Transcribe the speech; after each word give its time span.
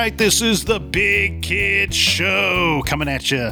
right, 0.00 0.16
this 0.16 0.40
is 0.40 0.64
the 0.64 0.80
Big 0.80 1.42
Kid 1.42 1.92
Show 1.92 2.82
coming 2.86 3.06
at 3.06 3.30
you 3.30 3.48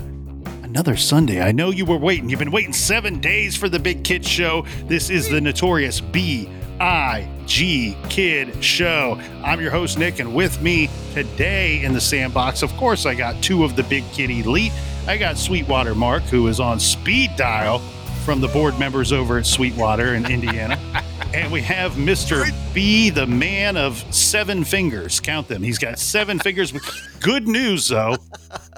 another 0.63 0.97
Sunday. 0.97 1.43
I 1.43 1.53
know 1.53 1.69
you 1.69 1.85
were 1.85 1.99
waiting. 1.99 2.31
You've 2.31 2.39
been 2.39 2.51
waiting 2.51 2.73
seven 2.73 3.21
days 3.21 3.55
for 3.55 3.69
the 3.69 3.79
Big 3.79 4.03
Kid 4.03 4.25
Show. 4.25 4.65
This 4.87 5.11
is 5.11 5.29
the 5.29 5.43
notorious 5.43 6.01
B 6.01 6.49
I 6.81 7.29
G 7.45 7.99
Kid 8.09 8.65
Show. 8.65 9.21
I'm 9.45 9.61
your 9.61 9.71
host, 9.71 9.99
Nick, 9.99 10.21
and 10.21 10.35
with 10.35 10.63
me 10.63 10.89
today 11.13 11.83
in 11.83 11.93
the 11.93 12.01
sandbox, 12.01 12.63
of 12.63 12.73
course, 12.79 13.05
I 13.05 13.15
got 13.15 13.43
two 13.43 13.63
of 13.63 13.77
the 13.77 13.83
Big 13.83 14.11
Kid 14.13 14.31
Elite. 14.31 14.73
I 15.07 15.19
got 15.19 15.37
Sweetwater 15.37 15.95
Mark, 15.95 16.23
who 16.23 16.47
is 16.47 16.61
on 16.61 16.81
speed 16.81 17.31
dial 17.37 17.81
from 18.25 18.41
the 18.41 18.49
board 18.49 18.79
members 18.79 19.13
over 19.13 19.37
at 19.37 19.45
Sweetwater 19.45 20.15
in 20.15 20.25
Indiana. 20.25 20.81
and 21.35 21.53
we 21.53 21.61
have 21.63 21.93
Mr. 21.93 22.51
B, 22.75 23.11
the 23.11 23.27
man 23.27 23.77
of 23.77 23.97
seven 24.15 24.65
fingers. 24.65 25.21
Count 25.21 25.49
them. 25.49 25.63
He's 25.63 25.79
got 25.79 25.99
seven 25.99 26.39
fingers. 26.41 26.73
Good 27.21 27.47
news, 27.49 27.89
though 27.89 28.17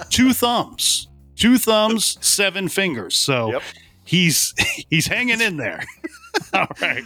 two 0.09 0.33
thumbs. 0.33 1.07
Two 1.35 1.57
thumbs, 1.57 2.17
seven 2.21 2.67
fingers. 2.69 3.15
So 3.15 3.51
Yep. 3.53 3.61
he's 4.05 4.53
he's 4.89 5.07
hanging 5.07 5.41
in 5.41 5.57
there. 5.57 5.83
All 6.53 6.67
right. 6.81 7.03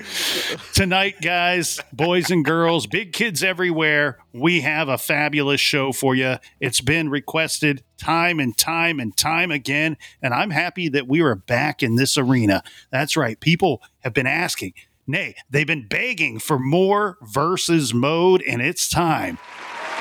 Tonight, 0.73 1.16
guys, 1.21 1.80
boys 1.93 2.30
and 2.32 2.43
girls, 2.46 2.85
big 2.88 3.12
kids 3.13 3.43
everywhere, 3.43 4.18
we 4.34 4.62
have 4.62 4.88
a 4.90 4.98
fabulous 4.98 5.59
show 5.62 5.91
for 5.91 6.16
you. 6.16 6.35
It's 6.59 6.82
been 6.82 7.09
requested 7.09 7.84
time 7.98 8.40
and 8.40 8.55
time 8.57 8.99
and 8.99 9.16
time 9.16 9.52
again, 9.52 9.98
and 10.21 10.34
I'm 10.34 10.52
happy 10.52 10.90
that 10.90 11.07
we 11.07 11.21
are 11.21 11.35
back 11.35 11.82
in 11.84 11.96
this 11.96 12.18
arena. 12.18 12.63
That's 12.91 13.16
right. 13.18 13.40
People 13.40 13.82
have 13.99 14.13
been 14.13 14.27
asking, 14.27 14.73
nay, 15.07 15.35
they've 15.49 15.67
been 15.67 15.87
begging 15.87 16.39
for 16.39 16.59
more 16.59 17.17
versus 17.21 17.93
mode, 17.93 18.41
and 18.43 18.61
it's 18.61 18.89
time. 18.89 19.37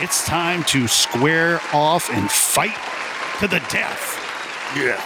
It's 0.00 0.24
time 0.26 0.64
to 0.64 0.88
square 0.88 1.60
off 1.72 2.10
and 2.10 2.30
fight 2.30 2.76
to 3.40 3.48
the 3.48 3.60
death. 3.70 4.20
Yeah. 4.76 5.00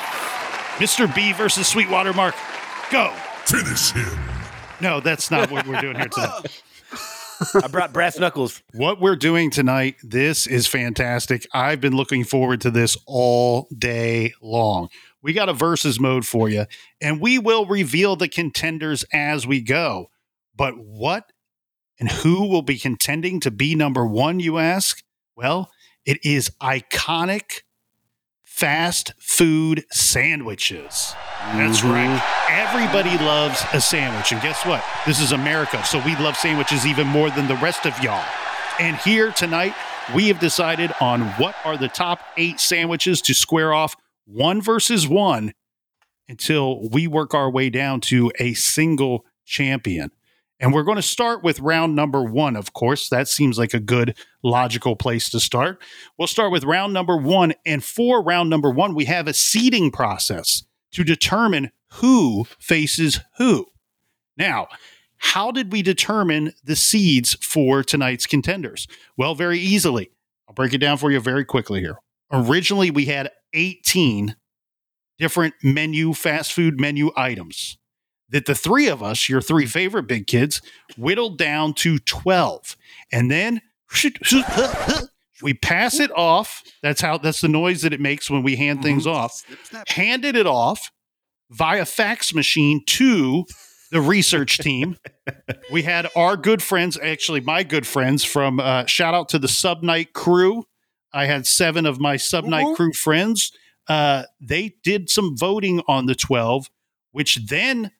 Mr. 0.78 1.12
B 1.14 1.32
versus 1.32 1.66
Sweetwater 1.66 2.12
Mark. 2.12 2.34
Go. 2.90 3.12
Finish 3.44 3.90
him. 3.92 4.18
No, 4.80 5.00
that's 5.00 5.30
not 5.30 5.50
what 5.50 5.66
we're 5.66 5.80
doing 5.80 5.96
here 5.96 6.08
tonight. 6.08 6.62
I 7.62 7.68
brought 7.68 7.92
brass 7.92 8.18
knuckles. 8.18 8.62
What 8.74 9.00
we're 9.00 9.16
doing 9.16 9.50
tonight, 9.50 9.96
this 10.02 10.46
is 10.46 10.66
fantastic. 10.66 11.46
I've 11.52 11.80
been 11.80 11.94
looking 11.94 12.24
forward 12.24 12.60
to 12.62 12.70
this 12.70 12.96
all 13.06 13.68
day 13.76 14.32
long. 14.40 14.88
We 15.22 15.32
got 15.32 15.48
a 15.48 15.52
versus 15.52 15.98
mode 15.98 16.26
for 16.26 16.48
you, 16.48 16.66
and 17.00 17.20
we 17.20 17.38
will 17.38 17.66
reveal 17.66 18.16
the 18.16 18.28
contenders 18.28 19.04
as 19.12 19.46
we 19.46 19.60
go. 19.60 20.10
But 20.54 20.78
what 20.78 21.32
and 21.98 22.10
who 22.10 22.48
will 22.48 22.62
be 22.62 22.78
contending 22.78 23.40
to 23.40 23.50
be 23.50 23.74
number 23.74 24.06
one, 24.06 24.40
you 24.40 24.58
ask? 24.58 25.02
Well, 25.36 25.70
it 26.04 26.24
is 26.24 26.50
iconic 26.60 27.62
fast 28.44 29.12
food 29.18 29.84
sandwiches. 29.90 31.14
That's 31.40 31.84
right. 31.84 32.08
Mm-hmm. 32.08 32.52
Everybody 32.52 33.24
loves 33.24 33.62
a 33.72 33.80
sandwich. 33.80 34.32
And 34.32 34.42
guess 34.42 34.64
what? 34.66 34.84
This 35.06 35.20
is 35.20 35.32
America. 35.32 35.84
So 35.84 36.02
we 36.04 36.16
love 36.16 36.36
sandwiches 36.36 36.86
even 36.86 37.06
more 37.06 37.30
than 37.30 37.46
the 37.46 37.56
rest 37.56 37.86
of 37.86 37.96
y'all. 38.02 38.24
And 38.80 38.96
here 38.96 39.32
tonight, 39.32 39.74
we 40.14 40.28
have 40.28 40.40
decided 40.40 40.92
on 41.00 41.22
what 41.32 41.54
are 41.64 41.76
the 41.76 41.88
top 41.88 42.20
eight 42.36 42.58
sandwiches 42.58 43.22
to 43.22 43.34
square 43.34 43.72
off 43.72 43.94
one 44.28 44.60
versus 44.60 45.08
one 45.08 45.52
until 46.28 46.88
we 46.90 47.06
work 47.06 47.34
our 47.34 47.50
way 47.50 47.70
down 47.70 48.00
to 48.02 48.30
a 48.38 48.54
single 48.54 49.24
champion. 49.44 50.10
And 50.60 50.74
we're 50.74 50.82
going 50.82 50.96
to 50.96 51.02
start 51.02 51.42
with 51.44 51.60
round 51.60 51.94
number 51.94 52.22
one, 52.22 52.56
of 52.56 52.72
course. 52.72 53.08
That 53.08 53.28
seems 53.28 53.58
like 53.58 53.74
a 53.74 53.80
good, 53.80 54.18
logical 54.42 54.96
place 54.96 55.30
to 55.30 55.40
start. 55.40 55.80
We'll 56.18 56.26
start 56.26 56.50
with 56.50 56.64
round 56.64 56.92
number 56.92 57.16
one. 57.16 57.54
And 57.64 57.82
for 57.82 58.22
round 58.22 58.50
number 58.50 58.70
one, 58.70 58.94
we 58.94 59.04
have 59.04 59.28
a 59.28 59.34
seeding 59.34 59.90
process 59.90 60.64
to 60.92 61.04
determine 61.04 61.70
who 61.92 62.46
faces 62.58 63.20
who. 63.38 63.66
Now, 64.36 64.68
how 65.18 65.50
did 65.52 65.72
we 65.72 65.82
determine 65.82 66.52
the 66.62 66.76
seeds 66.76 67.34
for 67.40 67.82
tonight's 67.82 68.26
contenders? 68.26 68.86
Well, 69.16 69.34
very 69.34 69.58
easily. 69.58 70.10
I'll 70.48 70.54
break 70.54 70.74
it 70.74 70.78
down 70.78 70.98
for 70.98 71.10
you 71.10 71.20
very 71.20 71.44
quickly 71.44 71.80
here. 71.80 71.98
Originally, 72.32 72.90
we 72.90 73.06
had 73.06 73.30
18 73.54 74.36
different 75.18 75.54
menu, 75.62 76.12
fast 76.12 76.52
food 76.52 76.80
menu 76.80 77.10
items 77.16 77.78
that 78.30 78.46
the 78.46 78.54
three 78.54 78.88
of 78.88 79.02
us, 79.02 79.28
your 79.28 79.40
three 79.40 79.66
favorite 79.66 80.04
big 80.04 80.26
kids, 80.26 80.60
whittled 80.96 81.38
down 81.38 81.74
to 81.74 81.98
12. 81.98 82.76
And 83.10 83.30
then 83.30 83.62
we 85.42 85.54
pass 85.54 85.98
it 85.98 86.10
off. 86.14 86.62
That's 86.82 87.00
how 87.00 87.18
that's 87.18 87.40
the 87.40 87.48
noise 87.48 87.82
that 87.82 87.92
it 87.92 88.00
makes 88.00 88.30
when 88.30 88.42
we 88.42 88.56
hand 88.56 88.82
things 88.82 89.06
off. 89.06 89.42
Handed 89.88 90.36
it 90.36 90.46
off 90.46 90.90
via 91.50 91.86
fax 91.86 92.34
machine 92.34 92.82
to 92.86 93.46
the 93.90 94.00
research 94.00 94.58
team. 94.58 94.96
we 95.72 95.82
had 95.82 96.08
our 96.14 96.36
good 96.36 96.62
friends, 96.62 96.98
actually 97.02 97.40
my 97.40 97.62
good 97.62 97.86
friends 97.86 98.24
from 98.24 98.60
uh, 98.60 98.84
shout 98.84 99.14
out 99.14 99.30
to 99.30 99.38
the 99.38 99.48
sub 99.48 99.82
night 99.82 100.12
crew. 100.12 100.64
I 101.12 101.26
had 101.26 101.46
seven 101.46 101.86
of 101.86 102.00
my 102.00 102.16
sub 102.16 102.44
night 102.44 102.76
crew 102.76 102.92
friends. 102.92 103.52
Uh, 103.88 104.24
they 104.40 104.74
did 104.82 105.08
some 105.08 105.36
voting 105.36 105.82
on 105.88 106.06
the 106.06 106.14
12, 106.14 106.70
which 107.12 107.46
then 107.46 107.90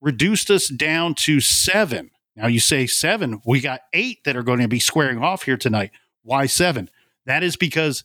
reduced 0.00 0.50
us 0.50 0.68
down 0.68 1.14
to 1.14 1.40
seven. 1.40 2.10
Now 2.36 2.46
you 2.46 2.60
say 2.60 2.86
seven, 2.86 3.40
we 3.44 3.60
got 3.60 3.80
eight 3.92 4.24
that 4.24 4.36
are 4.36 4.42
going 4.42 4.60
to 4.60 4.68
be 4.68 4.80
squaring 4.80 5.18
off 5.18 5.42
here 5.44 5.56
tonight. 5.56 5.90
Why 6.22 6.46
seven? 6.46 6.90
That 7.26 7.42
is 7.42 7.56
because 7.56 8.04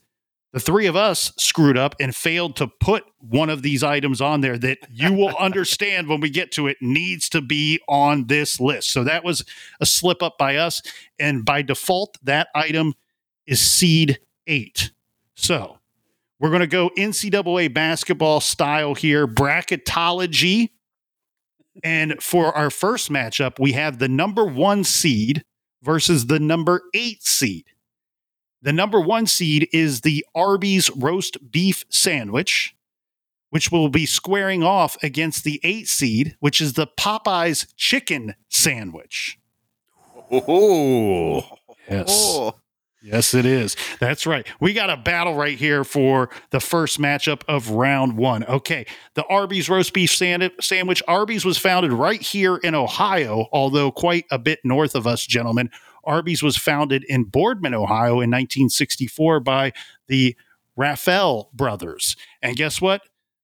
the 0.53 0.59
three 0.59 0.85
of 0.85 0.95
us 0.95 1.33
screwed 1.37 1.77
up 1.77 1.95
and 1.99 2.15
failed 2.15 2.55
to 2.57 2.67
put 2.67 3.03
one 3.19 3.49
of 3.49 3.63
these 3.63 3.83
items 3.83 4.21
on 4.21 4.41
there 4.41 4.57
that 4.59 4.77
you 4.89 5.11
will 5.13 5.35
understand 5.39 6.07
when 6.07 6.19
we 6.19 6.29
get 6.29 6.51
to 6.53 6.67
it 6.67 6.77
needs 6.79 7.27
to 7.29 7.41
be 7.41 7.79
on 7.87 8.27
this 8.27 8.59
list. 8.59 8.91
So 8.91 9.03
that 9.03 9.23
was 9.23 9.43
a 9.81 9.85
slip 9.85 10.21
up 10.21 10.37
by 10.37 10.57
us. 10.57 10.81
And 11.19 11.43
by 11.43 11.63
default, 11.63 12.17
that 12.23 12.49
item 12.53 12.93
is 13.47 13.61
seed 13.61 14.19
eight. 14.47 14.91
So 15.35 15.79
we're 16.39 16.49
going 16.49 16.61
to 16.61 16.67
go 16.67 16.89
NCAA 16.97 17.73
basketball 17.73 18.39
style 18.39 18.95
here, 18.95 19.27
bracketology. 19.27 20.69
And 21.83 22.21
for 22.21 22.55
our 22.55 22.69
first 22.69 23.11
matchup, 23.11 23.59
we 23.59 23.71
have 23.71 23.99
the 23.99 24.07
number 24.07 24.45
one 24.45 24.83
seed 24.83 25.43
versus 25.81 26.27
the 26.27 26.39
number 26.39 26.81
eight 26.93 27.23
seed. 27.23 27.65
The 28.61 28.73
number 28.73 29.01
one 29.01 29.27
seed 29.27 29.67
is 29.73 30.01
the 30.01 30.25
Arby's 30.33 30.89
roast 30.95 31.51
beef 31.51 31.83
sandwich, 31.89 32.75
which 33.49 33.71
will 33.71 33.89
be 33.89 34.05
squaring 34.05 34.63
off 34.63 34.95
against 35.03 35.43
the 35.43 35.59
eight 35.63 35.87
seed, 35.87 36.37
which 36.39 36.61
is 36.61 36.73
the 36.73 36.87
Popeyes 36.87 37.73
chicken 37.75 38.35
sandwich. 38.49 39.37
Oh. 40.31 41.45
Yes. 41.89 42.07
Oh. 42.09 42.55
Yes, 43.03 43.33
it 43.33 43.45
is. 43.45 43.75
That's 43.99 44.25
right. 44.25 44.47
We 44.61 44.71
got 44.71 44.89
a 44.89 44.95
battle 44.95 45.35
right 45.35 45.57
here 45.57 45.83
for 45.83 46.29
the 46.51 46.61
first 46.61 47.01
matchup 47.01 47.41
of 47.49 47.71
round 47.71 48.15
one. 48.15 48.45
Okay. 48.45 48.85
The 49.15 49.25
Arby's 49.25 49.67
roast 49.67 49.93
beef 49.93 50.09
sandwich. 50.09 51.03
Arby's 51.05 51.43
was 51.43 51.57
founded 51.57 51.91
right 51.91 52.21
here 52.21 52.55
in 52.55 52.75
Ohio, 52.75 53.47
although 53.51 53.91
quite 53.91 54.23
a 54.31 54.39
bit 54.39 54.59
north 54.63 54.95
of 54.95 55.05
us, 55.05 55.25
gentlemen. 55.25 55.69
Arby's 56.05 56.41
was 56.41 56.55
founded 56.55 57.03
in 57.09 57.25
Boardman, 57.25 57.73
Ohio 57.73 58.13
in 58.13 58.31
1964 58.31 59.41
by 59.41 59.73
the 60.07 60.37
Raffel 60.77 61.49
brothers. 61.53 62.15
And 62.41 62.55
guess 62.55 62.79
what? 62.79 63.01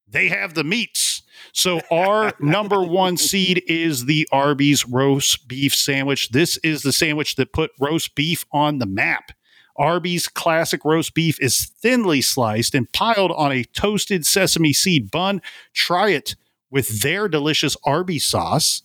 They 0.08 0.28
have 0.28 0.54
the 0.54 0.64
meats. 0.64 1.22
So 1.52 1.82
our 1.90 2.32
number 2.40 2.82
one 2.82 3.18
seed 3.18 3.62
is 3.66 4.06
the 4.06 4.26
Arby's 4.32 4.86
roast 4.86 5.48
beef 5.48 5.74
sandwich. 5.74 6.30
This 6.30 6.56
is 6.58 6.80
the 6.80 6.92
sandwich 6.92 7.36
that 7.36 7.52
put 7.52 7.72
roast 7.78 8.14
beef 8.14 8.46
on 8.52 8.78
the 8.78 8.86
map. 8.86 9.32
Arby's 9.80 10.28
classic 10.28 10.84
roast 10.84 11.14
beef 11.14 11.40
is 11.40 11.66
thinly 11.80 12.20
sliced 12.20 12.74
and 12.74 12.92
piled 12.92 13.32
on 13.32 13.50
a 13.50 13.64
toasted 13.64 14.26
sesame 14.26 14.74
seed 14.74 15.10
bun. 15.10 15.40
Try 15.74 16.10
it 16.10 16.36
with 16.70 17.00
their 17.00 17.28
delicious 17.28 17.76
Arby's 17.84 18.26
sauce. 18.26 18.82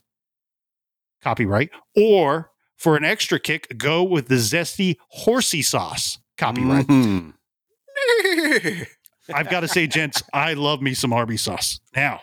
Copyright. 1.22 1.70
Or 1.98 2.52
for 2.78 2.96
an 2.96 3.04
extra 3.04 3.40
kick, 3.40 3.78
go 3.78 4.04
with 4.04 4.30
the 4.30 4.36
zesty 4.36 4.96
horsey 5.10 5.62
sauce. 5.62 6.18
Copyright. 6.38 6.88
Mhm. 6.88 7.34
I've 9.34 9.50
got 9.50 9.62
to 9.62 9.68
say, 9.68 9.88
gents, 9.88 10.24
I 10.34 10.54
love 10.54 10.82
me 10.82 10.94
some 10.94 11.12
Arby's 11.12 11.42
sauce. 11.42 11.80
Now, 11.96 12.22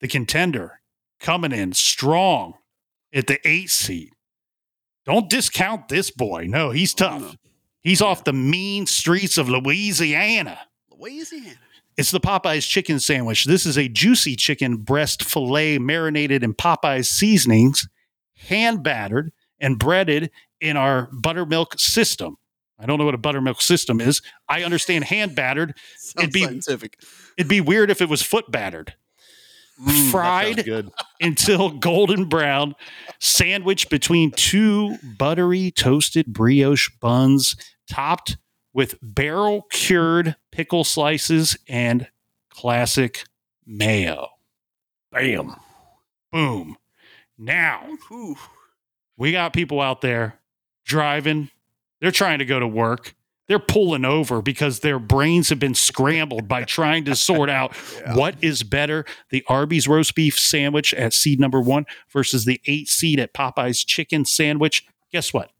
the 0.00 0.08
contender 0.08 0.80
coming 1.18 1.52
in 1.52 1.72
strong 1.72 2.54
at 3.12 3.26
the 3.26 3.40
eight 3.48 3.70
seed. 3.70 4.10
Don't 5.04 5.28
discount 5.28 5.88
this 5.88 6.10
boy. 6.10 6.46
No, 6.48 6.70
he's 6.70 6.94
tough. 6.94 7.36
He's 7.82 8.02
off 8.02 8.24
the 8.24 8.32
mean 8.32 8.86
streets 8.86 9.38
of 9.38 9.48
Louisiana. 9.48 10.58
Louisiana. 10.90 11.54
It's 11.96 12.10
the 12.10 12.20
Popeyes 12.20 12.68
chicken 12.68 13.00
sandwich. 13.00 13.44
This 13.44 13.66
is 13.66 13.76
a 13.76 13.88
juicy 13.88 14.36
chicken 14.36 14.76
breast 14.76 15.24
filet 15.24 15.78
marinated 15.78 16.44
in 16.44 16.54
Popeyes 16.54 17.06
seasonings, 17.06 17.88
hand 18.36 18.82
battered 18.82 19.32
and 19.58 19.78
breaded 19.78 20.30
in 20.60 20.76
our 20.76 21.08
buttermilk 21.12 21.78
system. 21.78 22.36
I 22.78 22.86
don't 22.86 22.98
know 22.98 23.04
what 23.04 23.14
a 23.14 23.18
buttermilk 23.18 23.60
system 23.60 24.00
is. 24.00 24.22
I 24.48 24.62
understand 24.62 25.04
hand 25.04 25.34
battered. 25.34 25.76
Sounds 25.96 26.32
be- 26.32 26.44
scientific. 26.44 27.00
It'd 27.36 27.48
be 27.48 27.60
weird 27.60 27.90
if 27.90 28.00
it 28.00 28.08
was 28.08 28.22
foot 28.22 28.50
battered. 28.50 28.94
Mm, 29.80 30.10
Fried 30.10 30.64
good. 30.64 30.90
until 31.20 31.70
golden 31.70 32.24
brown, 32.24 32.74
sandwiched 33.20 33.90
between 33.90 34.30
two 34.32 34.96
buttery 35.18 35.70
toasted 35.70 36.26
brioche 36.32 36.90
buns, 37.00 37.56
topped 37.90 38.36
with 38.72 38.96
barrel 39.02 39.62
cured 39.70 40.36
pickle 40.50 40.84
slices 40.84 41.56
and 41.68 42.08
classic 42.50 43.24
mayo. 43.66 44.28
Bam. 45.12 45.56
Boom. 46.32 46.76
Now 47.38 47.86
we 49.16 49.32
got 49.32 49.52
people 49.52 49.80
out 49.80 50.00
there 50.00 50.40
driving. 50.84 51.50
They're 52.00 52.10
trying 52.10 52.40
to 52.40 52.44
go 52.44 52.58
to 52.58 52.66
work. 52.66 53.14
They're 53.48 53.58
pulling 53.58 54.04
over 54.04 54.42
because 54.42 54.80
their 54.80 54.98
brains 54.98 55.48
have 55.48 55.58
been 55.58 55.74
scrambled 55.74 56.46
by 56.48 56.64
trying 56.64 57.04
to 57.06 57.16
sort 57.16 57.48
out 57.48 57.74
Yeah. 58.00 58.14
what 58.14 58.36
is 58.42 58.62
better 58.62 59.04
the 59.30 59.42
Arby's 59.48 59.88
roast 59.88 60.14
beef 60.14 60.38
sandwich 60.38 60.92
at 60.94 61.14
seed 61.14 61.40
number 61.40 61.60
one 61.60 61.86
versus 62.10 62.44
the 62.44 62.60
eight 62.66 62.88
seed 62.88 63.18
at 63.18 63.32
Popeye's 63.32 63.82
chicken 63.84 64.24
sandwich. 64.26 64.84
Guess 65.10 65.32
what? 65.32 65.50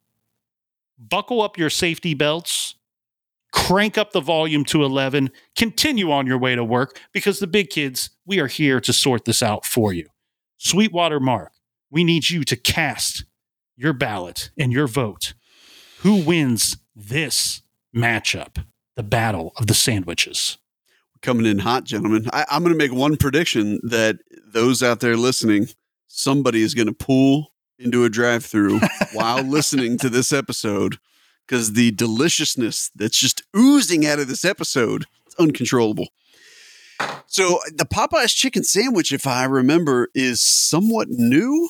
Buckle 0.99 1.41
up 1.41 1.57
your 1.57 1.71
safety 1.71 2.13
belts, 2.13 2.75
crank 3.53 3.97
up 3.97 4.13
the 4.13 4.21
volume 4.21 4.65
to 4.67 4.83
11, 4.85 5.31
continue 5.57 6.11
on 6.11 6.27
your 6.27 6.39
way 6.39 6.55
to 6.57 6.65
work 6.65 6.99
because 7.13 7.39
the 7.39 7.47
big 7.47 7.71
kids, 7.71 8.11
we 8.27 8.39
are 8.41 8.49
here 8.49 8.81
to 8.81 8.93
sort 8.93 9.25
this 9.25 9.43
out 9.43 9.65
for 9.65 9.93
you. 9.93 10.07
Sweetwater 10.59 11.21
Mark, 11.21 11.53
we 11.91 12.05
need 12.05 12.29
you 12.29 12.43
to 12.45 12.57
cast 12.57 13.25
your 13.77 13.93
ballot 13.93 14.51
and 14.59 14.73
your 14.73 14.89
vote. 14.89 15.35
Who 16.01 16.17
wins 16.23 16.77
this 16.95 17.63
matchup, 17.95 18.65
the 18.97 19.03
battle 19.03 19.53
of 19.57 19.67
the 19.67 19.75
sandwiches? 19.75 20.59
Coming 21.21 21.47
in 21.47 21.59
hot, 21.59 21.85
gentlemen. 21.85 22.29
I, 22.33 22.47
I'm 22.51 22.63
going 22.63 22.73
to 22.73 22.79
make 22.79 22.93
one 22.93 23.17
prediction 23.17 23.81
that 23.83 24.19
those 24.47 24.83
out 24.83 25.01
there 25.01 25.17
listening, 25.17 25.69
somebody 26.07 26.63
is 26.63 26.75
going 26.75 26.87
to 26.87 26.95
pull 26.95 27.53
into 27.79 28.05
a 28.05 28.09
drive-through 28.09 28.81
while 29.13 29.43
listening 29.43 29.99
to 29.99 30.09
this 30.09 30.33
episode 30.33 30.99
because 31.47 31.73
the 31.73 31.91
deliciousness 31.93 32.91
that's 32.95 33.19
just 33.19 33.43
oozing 33.57 34.07
out 34.07 34.19
of 34.19 34.29
this 34.29 34.45
episode 34.45 35.07
is 35.27 35.35
uncontrollable. 35.39 36.09
So 37.27 37.61
the 37.73 37.87
Popeyes 37.87 38.35
chicken 38.35 38.65
sandwich, 38.65 39.13
if 39.13 39.27
I 39.27 39.45
remember, 39.45 40.09
is 40.15 40.41
somewhat 40.41 41.09
new, 41.09 41.69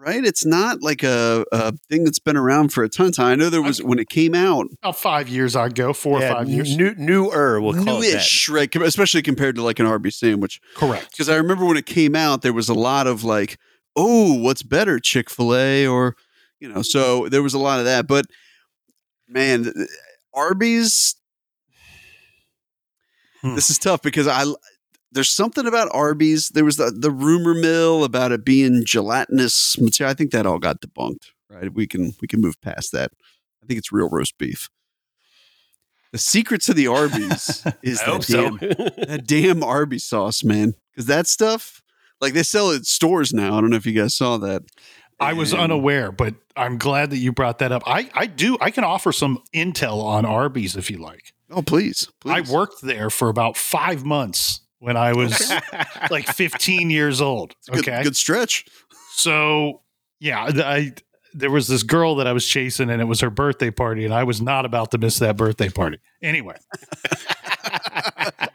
right? 0.00 0.24
It's 0.24 0.46
not 0.46 0.80
like 0.82 1.02
a, 1.02 1.44
a 1.52 1.72
thing 1.90 2.04
that's 2.04 2.18
been 2.18 2.36
around 2.36 2.72
for 2.72 2.82
a 2.82 2.88
ton 2.88 3.06
of 3.08 3.14
time. 3.14 3.32
I 3.32 3.34
know 3.34 3.50
there 3.50 3.60
was 3.62 3.82
when 3.82 3.98
it 3.98 4.08
came 4.08 4.34
out, 4.34 4.66
About 4.82 4.96
five 4.98 5.28
years 5.28 5.54
ago, 5.54 5.92
four 5.92 6.20
Yeah, 6.20 6.30
or 6.30 6.34
five 6.36 6.48
years. 6.48 6.74
New, 6.76 6.94
newer, 6.96 7.60
we'll 7.60 7.74
call 7.74 7.82
it 8.02 8.06
that. 8.06 8.12
newish, 8.14 8.48
right? 8.48 8.74
Especially 8.76 9.20
compared 9.22 9.56
to 9.56 9.62
like 9.62 9.78
an 9.78 9.84
Arby's 9.86 10.16
sandwich. 10.16 10.58
Correct. 10.74 11.10
Because 11.10 11.28
I 11.28 11.36
remember 11.36 11.66
when 11.66 11.76
it 11.76 11.84
came 11.86 12.16
out, 12.16 12.40
there 12.42 12.54
was 12.54 12.68
a 12.70 12.74
lot 12.74 13.06
of 13.06 13.24
like, 13.24 13.58
oh, 13.94 14.34
what's 14.40 14.62
better, 14.62 14.98
Chick 14.98 15.28
fil 15.28 15.54
A 15.54 15.86
or, 15.86 16.16
you 16.60 16.68
know, 16.72 16.80
so 16.82 17.28
there 17.28 17.42
was 17.42 17.52
a 17.54 17.58
lot 17.58 17.78
of 17.78 17.84
that. 17.84 18.06
But 18.06 18.24
man, 19.28 19.72
Arby's, 20.34 21.16
Hmm. 23.42 23.54
this 23.54 23.70
is 23.70 23.78
tough 23.78 24.02
because 24.02 24.26
I, 24.26 24.44
there's 25.12 25.30
something 25.30 25.66
about 25.66 25.88
Arby's. 25.92 26.50
There 26.50 26.64
was 26.64 26.76
the, 26.76 26.90
the 26.90 27.10
rumor 27.10 27.54
mill 27.54 28.04
about 28.04 28.32
it 28.32 28.44
being 28.44 28.84
gelatinous 28.84 29.78
material. 29.78 30.10
I 30.10 30.14
think 30.14 30.30
that 30.30 30.46
all 30.46 30.58
got 30.58 30.80
debunked, 30.80 31.30
right? 31.48 31.72
We 31.72 31.86
can, 31.86 32.14
we 32.20 32.28
can 32.28 32.40
move 32.40 32.60
past 32.60 32.92
that. 32.92 33.12
I 33.62 33.66
think 33.66 33.78
it's 33.78 33.92
real 33.92 34.08
roast 34.08 34.38
beef. 34.38 34.68
The 36.12 36.18
secret 36.18 36.60
to 36.62 36.74
the 36.74 36.88
Arby's 36.88 37.64
is 37.82 37.98
that 38.00 38.08
hope 38.08 38.24
so. 38.24 38.56
damn, 38.56 38.58
that 38.58 39.22
damn 39.26 39.62
Arby's 39.62 40.04
sauce, 40.04 40.42
man. 40.42 40.74
Because 40.90 41.06
that 41.06 41.26
stuff, 41.26 41.82
like 42.20 42.32
they 42.32 42.42
sell 42.42 42.70
it 42.70 42.80
at 42.80 42.86
stores 42.86 43.32
now. 43.32 43.56
I 43.56 43.60
don't 43.60 43.70
know 43.70 43.76
if 43.76 43.86
you 43.86 43.92
guys 43.92 44.14
saw 44.14 44.36
that. 44.38 44.62
I 45.20 45.34
was 45.34 45.52
unaware, 45.52 46.10
but 46.10 46.34
I'm 46.56 46.78
glad 46.78 47.10
that 47.10 47.18
you 47.18 47.30
brought 47.30 47.58
that 47.58 47.72
up. 47.72 47.82
I, 47.86 48.08
I 48.14 48.24
do. 48.24 48.56
I 48.58 48.70
can 48.70 48.84
offer 48.84 49.12
some 49.12 49.42
intel 49.54 50.02
on 50.02 50.24
Arby's 50.24 50.76
if 50.76 50.90
you 50.90 50.96
like. 50.96 51.34
Oh, 51.50 51.60
please, 51.60 52.10
please. 52.20 52.50
I 52.50 52.52
worked 52.52 52.80
there 52.80 53.10
for 53.10 53.28
about 53.28 53.56
five 53.58 54.02
months 54.02 54.62
when 54.80 54.96
I 54.96 55.12
was 55.12 55.52
like 56.10 56.26
15 56.26 56.90
years 56.90 57.20
old. 57.20 57.54
Okay. 57.72 58.02
good 58.02 58.16
stretch. 58.16 58.66
So, 59.12 59.82
yeah, 60.18 60.50
I 60.54 60.92
there 61.34 61.50
was 61.50 61.68
this 61.68 61.82
girl 61.82 62.16
that 62.16 62.26
I 62.26 62.32
was 62.32 62.46
chasing, 62.46 62.90
and 62.90 63.00
it 63.00 63.04
was 63.04 63.20
her 63.20 63.30
birthday 63.30 63.70
party, 63.70 64.04
and 64.04 64.12
I 64.12 64.24
was 64.24 64.40
not 64.40 64.64
about 64.64 64.90
to 64.92 64.98
miss 64.98 65.18
that 65.20 65.36
birthday 65.36 65.68
party. 65.68 65.98
Anyway, 66.22 66.56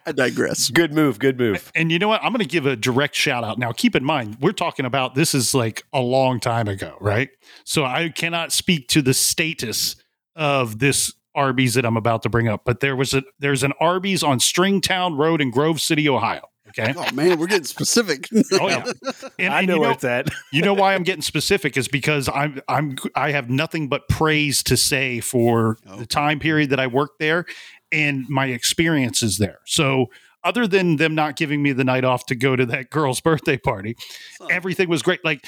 I 0.05 0.11
digress. 0.13 0.69
good 0.69 0.93
move. 0.93 1.19
Good 1.19 1.37
move. 1.39 1.71
and 1.75 1.91
you 1.91 1.99
know 1.99 2.07
what? 2.07 2.21
I'm 2.23 2.31
going 2.31 2.39
to 2.39 2.45
give 2.45 2.65
a 2.65 2.75
direct 2.75 3.15
shout 3.15 3.43
out. 3.43 3.57
Now, 3.57 3.71
keep 3.71 3.95
in 3.95 4.03
mind, 4.03 4.37
we're 4.41 4.51
talking 4.51 4.85
about 4.85 5.15
this 5.15 5.33
is 5.33 5.53
like 5.53 5.83
a 5.93 6.01
long 6.01 6.39
time 6.39 6.67
ago, 6.67 6.97
right? 6.99 7.29
So 7.63 7.85
I 7.85 8.09
cannot 8.09 8.51
speak 8.51 8.87
to 8.89 9.01
the 9.01 9.13
status 9.13 9.95
of 10.35 10.79
this 10.79 11.13
Arby's 11.35 11.73
that 11.75 11.85
I'm 11.85 11.97
about 11.97 12.23
to 12.23 12.29
bring 12.29 12.47
up, 12.47 12.61
but 12.65 12.79
there 12.79 12.95
was 12.95 13.13
a 13.13 13.23
there's 13.39 13.63
an 13.63 13.73
Arby's 13.79 14.23
on 14.23 14.39
Stringtown 14.39 15.17
Road 15.17 15.41
in 15.41 15.51
Grove 15.51 15.79
City, 15.81 16.07
Ohio. 16.09 16.49
Okay. 16.69 16.93
Oh 16.97 17.11
man, 17.13 17.37
we're 17.39 17.47
getting 17.47 17.63
specific. 17.65 18.27
Oh 18.53 18.67
yeah. 18.69 18.85
And, 19.39 19.53
I 19.53 19.59
and 19.59 19.67
know 19.67 19.75
you 19.75 19.79
where 19.81 19.89
know, 19.89 19.93
it's 19.95 20.03
at. 20.03 20.29
you 20.51 20.61
know 20.61 20.73
why 20.73 20.93
I'm 20.95 21.03
getting 21.03 21.21
specific 21.21 21.77
is 21.77 21.87
because 21.87 22.27
I'm 22.29 22.61
I'm 22.67 22.95
I 23.15 23.31
have 23.31 23.49
nothing 23.49 23.87
but 23.87 24.07
praise 24.09 24.63
to 24.63 24.75
say 24.77 25.19
for 25.19 25.77
Oh. 25.87 25.97
the 25.97 26.05
time 26.05 26.39
period 26.39 26.69
that 26.71 26.79
I 26.79 26.87
worked 26.87 27.19
there 27.19 27.45
and 27.91 28.27
my 28.29 28.47
experiences 28.47 29.37
there. 29.37 29.59
So 29.65 30.07
other 30.43 30.67
than 30.67 30.97
them 30.97 31.15
not 31.15 31.35
giving 31.37 31.61
me 31.63 31.71
the 31.71 31.83
night 31.83 32.03
off 32.03 32.25
to 32.27 32.35
go 32.35 32.55
to 32.55 32.65
that 32.67 32.89
girl's 32.89 33.19
birthday 33.21 33.57
party, 33.57 33.95
everything 34.49 34.89
was 34.89 35.01
great. 35.01 35.23
Like 35.25 35.45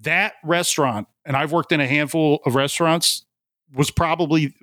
that 0.00 0.34
restaurant, 0.44 1.06
and 1.24 1.36
I've 1.36 1.52
worked 1.52 1.72
in 1.72 1.80
a 1.80 1.86
handful 1.86 2.40
of 2.44 2.54
restaurants, 2.54 3.24
was 3.74 3.90
probably 3.90 4.54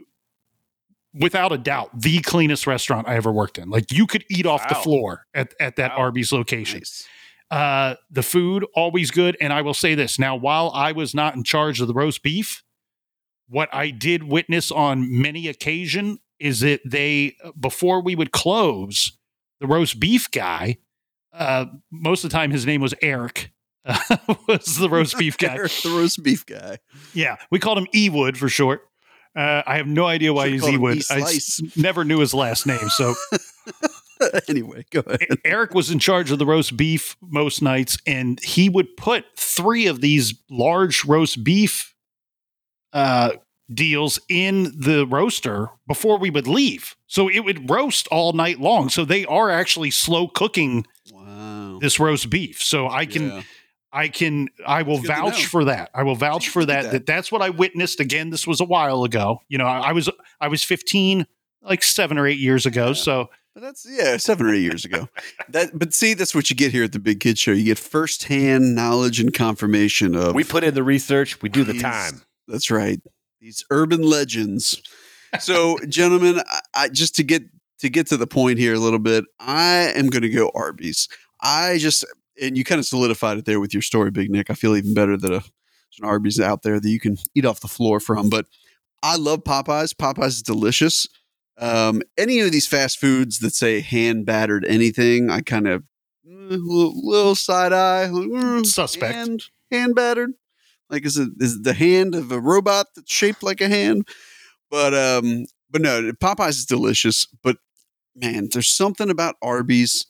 without 1.14 1.52
a 1.52 1.58
doubt 1.58 1.90
the 2.00 2.20
cleanest 2.22 2.68
restaurant 2.68 3.08
I 3.08 3.16
ever 3.16 3.32
worked 3.32 3.58
in. 3.58 3.70
Like 3.70 3.92
you 3.92 4.06
could 4.08 4.24
eat 4.30 4.46
off 4.46 4.68
the 4.70 4.76
floor 4.76 5.26
at, 5.34 5.54
at 5.60 5.76
that 5.78 5.92
Wow. 5.92 5.98
Arby's 5.98 6.32
location. 6.32 6.80
Nice. 6.80 7.08
Uh, 7.52 7.96
the 8.12 8.22
food 8.22 8.64
always 8.76 9.10
good, 9.10 9.36
and 9.42 9.52
I 9.52 9.62
will 9.64 9.74
say 9.74 9.96
this 9.96 10.20
now: 10.20 10.36
while 10.36 10.72
I 10.76 10.92
was 10.92 11.16
not 11.16 11.36
in 11.36 11.44
charge 11.44 11.82
of 11.82 11.88
the 11.88 11.96
roast 11.96 12.22
beef, 12.22 12.64
what 13.48 13.70
I 13.74 13.90
did 13.90 14.24
witness 14.24 14.72
on 14.72 15.20
many 15.22 15.48
occasion 15.48 16.20
is 16.40 16.60
that 16.60 16.82
they 16.86 17.36
before 17.60 18.02
we 18.04 18.16
would 18.16 18.32
close, 18.32 19.18
the 19.60 19.66
roast 19.68 20.00
beef 20.00 20.30
guy, 20.30 20.78
uh, 21.34 21.66
most 21.92 22.24
of 22.24 22.30
the 22.30 22.34
time 22.36 22.52
his 22.52 22.68
name 22.68 22.82
was 22.82 22.94
Eric. 23.02 23.52
was 24.48 24.76
the 24.78 24.90
roast 24.90 25.18
beef 25.18 25.36
guy? 25.38 25.56
Eric, 25.56 25.72
the 25.84 25.90
roast 25.90 26.22
beef 26.22 26.46
guy. 26.46 26.78
Yeah, 27.16 27.38
we 27.50 27.58
called 27.58 27.80
him 27.80 27.88
Ewood 27.96 28.38
for 28.38 28.48
short. 28.50 28.82
Uh, 29.36 29.62
I 29.66 29.78
have 29.78 29.88
no 29.88 30.06
idea 30.06 30.34
why 30.34 30.50
he's 30.50 30.62
called 30.62 30.74
Ewood. 30.74 31.10
I 31.12 31.20
s- 31.22 31.62
never 31.78 32.04
knew 32.04 32.20
his 32.20 32.34
last 32.34 32.66
name, 32.66 32.90
so 32.90 33.14
anyway, 34.48 34.86
go 34.92 35.02
ahead. 35.02 35.28
Eric 35.46 35.74
was 35.74 35.92
in 35.92 36.00
charge 36.00 36.32
of 36.32 36.40
the 36.40 36.46
roast 36.46 36.76
beef 36.76 37.16
most 37.22 37.62
nights, 37.62 37.98
and 38.06 38.40
he 38.44 38.70
would 38.70 38.98
put 38.98 39.26
three 39.38 39.88
of 39.88 40.02
these 40.02 40.34
large 40.50 41.06
roast 41.06 41.44
beef 41.44 41.94
uh, 42.92 43.32
deals 43.74 44.20
in 44.30 44.64
the 44.78 45.06
roaster 45.06 45.70
before 45.88 46.18
we 46.18 46.30
would 46.30 46.48
leave. 46.48 46.96
So 47.08 47.30
it 47.30 47.42
would 47.42 47.70
roast 47.70 48.08
all 48.10 48.34
night 48.34 48.60
long. 48.60 48.90
So 48.90 49.06
they 49.06 49.26
are 49.26 49.50
actually 49.52 49.92
slow 49.92 50.28
cooking 50.28 50.86
Wow. 51.12 51.78
this 51.82 52.00
roast 52.00 52.30
beef. 52.30 52.62
So 52.62 52.90
I 52.90 53.06
can. 53.06 53.30
Yeah. 53.30 53.42
I 53.92 54.08
can 54.08 54.50
I 54.66 54.84
will 54.84 54.98
It's 54.98 55.08
good 55.08 55.16
to 55.16 55.22
vouch 55.22 55.46
for 55.46 55.66
that. 55.66 55.90
I 55.94 56.04
will 56.04 56.16
vouch 56.16 56.50
for 56.50 56.66
that, 56.66 56.84
that. 56.84 56.92
that. 56.92 57.06
That's 57.06 57.32
what 57.32 57.42
I 57.42 57.50
witnessed. 57.50 58.00
Again, 58.00 58.30
this 58.30 58.46
was 58.46 58.62
a 58.62 58.66
while 58.66 59.04
ago. 59.04 59.42
You 59.50 59.58
know, 59.58 59.66
I, 59.66 59.90
I 59.90 59.92
was 59.92 60.10
I 60.40 60.48
was 60.48 60.64
15, 60.64 61.26
like 61.62 61.84
seven 61.84 62.18
or 62.18 62.28
eight 62.28 62.40
years 62.40 62.66
ago. 62.66 62.88
Yeah. 62.88 62.94
So 62.94 63.30
But 63.54 63.62
that's 63.64 63.88
yeah, 63.90 64.18
seven 64.18 64.46
or 64.46 64.54
eight 64.54 64.62
years 64.62 64.86
ago. 64.86 65.10
That 65.50 65.72
but 65.74 65.96
see, 65.96 66.14
that's 66.14 66.36
what 66.36 66.52
you 66.52 66.56
get 66.56 66.72
here 66.72 66.84
at 66.84 66.92
the 66.92 67.00
Big 67.00 67.20
Kid 67.20 67.40
Show. 67.40 67.52
You 67.52 67.64
get 67.64 67.80
firsthand 67.80 68.76
knowledge 68.76 69.20
and 69.20 69.34
confirmation 69.34 70.16
of 70.16 70.36
We 70.36 70.44
put 70.44 70.64
in 70.64 70.76
the 70.76 70.84
research. 70.84 71.42
We 71.42 71.50
do 71.50 71.64
the 71.64 71.80
time. 71.80 72.22
That's 72.48 72.70
right. 72.70 73.02
These 73.42 73.64
urban 73.72 74.04
legends. 74.04 74.80
So, 75.40 75.78
gentlemen, 75.88 76.42
I, 76.48 76.60
I 76.76 76.90
just 76.90 77.16
to 77.16 77.24
get 77.24 77.44
to 77.80 77.90
get 77.90 78.08
to 78.08 78.18
the 78.18 78.28
point 78.28 78.60
here 78.60 78.74
a 78.74 78.80
little 78.80 79.00
bit, 79.00 79.26
I 79.40 79.92
am 79.96 80.08
going 80.08 80.22
to 80.22 80.30
go 80.30 80.52
Arby's. 80.54 81.08
I 81.42 81.78
just 81.80 82.06
and 82.42 82.58
you 82.58 82.64
kind 82.64 82.80
of 82.80 82.86
solidified 82.86 83.38
it 83.38 83.46
there 83.46 83.60
with 83.60 83.74
your 83.74 83.82
story, 83.82 84.12
Big 84.12 84.30
Nick. 84.30 84.50
I 84.50 84.54
feel 84.54 84.76
even 84.76 84.94
better 84.94 85.18
that 85.18 85.28
a, 85.28 85.40
there's 85.40 86.00
an 86.02 86.06
Arby's 86.06 86.40
out 86.40 86.64
there 86.64 86.80
that 86.80 86.90
you 86.90 87.00
can 87.00 87.18
eat 87.36 87.46
off 87.46 87.60
the 87.60 87.68
floor 87.68 88.00
from. 88.00 88.30
But 88.30 88.46
I 89.04 89.16
love 89.18 89.44
Popeyes. 89.44 89.94
Popeyes 89.94 90.28
is 90.28 90.42
delicious. 90.42 91.08
Um, 91.58 92.02
any 92.18 92.40
of 92.40 92.52
these 92.52 92.68
fast 92.68 93.00
foods 93.00 93.40
that 93.40 93.54
say 93.54 93.82
hand 93.82 94.26
battered 94.26 94.66
anything, 94.66 95.30
I 95.30 95.42
kind 95.42 95.68
of 95.68 95.84
little, 96.26 96.94
little 97.06 97.36
side 97.36 97.74
eye, 97.74 98.08
"Mm, 98.10 98.66
Suspect. 98.66 99.14
hand, 99.14 99.44
hand 99.72 99.96
battered. 99.96 100.32
Like, 100.90 101.06
is 101.06 101.18
it 101.18 101.30
is 101.40 101.56
it 101.58 101.64
the 101.64 101.74
hand 101.74 102.16
of 102.16 102.32
a 102.32 102.40
robot 102.40 102.88
that's 102.96 103.12
shaped 103.12 103.44
like 103.44 103.62
a 103.62 103.68
hand? 103.68 104.08
But 104.72 104.94
um, 104.94 105.46
but 105.70 105.82
no, 105.82 106.12
Popeyes 106.14 106.50
is 106.50 106.66
delicious. 106.66 107.28
But 107.44 107.58
man, 108.16 108.50
there's 108.52 108.70
something 108.70 109.10
about 109.10 109.36
Arby's. 109.42 110.06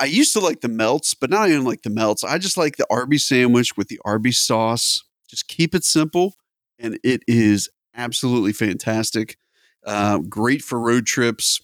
I 0.00 0.04
used 0.04 0.32
to 0.34 0.40
like 0.40 0.60
the 0.60 0.68
melts, 0.68 1.14
but 1.14 1.30
now 1.30 1.42
I 1.42 1.48
don't 1.50 1.64
like 1.64 1.82
the 1.82 1.90
melts. 1.90 2.24
I 2.24 2.38
just 2.38 2.56
like 2.56 2.76
the 2.76 2.86
Arby's 2.90 3.26
sandwich 3.26 3.76
with 3.76 3.88
the 3.88 4.00
Arby's 4.04 4.38
sauce. 4.38 5.02
Just 5.28 5.48
keep 5.48 5.74
it 5.74 5.84
simple, 5.84 6.34
and 6.78 6.98
it 7.02 7.22
is 7.26 7.68
absolutely 7.94 8.52
fantastic. 8.52 9.38
Uh, 9.84 10.18
great 10.18 10.62
for 10.62 10.78
road 10.78 11.06
trips. 11.06 11.60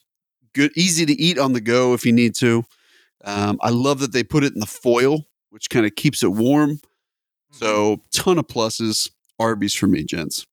Good, 0.54 0.72
easy 0.76 1.06
to 1.06 1.12
eat 1.12 1.38
on 1.38 1.52
the 1.52 1.60
go 1.60 1.94
if 1.94 2.04
you 2.04 2.12
need 2.12 2.34
to. 2.36 2.64
Um, 3.24 3.58
I 3.62 3.70
love 3.70 4.00
that 4.00 4.12
they 4.12 4.24
put 4.24 4.44
it 4.44 4.54
in 4.54 4.60
the 4.60 4.66
foil, 4.66 5.26
which 5.50 5.70
kind 5.70 5.86
of 5.86 5.94
keeps 5.94 6.22
it 6.22 6.32
warm. 6.32 6.80
So, 7.50 8.02
ton 8.12 8.38
of 8.38 8.46
pluses. 8.46 9.10
Arby's 9.38 9.74
for 9.74 9.86
me, 9.86 10.04
gents. 10.04 10.46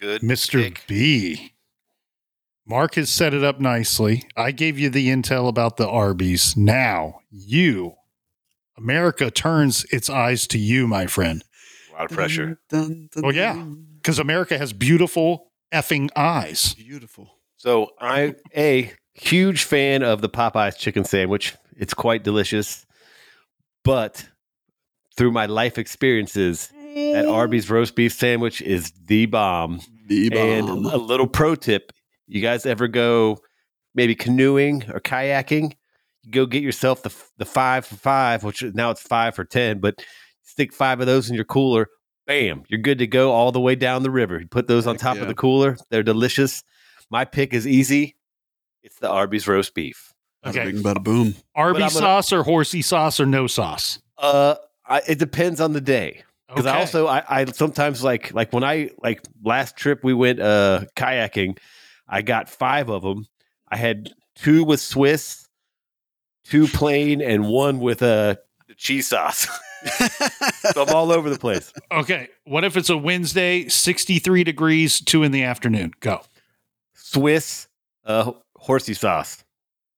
Good. 0.00 0.22
Mr. 0.22 0.62
pick. 0.62 0.84
B. 0.86 1.52
Mark 2.68 2.96
has 2.96 3.08
set 3.08 3.32
it 3.32 3.42
up 3.42 3.60
nicely. 3.60 4.24
I 4.36 4.50
gave 4.50 4.78
you 4.78 4.90
the 4.90 5.08
intel 5.08 5.48
about 5.48 5.78
the 5.78 5.88
Arby's. 5.88 6.56
Now, 6.56 7.20
you, 7.30 7.94
America 8.76 9.30
turns 9.30 9.84
its 9.90 10.10
eyes 10.10 10.46
to 10.48 10.58
you, 10.58 10.86
my 10.86 11.06
friend, 11.06 11.42
A 11.90 11.94
lot 11.94 12.04
of 12.10 12.16
pressure. 12.16 12.60
Dun, 12.68 13.08
dun, 13.12 13.24
Oh, 13.24 13.30
yeah. 13.30 13.54
because 13.96 14.18
America 14.18 14.58
has 14.58 14.72
beautiful 14.74 15.50
effing 15.72 16.10
eyes. 16.14 16.74
Beautiful. 16.74 17.38
So 17.56 17.90
I 18.00 18.34
a 18.56 18.92
huge 19.14 19.64
fan 19.64 20.02
of 20.02 20.20
the 20.20 20.28
Popeyes 20.28 20.76
chicken 20.78 21.04
sandwich. 21.04 21.56
It's 21.76 21.94
quite 21.94 22.22
delicious. 22.22 22.84
But 23.82 24.28
through 25.16 25.32
my 25.32 25.46
life 25.46 25.78
experiences, 25.78 26.68
that 26.94 27.24
eh. 27.24 27.28
Arby's 27.28 27.70
roast 27.70 27.96
beef 27.96 28.12
sandwich 28.12 28.60
is 28.62 28.92
the 29.06 29.26
bomb. 29.26 29.80
The 30.06 30.28
bomb. 30.28 30.38
And 30.38 30.66
bomb. 30.66 30.86
a 30.86 30.96
little 30.96 31.26
pro 31.26 31.54
tip: 31.56 31.92
you 32.28 32.40
guys 32.40 32.66
ever 32.66 32.88
go 32.88 33.38
maybe 33.94 34.14
canoeing 34.14 34.84
or 34.92 35.00
kayaking? 35.00 35.72
You 36.22 36.30
Go 36.32 36.46
get 36.46 36.62
yourself 36.62 37.02
the 37.02 37.14
the 37.38 37.44
five 37.46 37.86
for 37.86 37.96
five, 37.96 38.44
which 38.44 38.62
now 38.62 38.90
it's 38.90 39.02
five 39.02 39.34
for 39.34 39.44
ten, 39.44 39.78
but 39.80 40.04
stick 40.42 40.72
five 40.72 41.00
of 41.00 41.06
those 41.06 41.28
in 41.28 41.34
your 41.34 41.44
cooler. 41.44 41.88
Bam, 42.26 42.64
you're 42.68 42.80
good 42.80 42.98
to 42.98 43.06
go 43.06 43.32
all 43.32 43.52
the 43.52 43.60
way 43.60 43.74
down 43.74 44.02
the 44.02 44.10
river. 44.10 44.38
You 44.40 44.46
put 44.46 44.66
those 44.68 44.86
on 44.86 44.96
Heck 44.96 45.00
top 45.02 45.16
yeah. 45.16 45.22
of 45.22 45.28
the 45.28 45.34
cooler; 45.34 45.76
they're 45.90 46.02
delicious. 46.02 46.62
My 47.10 47.24
pick 47.24 47.54
is 47.54 47.66
easy. 47.66 48.16
It's 48.82 48.98
the 48.98 49.08
Arby's 49.08 49.48
roast 49.48 49.74
beef. 49.74 50.12
Bada 50.44 50.50
Okay. 50.50 50.72
bing, 50.72 50.82
bada 50.82 51.02
boom. 51.02 51.34
Arby's 51.54 51.82
I'm 51.82 51.88
gonna- 51.88 52.00
sauce 52.00 52.32
or 52.32 52.42
horsey 52.42 52.82
sauce 52.82 53.18
or 53.18 53.26
no 53.26 53.46
sauce? 53.46 53.98
Uh, 54.18 54.56
I, 54.86 55.00
it 55.08 55.18
depends 55.18 55.60
on 55.60 55.72
the 55.72 55.80
day. 55.80 56.22
because 56.48 56.66
I 56.66 56.78
also 56.78 57.06
I, 57.06 57.22
I 57.28 57.44
sometimes 57.46 58.02
like 58.04 58.32
like 58.34 58.52
when 58.52 58.64
I 58.64 58.90
like 59.02 59.22
last 59.42 59.76
trip 59.76 60.04
we 60.04 60.12
went 60.14 60.40
uh 60.40 60.82
kayaking, 60.96 61.58
I 62.08 62.22
got 62.22 62.48
five 62.48 62.88
of 62.88 63.02
them. 63.02 63.26
I 63.68 63.76
had 63.76 64.10
two 64.34 64.64
with 64.64 64.80
Swiss, 64.80 65.46
two 66.44 66.66
plain, 66.68 67.20
and 67.20 67.48
one 67.48 67.80
with 67.80 68.02
uh, 68.02 68.36
cheese 68.76 69.08
sauce. 69.08 69.46
so 70.72 70.82
I'm 70.86 70.94
all 70.94 71.12
over 71.12 71.28
the 71.30 71.38
place. 71.38 71.72
Okay. 71.92 72.28
What 72.44 72.64
if 72.64 72.76
it's 72.76 72.90
a 72.90 72.96
Wednesday, 72.96 73.68
63 73.68 74.44
degrees, 74.44 75.00
two 75.00 75.22
in 75.22 75.32
the 75.32 75.42
afternoon? 75.44 75.92
Go. 76.00 76.20
Swiss, 76.94 77.68
uh, 78.04 78.32
horsey 78.56 78.94
sauce. 78.94 79.44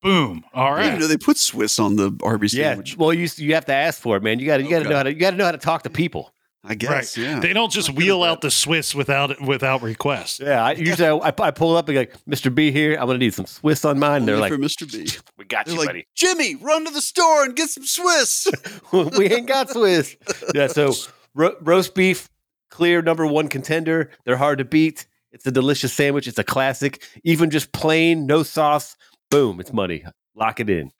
Boom. 0.03 0.45
All 0.55 0.73
right. 0.73 0.79
I 0.79 0.83
didn't 0.83 0.87
even 0.87 0.93
right. 0.95 1.01
know 1.03 1.07
they 1.09 1.17
put 1.19 1.37
Swiss 1.37 1.79
on 1.79 1.97
the 1.97 2.13
Arby's 2.23 2.55
Yeah, 2.55 2.71
sandwich. 2.71 2.97
well 2.97 3.13
you 3.13 3.29
you 3.37 3.55
have 3.55 3.67
to 3.67 3.75
ask 3.75 4.01
for 4.01 4.17
it, 4.17 4.23
man. 4.23 4.39
You 4.39 4.47
got 4.47 4.59
to 4.59 4.63
you 4.63 4.71
got 4.71 4.79
to 4.79 4.85
Okay. 4.85 4.91
know 4.91 4.97
how 4.97 5.03
to 5.03 5.13
you 5.13 5.19
got 5.21 5.31
to 5.33 5.37
know 5.37 5.45
how 5.45 5.53
to 5.53 5.59
talk 5.59 5.83
to 5.83 5.91
people. 5.91 6.33
I 6.63 6.75
guess. 6.75 7.17
Yeah. 7.17 7.41
They 7.41 7.55
don't 7.55 7.73
just 7.73 7.91
wheel 7.95 8.23
out 8.23 8.43
the 8.43 8.51
Swiss 8.51 8.95
without 8.95 9.41
without 9.41 9.83
request. 9.83 10.41
Yeah, 10.41 10.63
I 10.63 10.73
usually 10.73 11.09
I, 11.09 11.33
I 11.39 11.51
pull 11.51 11.77
up 11.77 11.89
and 11.89 12.07
go, 12.07 12.19
Mr. 12.29 12.55
B 12.55 12.71
here. 12.71 12.95
I'm 12.95 13.07
gonna 13.07 13.19
need 13.19 13.33
some 13.33 13.47
Swiss 13.47 13.85
on 13.85 13.99
mine. 13.99 14.19
And 14.19 14.29
they're 14.29 14.37
like, 14.37 14.53
for 14.53 14.59
Mr. 14.59 14.91
B. 14.91 15.11
we 15.39 15.47
got 15.47 15.65
They're 15.65 15.75
you, 15.75 15.81
like, 15.81 15.89
buddy. 15.89 16.07
Jimmy, 16.15 16.57
run 16.57 16.85
to 16.85 16.91
the 16.91 17.01
store 17.01 17.45
and 17.45 17.57
get 17.57 17.71
some 17.71 17.85
Swiss. 17.85 18.47
we 18.93 19.31
ain't 19.31 19.47
got 19.47 19.71
Swiss. 19.71 20.17
Yeah, 20.55 20.67
so 20.67 20.93
ro- 21.35 21.57
roast 21.63 21.95
beef, 21.95 22.29
clear 22.69 23.01
number 23.01 23.27
one 23.27 23.49
contender. 23.49 24.11
They're 24.25 24.37
hard 24.37 24.59
to 24.59 24.65
beat. 24.65 25.07
It's 25.33 25.47
a 25.47 25.53
delicious 25.53 25.93
sandwich. 25.93 26.27
It's 26.27 26.39
a 26.39 26.45
classic. 26.45 27.03
Even 27.25 27.51
just 27.51 27.73
plain, 27.73 28.27
no 28.27 28.43
sauce, 28.43 28.97
boom, 29.31 29.61
it's 29.61 29.73
money. 29.73 30.05
Lock 30.35 30.61
it 30.61 30.69
in. 30.69 30.91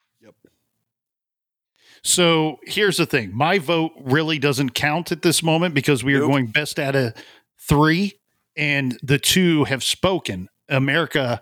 So 2.03 2.57
here's 2.63 2.97
the 2.97 3.05
thing. 3.05 3.31
My 3.35 3.59
vote 3.59 3.91
really 3.99 4.39
doesn't 4.39 4.71
count 4.71 5.11
at 5.11 5.21
this 5.21 5.43
moment 5.43 5.75
because 5.75 6.03
we 6.03 6.15
are 6.15 6.19
Nope. 6.19 6.29
going 6.31 6.45
best 6.47 6.79
out 6.79 6.95
of 6.95 7.13
three, 7.59 8.13
and 8.57 8.97
the 9.03 9.19
two 9.19 9.65
have 9.65 9.83
spoken. 9.83 10.49
America 10.67 11.41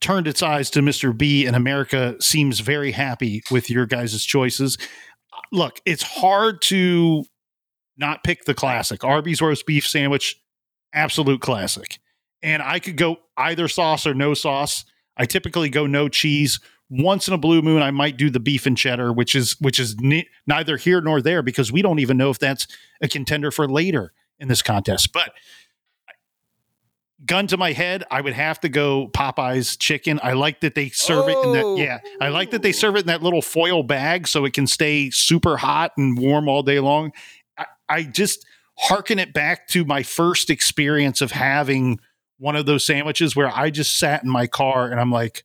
turned 0.00 0.28
its 0.28 0.42
eyes 0.42 0.70
to 0.70 0.80
Mr. 0.80 1.16
B, 1.16 1.46
and 1.46 1.56
America 1.56 2.16
seems 2.20 2.60
very 2.60 2.92
happy 2.92 3.42
with 3.50 3.70
your 3.70 3.86
guys' 3.86 4.24
choices. 4.24 4.76
Look, 5.50 5.80
it's 5.86 6.02
hard 6.02 6.60
to 6.62 7.24
not 7.96 8.22
pick 8.22 8.44
the 8.44 8.54
classic 8.54 9.02
Arby's 9.02 9.40
roast 9.40 9.66
beef 9.66 9.86
sandwich, 9.86 10.36
absolute 10.92 11.40
classic. 11.40 11.98
And 12.42 12.62
I 12.62 12.78
could 12.78 12.96
go 12.96 13.16
either 13.36 13.66
sauce 13.66 14.06
or 14.06 14.14
no 14.14 14.34
sauce. 14.34 14.84
I 15.16 15.24
typically 15.24 15.68
go 15.70 15.86
no 15.86 16.08
cheese 16.08 16.60
once 16.90 17.28
in 17.28 17.34
a 17.34 17.38
blue 17.38 17.60
moon 17.60 17.82
i 17.82 17.90
might 17.90 18.16
do 18.16 18.30
the 18.30 18.40
beef 18.40 18.64
and 18.64 18.78
cheddar 18.78 19.12
which 19.12 19.34
is 19.34 19.56
which 19.60 19.78
is 19.78 19.96
ne- 20.00 20.26
neither 20.46 20.76
here 20.78 21.00
nor 21.02 21.20
there 21.20 21.42
because 21.42 21.70
we 21.70 21.82
don't 21.82 21.98
even 21.98 22.16
know 22.16 22.30
if 22.30 22.38
that's 22.38 22.66
a 23.02 23.08
contender 23.08 23.50
for 23.50 23.68
later 23.68 24.12
in 24.38 24.48
this 24.48 24.62
contest. 24.62 25.12
But 25.12 25.32
gun 27.26 27.48
to 27.48 27.56
my 27.56 27.72
head 27.72 28.04
i 28.12 28.20
would 28.20 28.32
have 28.32 28.60
to 28.60 28.68
go 28.68 29.08
popeye's 29.08 29.76
chicken. 29.76 30.20
I 30.22 30.34
like 30.34 30.60
that 30.60 30.76
they 30.76 30.88
serve 30.88 31.28
it 31.28 31.36
in 31.44 31.52
that 31.52 31.64
Oh. 31.64 31.76
yeah 31.76 31.98
i 32.20 32.28
like 32.28 32.52
that 32.52 32.62
they 32.62 32.70
serve 32.72 32.94
it 32.96 33.00
in 33.00 33.06
that 33.08 33.22
little 33.22 33.42
foil 33.42 33.82
bag 33.82 34.28
so 34.28 34.44
it 34.44 34.52
can 34.54 34.66
stay 34.68 35.10
super 35.10 35.56
hot 35.56 35.92
and 35.96 36.16
warm 36.16 36.48
all 36.48 36.62
day 36.62 36.78
long. 36.78 37.10
I, 37.58 37.66
I 37.88 38.02
just 38.04 38.46
hearken 38.78 39.18
it 39.18 39.32
back 39.34 39.66
to 39.68 39.84
my 39.84 40.04
first 40.04 40.48
experience 40.48 41.20
of 41.20 41.32
having 41.32 41.98
one 42.38 42.54
of 42.54 42.66
those 42.66 42.86
sandwiches 42.86 43.34
where 43.34 43.50
i 43.54 43.68
just 43.68 43.98
sat 43.98 44.22
in 44.22 44.30
my 44.30 44.46
car 44.46 44.88
and 44.88 45.00
i'm 45.00 45.10
like 45.10 45.42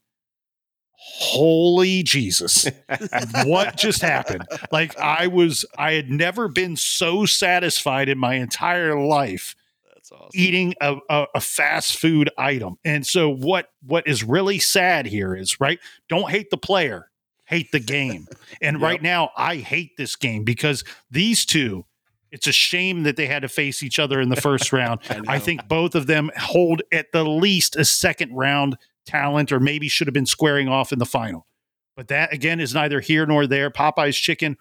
holy 1.05 2.03
Jesus, 2.03 2.67
what 3.45 3.77
just 3.77 4.01
happened? 4.01 4.45
Like 4.72 4.98
I 4.98 5.27
was, 5.27 5.65
I 5.77 5.93
had 5.93 6.10
never 6.10 6.48
been 6.48 6.75
so 6.75 7.25
satisfied 7.25 8.10
in 8.10 8.17
my 8.17 8.36
entire 8.36 9.00
life 9.00 9.55
That's 9.93 10.12
awesome. 10.12 10.29
eating 10.33 10.74
a, 10.81 10.98
a, 11.10 11.25
a 11.36 11.41
fast 11.41 11.98
food 11.98 12.29
item. 12.38 12.77
And 12.83 13.05
so 13.05 13.29
what, 13.29 13.69
what 13.86 14.07
is 14.07 14.24
really 14.24 14.60
sad 14.60 15.05
here 15.05 15.36
is 15.36 15.60
right. 15.60 15.79
Don't 16.10 16.29
hate 16.29 16.50
the 16.50 16.57
player, 16.57 17.10
hate 17.45 17.72
the 17.72 17.79
game. 17.79 18.27
And 18.62 18.81
right 18.81 19.01
now 19.01 19.31
I 19.36 19.57
hate 19.57 19.98
this 19.98 20.15
game 20.15 20.43
because 20.45 20.86
these 21.12 21.45
two, 21.45 21.86
it's 22.31 22.48
a 22.48 22.51
shame 22.53 23.03
that 23.03 23.17
they 23.17 23.27
had 23.27 23.41
to 23.41 23.50
face 23.50 23.83
each 23.83 24.00
other 24.00 24.22
in 24.22 24.29
the 24.29 24.36
first 24.38 24.72
round. 24.74 25.01
I 25.10 25.38
know. 25.38 25.39
think 25.39 25.67
both 25.67 25.95
of 25.95 26.07
them 26.07 26.31
hold 26.38 26.81
at 26.93 27.12
the 27.12 27.24
least 27.25 27.75
a 27.75 27.83
second 27.83 28.33
round 28.33 28.77
talent 29.05 29.51
or 29.51 29.60
maybe 29.60 29.88
should 29.88 30.07
have 30.07 30.13
been 30.13 30.25
squaring 30.25 30.67
off 30.67 30.91
in 30.91 31.00
the 31.00 31.05
final. 31.05 31.48
But 31.95 32.07
that 32.07 32.33
again 32.33 32.60
is 32.60 32.74
neither 32.74 33.00
here 33.00 33.25
nor 33.25 33.45
there. 33.45 33.69
Popeye's 33.69 34.17
chicken 34.17 34.57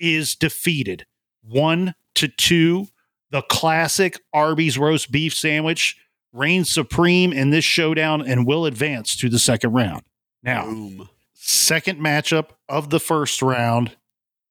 is 0.00 0.34
defeated. 0.34 1.06
One 1.42 1.94
to 2.16 2.28
two. 2.28 2.88
The 3.30 3.42
classic 3.42 4.20
Arby's 4.32 4.78
roast 4.78 5.10
beef 5.10 5.34
sandwich 5.34 5.96
reigns 6.32 6.70
supreme 6.70 7.32
in 7.32 7.50
this 7.50 7.64
showdown 7.64 8.26
and 8.26 8.46
will 8.46 8.66
advance 8.66 9.16
to 9.16 9.28
the 9.28 9.38
second 9.38 9.72
round. 9.72 10.02
Now, 10.42 10.64
Boom. 10.66 11.08
second 11.34 11.98
matchup 11.98 12.50
of 12.68 12.90
the 12.90 13.00
first 13.00 13.42
round. 13.42 13.96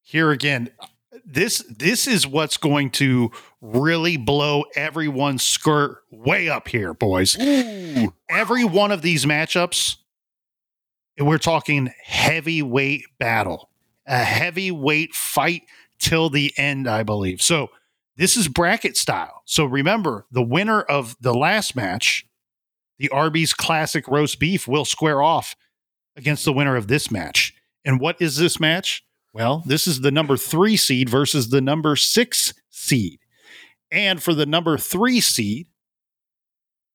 Here 0.02 0.32
again, 0.32 0.70
this 1.26 1.64
this 1.70 2.08
is 2.08 2.28
what's 2.28 2.58
going 2.58 2.92
to 2.92 3.32
really 3.62 4.18
blow 4.18 4.66
everyone's 4.76 5.44
skirt 5.44 6.04
way 6.12 6.48
up 6.50 6.68
here, 6.68 6.94
boys. 6.94 7.36
Every 8.30 8.64
one 8.64 8.92
of 8.92 9.02
these 9.02 9.26
matchups, 9.26 9.98
we're 11.20 11.38
talking 11.38 11.92
heavyweight 12.04 13.06
battle, 13.18 13.70
a 14.06 14.24
heavyweight 14.24 15.14
fight 15.14 15.64
till 16.00 16.30
the 16.30 16.54
end, 16.58 16.88
I 16.88 17.04
believe. 17.04 17.42
So 17.42 17.70
this 18.18 18.38
is 18.38 18.48
bracket 18.48 18.96
style. 18.96 19.42
So 19.46 19.66
remember, 19.66 20.26
the 20.32 20.44
winner 20.44 20.82
of 20.82 21.18
the 21.20 21.34
last 21.34 21.76
match, 21.76 22.26
the 22.98 23.10
Arby's 23.10 23.54
Classic 23.54 24.08
Roast 24.08 24.40
Beef, 24.40 24.68
will 24.68 24.86
square 24.86 25.22
off 25.22 25.56
against 26.16 26.46
the 26.46 26.54
winner 26.54 26.76
of 26.76 26.88
this 26.88 27.10
match. 27.12 27.54
And 27.84 28.00
what 28.00 28.22
is 28.22 28.38
this 28.38 28.60
match? 28.60 29.06
Well, 29.36 29.64
this 29.66 29.86
is 29.86 30.00
the 30.00 30.12
number 30.12 30.38
three 30.38 30.78
seed 30.78 31.10
versus 31.10 31.50
the 31.50 31.60
number 31.60 31.98
six 31.98 32.54
seed. 32.70 33.20
And 33.92 34.24
for 34.24 34.34
the 34.34 34.46
number 34.46 34.78
three 34.78 35.20
seed, 35.20 35.68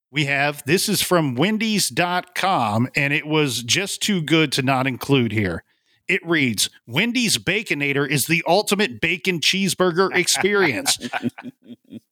we 0.09 0.25
have 0.25 0.63
this 0.65 0.89
is 0.89 1.03
from 1.03 1.35
Wendy's.com, 1.35 2.89
and 2.95 3.13
it 3.13 3.27
was 3.27 3.61
just 3.61 4.01
too 4.01 4.23
good 4.23 4.51
to 4.53 4.63
not 4.63 4.87
include 4.87 5.31
here. 5.31 5.63
It 6.07 6.25
reads 6.25 6.71
Wendy's 6.87 7.37
Baconator 7.37 8.09
is 8.09 8.25
the 8.25 8.43
ultimate 8.47 8.99
bacon 8.99 9.39
cheeseburger 9.39 10.09
experience. 10.17 10.97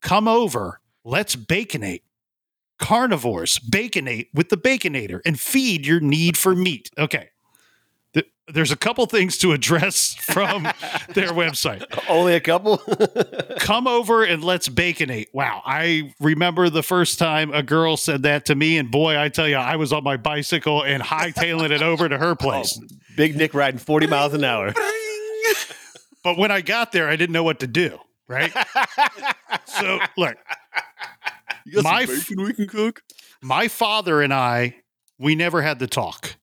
Come 0.00 0.28
over, 0.28 0.80
let's 1.04 1.34
baconate. 1.34 2.04
carnivores 2.78 3.58
baconate 3.58 4.28
with 4.32 4.48
the 4.48 4.56
Baconator 4.56 5.20
and 5.26 5.40
feed 5.40 5.84
your 5.84 5.98
need 5.98 6.38
for 6.38 6.54
meat. 6.54 6.88
Okay. 6.96 7.30
Th- 8.50 8.54
There's 8.54 8.70
a 8.72 8.76
couple 8.76 9.06
things 9.06 9.38
to 9.38 9.52
address 9.52 10.14
from 10.14 10.62
their 11.14 11.28
website. 11.30 11.84
Only 12.08 12.34
a 12.34 12.40
couple. 12.40 12.78
Come 13.60 13.86
over 13.86 14.24
and 14.24 14.42
let's 14.44 14.68
baconate. 14.68 15.28
Wow. 15.32 15.62
I 15.64 16.12
remember 16.20 16.70
the 16.70 16.82
first 16.82 17.18
time 17.18 17.52
a 17.52 17.62
girl 17.62 17.96
said 17.96 18.22
that 18.24 18.46
to 18.46 18.54
me, 18.54 18.78
and 18.78 18.90
boy, 18.90 19.18
I 19.18 19.28
tell 19.28 19.48
you, 19.48 19.56
I 19.56 19.76
was 19.76 19.92
on 19.92 20.04
my 20.04 20.16
bicycle 20.16 20.82
and 20.82 21.02
hightailing 21.02 21.70
it 21.70 21.82
over 21.82 22.08
to 22.08 22.18
her 22.18 22.30
oh, 22.30 22.36
place. 22.36 22.80
Big 23.16 23.36
Nick 23.36 23.54
riding 23.54 23.78
40 23.78 24.06
miles 24.06 24.34
an 24.34 24.44
hour. 24.44 24.72
But 26.22 26.36
when 26.36 26.50
I 26.50 26.60
got 26.60 26.92
there, 26.92 27.08
I 27.08 27.16
didn't 27.16 27.32
know 27.32 27.44
what 27.44 27.60
to 27.60 27.66
do. 27.66 27.98
Right. 28.28 28.52
so, 29.64 29.98
look, 30.16 30.36
You 31.64 31.82
got 31.82 31.84
My 31.84 32.04
some 32.04 32.14
f- 32.14 32.28
bacon 32.28 32.44
we 32.44 32.52
can 32.52 32.68
cook? 32.68 33.02
my 33.42 33.68
father 33.68 34.20
and 34.22 34.32
I, 34.32 34.76
we 35.18 35.34
never 35.34 35.62
had 35.62 35.78
the 35.78 35.86
talk. 35.86 36.36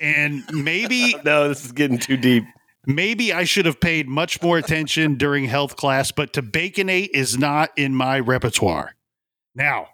And 0.00 0.44
maybe 0.52 1.14
No, 1.24 1.48
this 1.48 1.64
is 1.64 1.72
getting 1.72 1.98
too 1.98 2.16
deep. 2.16 2.44
maybe 2.86 3.32
I 3.32 3.44
should 3.44 3.66
have 3.66 3.80
paid 3.80 4.08
much 4.08 4.40
more 4.42 4.58
attention 4.58 5.16
during 5.16 5.44
health 5.44 5.76
class, 5.76 6.12
but 6.12 6.32
to 6.34 6.42
baconate 6.42 7.10
is 7.14 7.36
not 7.36 7.70
in 7.76 7.94
my 7.94 8.18
repertoire. 8.20 8.94
Now, 9.54 9.88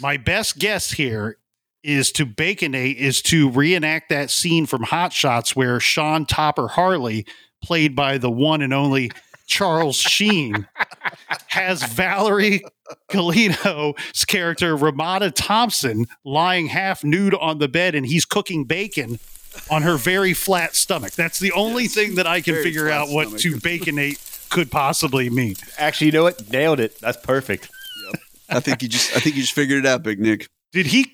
my 0.00 0.16
best 0.16 0.58
guess 0.58 0.92
here 0.92 1.38
is 1.82 2.12
to 2.12 2.26
baconate 2.26 2.98
is 2.98 3.22
to 3.22 3.48
reenact 3.50 4.10
that 4.10 4.30
scene 4.30 4.66
from 4.66 4.82
Hot 4.82 5.12
Shots 5.14 5.56
where 5.56 5.80
Sean 5.80 6.26
Topper 6.26 6.68
Harley, 6.68 7.24
played 7.62 7.96
by 7.96 8.18
the 8.18 8.30
one 8.30 8.60
and 8.62 8.72
only 8.74 9.10
Charles 9.50 9.96
Sheen, 9.96 10.68
has 11.48 11.82
Valeria 11.82 12.60
Golino's 13.10 14.24
character 14.24 14.76
Ramada 14.76 15.30
Thompson 15.30 16.06
lying 16.24 16.68
half 16.68 17.02
nude 17.04 17.34
on 17.34 17.58
the 17.58 17.68
bed 17.68 17.94
and 17.94 18.06
he's 18.06 18.24
cooking 18.24 18.64
bacon 18.64 19.18
on 19.68 19.82
her 19.82 19.96
very 19.96 20.32
flat 20.32 20.74
stomach. 20.76 21.12
That's 21.12 21.38
the 21.40 21.50
only 21.52 21.82
Yes. 21.84 21.94
thing 21.94 22.14
that 22.14 22.26
I 22.26 22.40
can 22.40 22.54
figure 22.62 22.88
out 22.88 23.08
what 23.08 23.26
stomach. 23.26 23.40
to 23.42 23.60
baconate 23.60 24.18
could 24.48 24.70
possibly 24.70 25.28
mean. 25.28 25.56
Actually, 25.78 26.06
you 26.06 26.12
know 26.12 26.22
what? 26.22 26.50
Nailed 26.50 26.78
it. 26.80 26.98
That's 27.00 27.18
perfect. 27.18 27.68
I 28.48 28.60
think 28.60 28.82
you 28.82 28.88
just 28.88 29.14
I 29.16 29.20
think 29.20 29.36
you 29.36 29.42
just 29.42 29.54
figured 29.54 29.84
it 29.84 29.86
out, 29.86 30.02
Big 30.02 30.18
Nick. 30.20 30.48
Did 30.72 30.86
he 30.86 31.12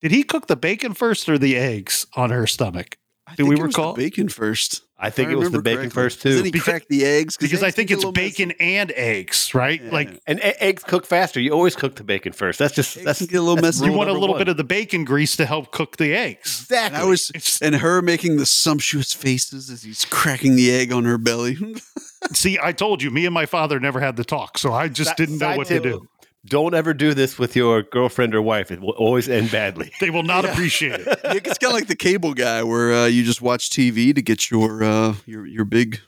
did 0.00 0.10
he 0.12 0.22
cook 0.22 0.46
the 0.46 0.56
bacon 0.56 0.94
first 0.94 1.28
or 1.28 1.38
the 1.38 1.56
eggs 1.56 2.06
on 2.14 2.30
her 2.30 2.46
stomach? 2.46 2.96
I 3.26 3.32
Do 3.32 3.36
think 3.36 3.48
we 3.48 3.54
it 3.54 3.62
was 3.66 3.74
the 3.74 3.80
recall? 3.80 3.94
bacon 3.94 4.28
first. 4.28 4.82
I 4.98 5.10
think 5.10 5.28
If 5.28 5.32
it 5.34 5.36
was 5.36 5.50
the 5.50 5.60
bacon 5.60 5.90
correctly. 5.90 5.90
first, 5.90 6.22
too. 6.22 6.42
he 6.42 6.50
Because- 6.50 6.64
crack 6.64 6.88
the 6.88 7.04
eggs? 7.04 7.36
Because 7.36 7.62
I 7.62 7.70
think 7.70 7.90
it's 7.90 7.98
little 8.04 8.12
messy. 8.12 8.28
bacon 8.44 8.50
and 8.60 8.92
eggs, 8.94 9.52
right? 9.54 9.82
Yeah. 9.82 9.90
Like 9.90 10.20
And 10.26 10.38
e- 10.38 10.42
eggs 10.60 10.82
cook 10.86 11.04
faster. 11.04 11.40
You 11.40 11.50
always 11.52 11.74
cook 11.74 11.96
the 11.96 12.04
bacon 12.04 12.32
first. 12.32 12.58
That's 12.58 12.74
just 12.74 12.96
Eggs 12.96 13.04
that's 13.04 13.20
get 13.26 13.34
a 13.36 13.42
little 13.42 13.60
messy. 13.62 13.84
you 13.86 13.92
want 13.92 14.08
a 14.08 14.12
little 14.12 14.28
one. 14.30 14.38
bit 14.38 14.48
of 14.48 14.56
the 14.56 14.64
bacon 14.64 15.04
grease 15.04 15.36
to 15.36 15.46
help 15.46 15.72
cook 15.72 15.96
the 15.96 16.14
eggs. 16.14 16.60
exactly. 16.62 16.96
And 16.96 17.04
I 17.04 17.08
was 17.08 17.30
It's, 17.34 17.60
and 17.60 17.74
her 17.76 18.00
making 18.02 18.36
the 18.36 18.46
sumptuous 18.46 19.12
faces 19.12 19.68
as 19.68 19.82
he's 19.82 20.04
cracking 20.04 20.54
the 20.56 20.70
egg 20.72 20.92
on 20.92 21.04
her 21.04 21.18
belly. 21.18 21.58
see, 22.32 22.58
I 22.62 22.72
told 22.72 23.02
you, 23.02 23.10
me 23.10 23.26
and 23.26 23.34
my 23.34 23.46
father 23.46 23.80
never 23.80 24.00
had 24.00 24.16
the 24.16 24.24
talk, 24.24 24.58
so 24.58 24.72
I 24.72 24.88
just 24.88 25.10
Si- 25.10 25.14
didn't 25.16 25.38
know 25.38 25.56
what 25.56 25.66
tip, 25.66 25.82
to 25.82 25.90
do. 25.90 26.08
Don't 26.46 26.74
ever 26.74 26.92
do 26.92 27.14
this 27.14 27.38
with 27.38 27.56
your 27.56 27.82
girlfriend 27.82 28.34
or 28.34 28.42
wife. 28.42 28.70
It 28.70 28.80
will 28.80 28.90
always 28.90 29.28
end 29.28 29.50
badly. 29.50 29.92
They 30.00 30.10
will 30.10 30.22
not 30.22 30.44
Yeah. 30.44 30.52
appreciate 30.52 31.00
it. 31.00 31.06
Nick, 31.24 31.46
it's 31.46 31.58
kind 31.58 31.70
of 31.72 31.78
like 31.78 31.86
the 31.88 31.96
cable 31.96 32.34
guy 32.34 32.62
where 32.62 32.92
uh, 32.92 33.06
you 33.06 33.24
just 33.24 33.40
watch 33.40 33.70
TV 33.70 34.14
to 34.14 34.20
get 34.20 34.50
your 34.50 34.84
uh, 34.84 35.14
your 35.24 35.46
your 35.46 35.64
big 35.64 36.00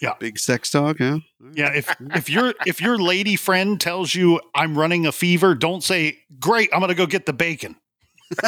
Yeah. 0.00 0.14
big 0.18 0.38
sex 0.38 0.70
talk. 0.70 0.98
Yeah, 0.98 1.18
Yeah, 1.54 1.72
if 1.74 1.94
if 2.14 2.28
your 2.28 2.54
if 2.66 2.80
your 2.80 2.98
lady 2.98 3.36
friend 3.36 3.80
tells 3.80 4.14
you 4.14 4.40
I'm 4.54 4.76
running 4.76 5.06
a 5.06 5.12
fever, 5.12 5.54
don't 5.54 5.84
say, 5.84 6.18
"Great, 6.40 6.70
I'm 6.72 6.80
going 6.80 6.88
to 6.88 6.94
go 6.96 7.06
get 7.06 7.26
the 7.26 7.32
bacon." 7.32 7.76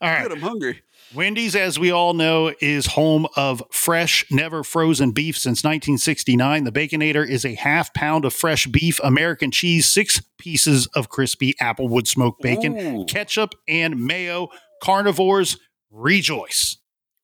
All 0.00 0.10
right. 0.10 0.22
Good, 0.22 0.32
I'm 0.32 0.40
hungry. 0.40 0.82
Wendy's, 1.12 1.54
as 1.54 1.78
we 1.78 1.90
all 1.90 2.14
know, 2.14 2.52
is 2.60 2.86
home 2.86 3.26
of 3.36 3.62
fresh, 3.70 4.24
never 4.30 4.64
frozen 4.64 5.12
beef 5.12 5.36
since 5.36 5.62
1969. 5.62 6.64
The 6.64 6.72
Baconator 6.72 7.28
is 7.28 7.44
a 7.44 7.54
half 7.54 7.92
pound 7.94 8.24
of 8.24 8.32
fresh 8.32 8.66
beef, 8.66 8.98
American 9.02 9.50
cheese, 9.50 9.86
six 9.86 10.20
pieces 10.38 10.86
of 10.88 11.08
crispy 11.08 11.54
applewood 11.60 12.06
smoked 12.06 12.42
bacon, 12.42 12.78
Ooh. 12.78 13.04
ketchup, 13.04 13.54
and 13.68 14.04
mayo. 14.04 14.48
Carnivores 14.82 15.58
rejoice. 15.90 16.78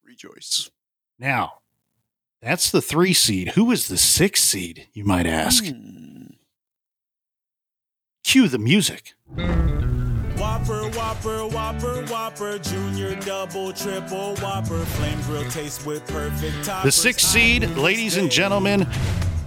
Rejoice. 0.04 0.70
Now, 1.18 1.54
that's 2.40 2.70
the 2.70 2.82
three 2.82 3.12
seed. 3.12 3.50
Who 3.50 3.70
is 3.70 3.88
the 3.88 3.98
six 3.98 4.40
seed, 4.42 4.88
you 4.92 5.04
might 5.04 5.26
ask? 5.26 5.64
Hmm. 5.64 6.26
Cue 8.24 8.48
the 8.48 8.58
music. 8.58 9.14
Whopper, 10.50 10.88
Whopper, 10.98 11.46
Whopper, 11.46 12.02
Whopper, 12.06 12.58
Junior, 12.58 13.14
Double, 13.14 13.72
Triple, 13.72 14.34
Whopper, 14.38 14.84
Flame 14.84 15.22
Grill 15.22 15.48
taste 15.48 15.86
with 15.86 16.04
perfect 16.08 16.64
toppers. 16.64 16.82
The 16.82 16.90
sixth 16.90 17.24
seed, 17.24 17.76
ladies 17.76 18.16
and 18.16 18.28
gentlemen, 18.28 18.84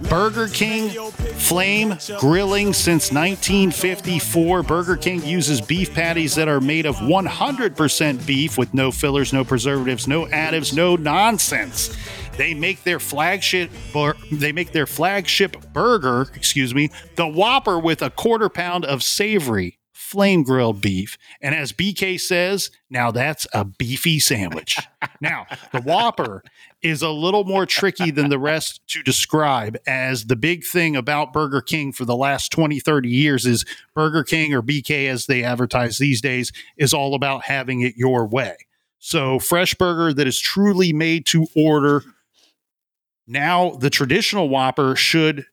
Burger 0.08 0.48
King 0.48 0.88
Flame 1.10 1.98
Grilling 2.18 2.72
since 2.72 3.12
1954. 3.12 4.62
Burger 4.62 4.96
King 4.96 5.22
uses 5.22 5.60
beef 5.60 5.92
patties 5.92 6.34
that 6.36 6.48
are 6.48 6.60
made 6.60 6.86
of 6.86 6.96
100% 6.96 8.26
beef 8.26 8.56
with 8.56 8.72
no 8.72 8.90
fillers, 8.90 9.30
no 9.30 9.44
preservatives, 9.44 10.08
no 10.08 10.24
additives, 10.24 10.74
no 10.74 10.96
nonsense. 10.96 11.94
They 12.38 12.54
make 12.54 12.82
their 12.82 12.98
flagship 12.98 13.70
bur- 13.92 14.16
they 14.32 14.52
make 14.52 14.72
their 14.72 14.86
flagship 14.86 15.70
burger, 15.74 16.28
excuse 16.34 16.74
me, 16.74 16.90
the 17.16 17.28
Whopper 17.28 17.78
with 17.78 18.00
a 18.00 18.08
quarter 18.08 18.48
pound 18.48 18.86
of 18.86 19.02
savory 19.02 19.78
flame 20.04 20.42
grilled 20.42 20.82
beef. 20.82 21.16
And 21.40 21.54
as 21.54 21.72
BK 21.72 22.20
says, 22.20 22.70
now 22.90 23.10
that's 23.10 23.46
a 23.54 23.64
beefy 23.64 24.20
sandwich. 24.20 24.78
now, 25.20 25.46
the 25.72 25.80
Whopper 25.80 26.44
is 26.82 27.00
a 27.00 27.08
little 27.08 27.44
more 27.44 27.64
tricky 27.64 28.10
than 28.10 28.28
the 28.28 28.38
rest 28.38 28.86
to 28.88 29.02
describe 29.02 29.78
as 29.86 30.26
the 30.26 30.36
big 30.36 30.62
thing 30.64 30.94
about 30.94 31.32
Burger 31.32 31.62
King 31.62 31.90
for 31.90 32.04
the 32.04 32.16
last 32.16 32.52
20, 32.52 32.80
30 32.80 33.08
years 33.08 33.46
is 33.46 33.64
Burger 33.94 34.22
King 34.22 34.52
or 34.52 34.60
BK 34.60 35.08
as 35.08 35.24
they 35.24 35.42
advertise 35.42 35.96
these 35.96 36.20
days 36.20 36.52
is 36.76 36.92
all 36.92 37.14
about 37.14 37.44
having 37.44 37.80
it 37.80 37.96
your 37.96 38.26
way. 38.26 38.56
So, 38.98 39.38
fresh 39.38 39.74
burger 39.74 40.12
that 40.14 40.26
is 40.26 40.38
truly 40.38 40.92
made 40.92 41.26
to 41.26 41.46
order. 41.56 42.04
Now, 43.26 43.70
the 43.70 43.90
traditional 43.90 44.48
Whopper 44.50 44.96
should 44.96 45.46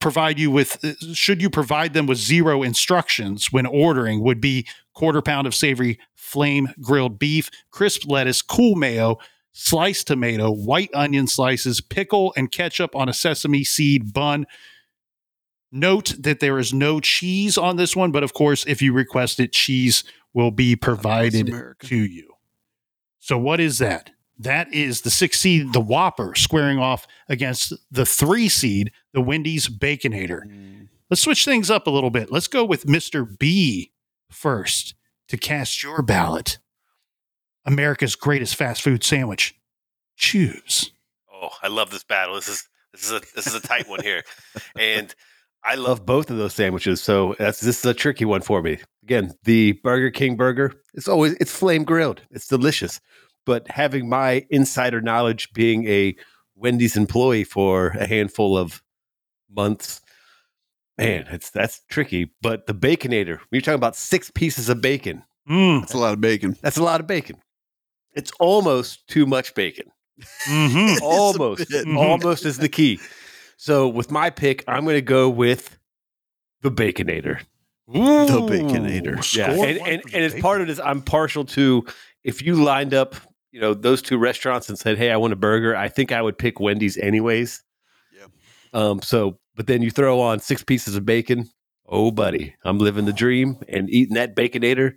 provide 0.00 0.38
you 0.38 0.50
with 0.50 0.78
should 1.14 1.40
you 1.40 1.50
provide 1.50 1.94
them 1.94 2.06
with 2.06 2.18
zero 2.18 2.62
instructions 2.62 3.50
when 3.50 3.66
ordering 3.66 4.22
would 4.22 4.40
be 4.40 4.66
quarter 4.94 5.22
pound 5.22 5.46
of 5.46 5.54
savory 5.54 5.98
flame 6.14 6.68
grilled 6.80 7.18
beef 7.18 7.50
crisp 7.70 8.04
lettuce 8.06 8.42
cool 8.42 8.76
mayo 8.76 9.18
sliced 9.52 10.06
tomato 10.06 10.50
white 10.50 10.90
onion 10.92 11.26
slices 11.26 11.80
pickle 11.80 12.32
and 12.36 12.52
ketchup 12.52 12.94
on 12.94 13.08
a 13.08 13.14
sesame 13.14 13.64
seed 13.64 14.12
bun. 14.12 14.46
Note 15.72 16.14
that 16.18 16.40
there 16.40 16.58
is 16.58 16.74
no 16.74 17.00
cheese 17.00 17.56
on 17.56 17.76
this 17.76 17.96
one 17.96 18.12
but 18.12 18.22
of 18.22 18.34
course 18.34 18.66
if 18.66 18.82
you 18.82 18.92
request 18.92 19.40
it 19.40 19.52
cheese 19.52 20.04
will 20.34 20.50
be 20.50 20.76
provided 20.76 21.50
to 21.80 21.96
you. 21.96 22.34
So 23.18 23.38
what 23.38 23.58
is 23.58 23.78
that 23.78 24.10
that 24.38 24.72
is 24.72 25.02
the 25.02 25.10
six 25.10 25.40
seed 25.40 25.72
the 25.72 25.80
whopper 25.80 26.34
squaring 26.34 26.78
off 26.78 27.06
against 27.28 27.72
the 27.90 28.06
three 28.06 28.48
seed 28.48 28.90
the 29.12 29.20
wendy's 29.20 29.68
baconator 29.68 30.46
mm. 30.46 30.88
let's 31.10 31.22
switch 31.22 31.44
things 31.44 31.70
up 31.70 31.86
a 31.86 31.90
little 31.90 32.10
bit 32.10 32.30
let's 32.30 32.48
go 32.48 32.64
with 32.64 32.86
mr 32.86 33.38
b 33.38 33.92
first 34.30 34.94
to 35.28 35.36
cast 35.36 35.82
your 35.82 36.02
ballot 36.02 36.58
america's 37.64 38.14
greatest 38.14 38.56
fast 38.56 38.82
food 38.82 39.02
sandwich 39.02 39.54
choose 40.16 40.92
Oh, 41.42 41.50
I 41.62 41.68
love 41.68 41.90
this 41.90 42.04
battle. 42.04 42.34
This 42.34 42.48
is 42.48 42.68
this 42.92 43.04
is 43.04 43.12
a 43.12 43.20
this 43.34 43.46
is 43.46 43.54
a 43.54 43.60
tight 43.60 43.88
one 43.88 44.02
here, 44.02 44.22
and 44.78 45.14
I 45.62 45.74
love 45.74 46.06
both 46.06 46.30
of 46.30 46.38
those 46.38 46.54
sandwiches. 46.54 47.02
So 47.02 47.34
that's 47.38 47.60
this 47.60 47.78
is 47.78 47.84
a 47.84 47.94
tricky 47.94 48.24
one 48.24 48.40
for 48.40 48.62
me. 48.62 48.78
Again, 49.02 49.34
the 49.44 49.72
Burger 49.72 50.10
King 50.10 50.36
burger. 50.36 50.74
It's 50.94 51.08
always 51.08 51.34
it's 51.34 51.52
flame 51.52 51.84
grilled. 51.84 52.22
It's 52.30 52.46
delicious, 52.46 53.00
but 53.46 53.66
having 53.68 54.08
my 54.08 54.44
insider 54.50 55.00
knowledge, 55.00 55.50
being 55.54 55.88
a 55.88 56.14
Wendy's 56.54 56.96
employee 56.96 57.44
for 57.44 57.88
a 57.98 58.06
handful 58.06 58.58
of 58.58 58.82
months, 59.50 60.02
man, 60.98 61.26
it's 61.30 61.50
that's 61.50 61.80
tricky. 61.88 62.30
But 62.42 62.66
the 62.66 62.74
Baconator, 62.74 63.38
when 63.38 63.46
you're 63.52 63.60
talking 63.62 63.74
about 63.76 63.96
six 63.96 64.30
pieces 64.30 64.68
of 64.68 64.80
bacon, 64.82 65.22
mm, 65.48 65.80
That's 65.80 65.94
a 65.94 65.98
lot 65.98 66.12
of 66.12 66.20
bacon. 66.20 66.56
that's 66.60 66.76
a 66.76 66.82
lot 66.82 67.00
of 67.00 67.06
bacon. 67.06 67.36
It's 68.14 68.32
almost 68.40 69.06
too 69.08 69.26
much 69.26 69.54
bacon 69.54 69.90
mhm. 70.48 70.98
Almost 71.02 71.68
bit. 71.68 71.86
Mhm. 71.86 71.96
almost 71.98 72.46
is 72.46 72.56
the 72.58 72.68
key 72.70 72.98
so 73.58 73.86
with 73.86 74.10
my 74.10 74.30
pick 74.30 74.64
i'm 74.66 74.84
going 74.84 74.96
to 74.96 75.02
go 75.02 75.28
with 75.28 75.78
the 76.62 76.70
baconator 76.70 77.40
The 77.86 77.92
Baconator. 77.92 79.36
yeah 79.36 79.50
and, 79.50 79.78
and, 79.78 80.02
and 80.14 80.24
as 80.24 80.34
part 80.40 80.62
of 80.62 80.66
this 80.68 80.80
i'm 80.80 81.02
partial 81.02 81.44
to 81.56 81.84
if 82.24 82.40
you 82.42 82.64
lined 82.64 82.94
up 82.94 83.14
you 83.56 83.62
know 83.62 83.72
those 83.72 84.02
two 84.02 84.18
restaurants 84.18 84.68
and 84.68 84.78
said 84.78 84.98
hey 84.98 85.10
i 85.10 85.16
want 85.16 85.32
a 85.32 85.36
burger 85.36 85.74
i 85.74 85.88
think 85.88 86.12
i 86.12 86.20
would 86.20 86.36
pick 86.36 86.60
wendy's 86.60 86.98
anyways 86.98 87.62
Yeah. 88.14 88.26
um 88.74 89.00
so 89.00 89.38
but 89.54 89.66
then 89.66 89.80
you 89.80 89.90
throw 89.90 90.20
on 90.20 90.40
six 90.40 90.62
pieces 90.62 90.94
of 90.94 91.06
bacon 91.06 91.48
Oh, 91.88 92.10
buddy, 92.10 92.52
I'm 92.64 92.78
living 92.78 93.04
the 93.04 93.12
dream 93.12 93.58
and 93.68 93.88
eating 93.88 94.14
that 94.16 94.34
baconator 94.34 94.96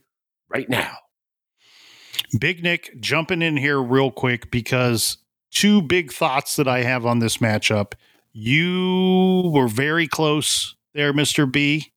right 0.49 0.67
now. 0.67 0.97
Big 2.39 2.63
Nick 2.63 2.99
jumping 2.99 3.43
in 3.43 3.57
here 3.57 3.79
real 3.79 4.09
quick 4.09 4.49
because 4.49 5.19
two 5.51 5.83
big 5.83 6.11
thoughts 6.11 6.55
that 6.55 6.67
I 6.67 6.81
have 6.81 7.05
on 7.05 7.19
this 7.19 7.37
matchup. 7.37 7.93
You 8.33 9.51
were 9.53 9.67
very 9.67 10.07
close 10.07 10.75
there, 10.95 11.13
Mr. 11.13 11.49
B. 11.51 11.91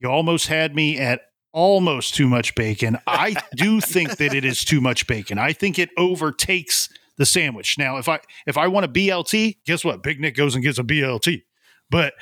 You 0.00 0.10
almost 0.10 0.48
had 0.48 0.74
me 0.74 0.98
at 0.98 1.22
almost 1.52 2.14
too 2.14 2.28
much 2.28 2.54
bacon. 2.54 2.98
I 3.06 3.34
do 3.56 3.80
think 3.80 4.16
that 4.18 4.34
it 4.34 4.44
is 4.44 4.64
too 4.64 4.80
much 4.80 5.06
bacon. 5.06 5.38
I 5.38 5.52
think 5.52 5.78
it 5.78 5.90
overtakes 5.96 6.88
the 7.16 7.26
sandwich. 7.26 7.76
Now, 7.78 7.96
if 7.98 8.08
I 8.08 8.20
if 8.46 8.56
I 8.56 8.68
want 8.68 8.86
a 8.86 8.88
BLT, 8.88 9.58
guess 9.66 9.84
what? 9.84 10.02
Big 10.02 10.20
Nick 10.20 10.34
goes 10.36 10.54
and 10.54 10.62
gets 10.64 10.78
a 10.78 10.84
BLT. 10.84 11.42
But 11.90 12.12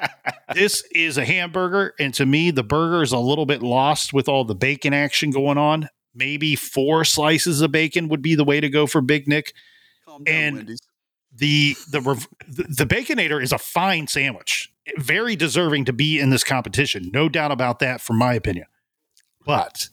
this 0.54 0.84
is 0.92 1.16
a 1.16 1.24
hamburger, 1.24 1.94
and 1.98 2.12
to 2.14 2.26
me, 2.26 2.50
the 2.50 2.64
burger 2.64 3.02
is 3.02 3.12
a 3.12 3.18
little 3.18 3.46
bit 3.46 3.62
lost 3.62 4.12
with 4.12 4.28
all 4.28 4.44
the 4.44 4.54
bacon 4.54 4.92
action 4.92 5.30
going 5.30 5.58
on. 5.58 5.88
Maybe 6.14 6.56
four 6.56 7.04
slices 7.04 7.60
of 7.62 7.72
bacon 7.72 8.08
would 8.08 8.20
be 8.20 8.34
the 8.34 8.44
way 8.44 8.60
to 8.60 8.68
go 8.68 8.86
for 8.86 9.00
Big 9.00 9.26
Nick. 9.28 9.54
Calm 10.04 10.24
down, 10.24 10.34
And- 10.34 10.56
Wendy's. 10.56 10.80
The 11.34 11.74
the 11.90 12.00
the 12.46 12.84
baconator 12.84 13.42
is 13.42 13.52
a 13.52 13.58
fine 13.58 14.06
sandwich, 14.06 14.70
very 14.98 15.34
deserving 15.34 15.86
to 15.86 15.92
be 15.94 16.20
in 16.20 16.28
this 16.28 16.44
competition, 16.44 17.10
no 17.10 17.30
doubt 17.30 17.50
about 17.50 17.78
that, 17.78 18.02
from 18.02 18.18
my 18.18 18.34
opinion. 18.34 18.66
But 19.44 19.88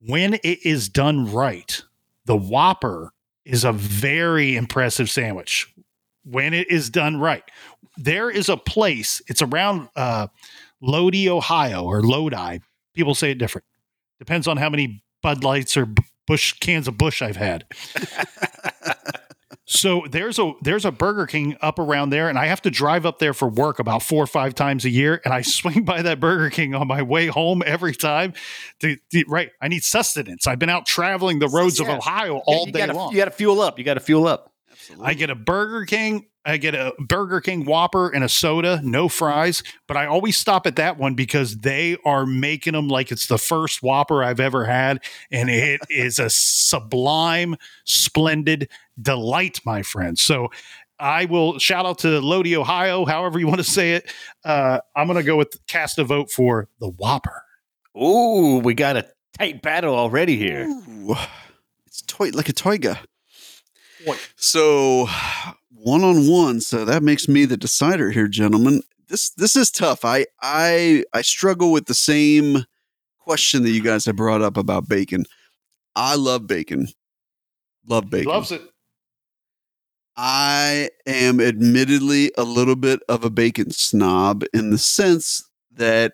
when 0.00 0.34
it 0.34 0.64
is 0.64 0.88
done 0.88 1.32
right, 1.32 1.82
the 2.24 2.36
Whopper 2.36 3.12
is 3.44 3.64
a 3.64 3.72
very 3.72 4.56
impressive 4.56 5.10
sandwich. 5.10 5.72
When 6.24 6.54
it 6.54 6.70
is 6.70 6.90
done 6.90 7.18
right, 7.18 7.42
there 7.96 8.30
is 8.30 8.48
a 8.48 8.56
place. 8.56 9.20
It's 9.26 9.42
around 9.42 9.88
uh, 9.96 10.28
Lodi, 10.80 11.28
Ohio, 11.28 11.84
or 11.84 12.02
Lodi. 12.02 12.58
People 12.94 13.14
say 13.14 13.32
it 13.32 13.38
different. 13.38 13.64
Depends 14.18 14.46
on 14.46 14.56
how 14.56 14.70
many 14.70 15.02
Bud 15.22 15.42
Lights 15.42 15.76
or 15.76 15.88
Busch 16.26 16.54
cans 16.60 16.86
of 16.86 16.96
Busch 16.96 17.22
I've 17.22 17.36
had. 17.36 17.64
so 19.72 20.04
there's 20.10 20.38
a 20.38 20.52
there's 20.60 20.84
a 20.84 20.92
Burger 20.92 21.26
King 21.26 21.56
up 21.62 21.78
around 21.78 22.10
there, 22.10 22.28
and 22.28 22.38
I 22.38 22.46
have 22.46 22.60
to 22.62 22.70
drive 22.70 23.06
up 23.06 23.18
there 23.18 23.32
for 23.32 23.48
work 23.48 23.78
about 23.78 24.02
four 24.02 24.22
or 24.22 24.26
five 24.26 24.54
times 24.54 24.84
a 24.84 24.90
year, 24.90 25.22
and 25.24 25.32
I 25.32 25.40
swing 25.42 25.84
by 25.84 26.02
that 26.02 26.20
Burger 26.20 26.50
King 26.50 26.74
on 26.74 26.86
my 26.86 27.00
way 27.00 27.28
home 27.28 27.62
every 27.64 27.94
time. 27.94 28.34
To, 28.80 28.96
to- 29.12 29.24
right, 29.28 29.50
I 29.62 29.68
need 29.68 29.82
sustenance. 29.82 30.46
I've 30.46 30.58
been 30.58 30.68
out 30.68 30.84
traveling 30.84 31.38
the 31.38 31.48
roads 31.48 31.80
of 31.80 31.88
Ohio 31.88 32.42
all 32.46 32.66
you 32.66 32.72
day 32.72 32.80
gotta, 32.80 32.92
long. 32.92 33.12
You 33.12 33.16
got 33.16 33.24
to 33.26 33.30
fuel 33.30 33.62
up. 33.62 33.78
You 33.78 33.84
got 33.84 33.94
to 33.94 34.00
fuel 34.00 34.26
up. 34.26 34.52
Absolutely. 34.70 35.06
I 35.06 35.14
get 35.14 35.30
a 35.30 35.34
Burger 35.34 35.86
King. 35.86 36.26
I 36.44 36.56
get 36.56 36.74
a 36.74 36.92
Burger 36.98 37.40
King 37.40 37.64
Whopper 37.64 38.08
and 38.08 38.24
a 38.24 38.28
soda, 38.28 38.80
no 38.82 39.08
fries. 39.08 39.62
But 39.86 39.96
I 39.96 40.06
always 40.06 40.36
stop 40.36 40.66
at 40.66 40.76
that 40.76 40.98
one 40.98 41.14
because 41.14 41.58
they 41.58 41.96
are 42.04 42.26
making 42.26 42.72
them 42.72 42.88
like 42.88 43.12
it's 43.12 43.26
the 43.26 43.38
first 43.38 43.82
Whopper 43.82 44.24
I've 44.24 44.40
ever 44.40 44.64
had. 44.64 45.02
And 45.30 45.48
it 45.48 45.80
is 45.88 46.18
a 46.18 46.28
sublime, 46.30 47.56
splendid 47.84 48.68
delight, 49.00 49.60
my 49.64 49.82
friend. 49.82 50.18
So 50.18 50.48
I 50.98 51.26
will 51.26 51.58
shout 51.58 51.86
out 51.86 51.98
to 51.98 52.20
Lodi, 52.20 52.56
Ohio, 52.56 53.04
however 53.04 53.38
you 53.38 53.46
want 53.46 53.58
to 53.58 53.64
say 53.64 53.94
it. 53.94 54.10
Uh, 54.44 54.78
I'm 54.96 55.06
going 55.06 55.18
to 55.18 55.24
go 55.24 55.36
with 55.36 55.64
cast 55.66 55.98
a 55.98 56.04
vote 56.04 56.30
for 56.30 56.68
the 56.80 56.88
Whopper. 56.88 57.44
Ooh, 57.96 58.60
we 58.62 58.74
got 58.74 58.96
a 58.96 59.06
tight 59.38 59.62
battle 59.62 59.94
already 59.94 60.36
here. 60.36 60.64
Ooh, 60.64 61.14
it's 61.86 62.02
toy 62.02 62.30
like 62.30 62.48
a 62.48 62.52
toiga. 62.52 62.98
What? 64.04 64.18
So 64.36 65.06
one 65.82 66.04
on 66.04 66.28
one. 66.28 66.60
So 66.60 66.84
that 66.84 67.02
makes 67.02 67.28
me 67.28 67.44
the 67.44 67.56
decider 67.56 68.10
here, 68.10 68.28
gentlemen. 68.28 68.82
This 69.08 69.30
this 69.30 69.56
is 69.56 69.70
tough. 69.70 70.04
I 70.04 70.26
I 70.40 71.04
I 71.12 71.22
struggle 71.22 71.72
with 71.72 71.86
the 71.86 71.94
same 71.94 72.64
question 73.18 73.62
that 73.62 73.70
you 73.70 73.82
guys 73.82 74.06
have 74.06 74.16
brought 74.16 74.42
up 74.42 74.56
about 74.56 74.88
bacon. 74.88 75.24
I 75.94 76.14
love 76.16 76.46
bacon. 76.46 76.88
Love 77.86 78.08
bacon. 78.08 78.28
Loves 78.28 78.52
it. 78.52 78.62
I 80.16 80.90
am 81.06 81.40
admittedly 81.40 82.32
a 82.36 82.44
little 82.44 82.76
bit 82.76 83.00
of 83.08 83.24
a 83.24 83.30
bacon 83.30 83.70
snob 83.70 84.44
in 84.52 84.70
the 84.70 84.78
sense 84.78 85.48
that 85.72 86.12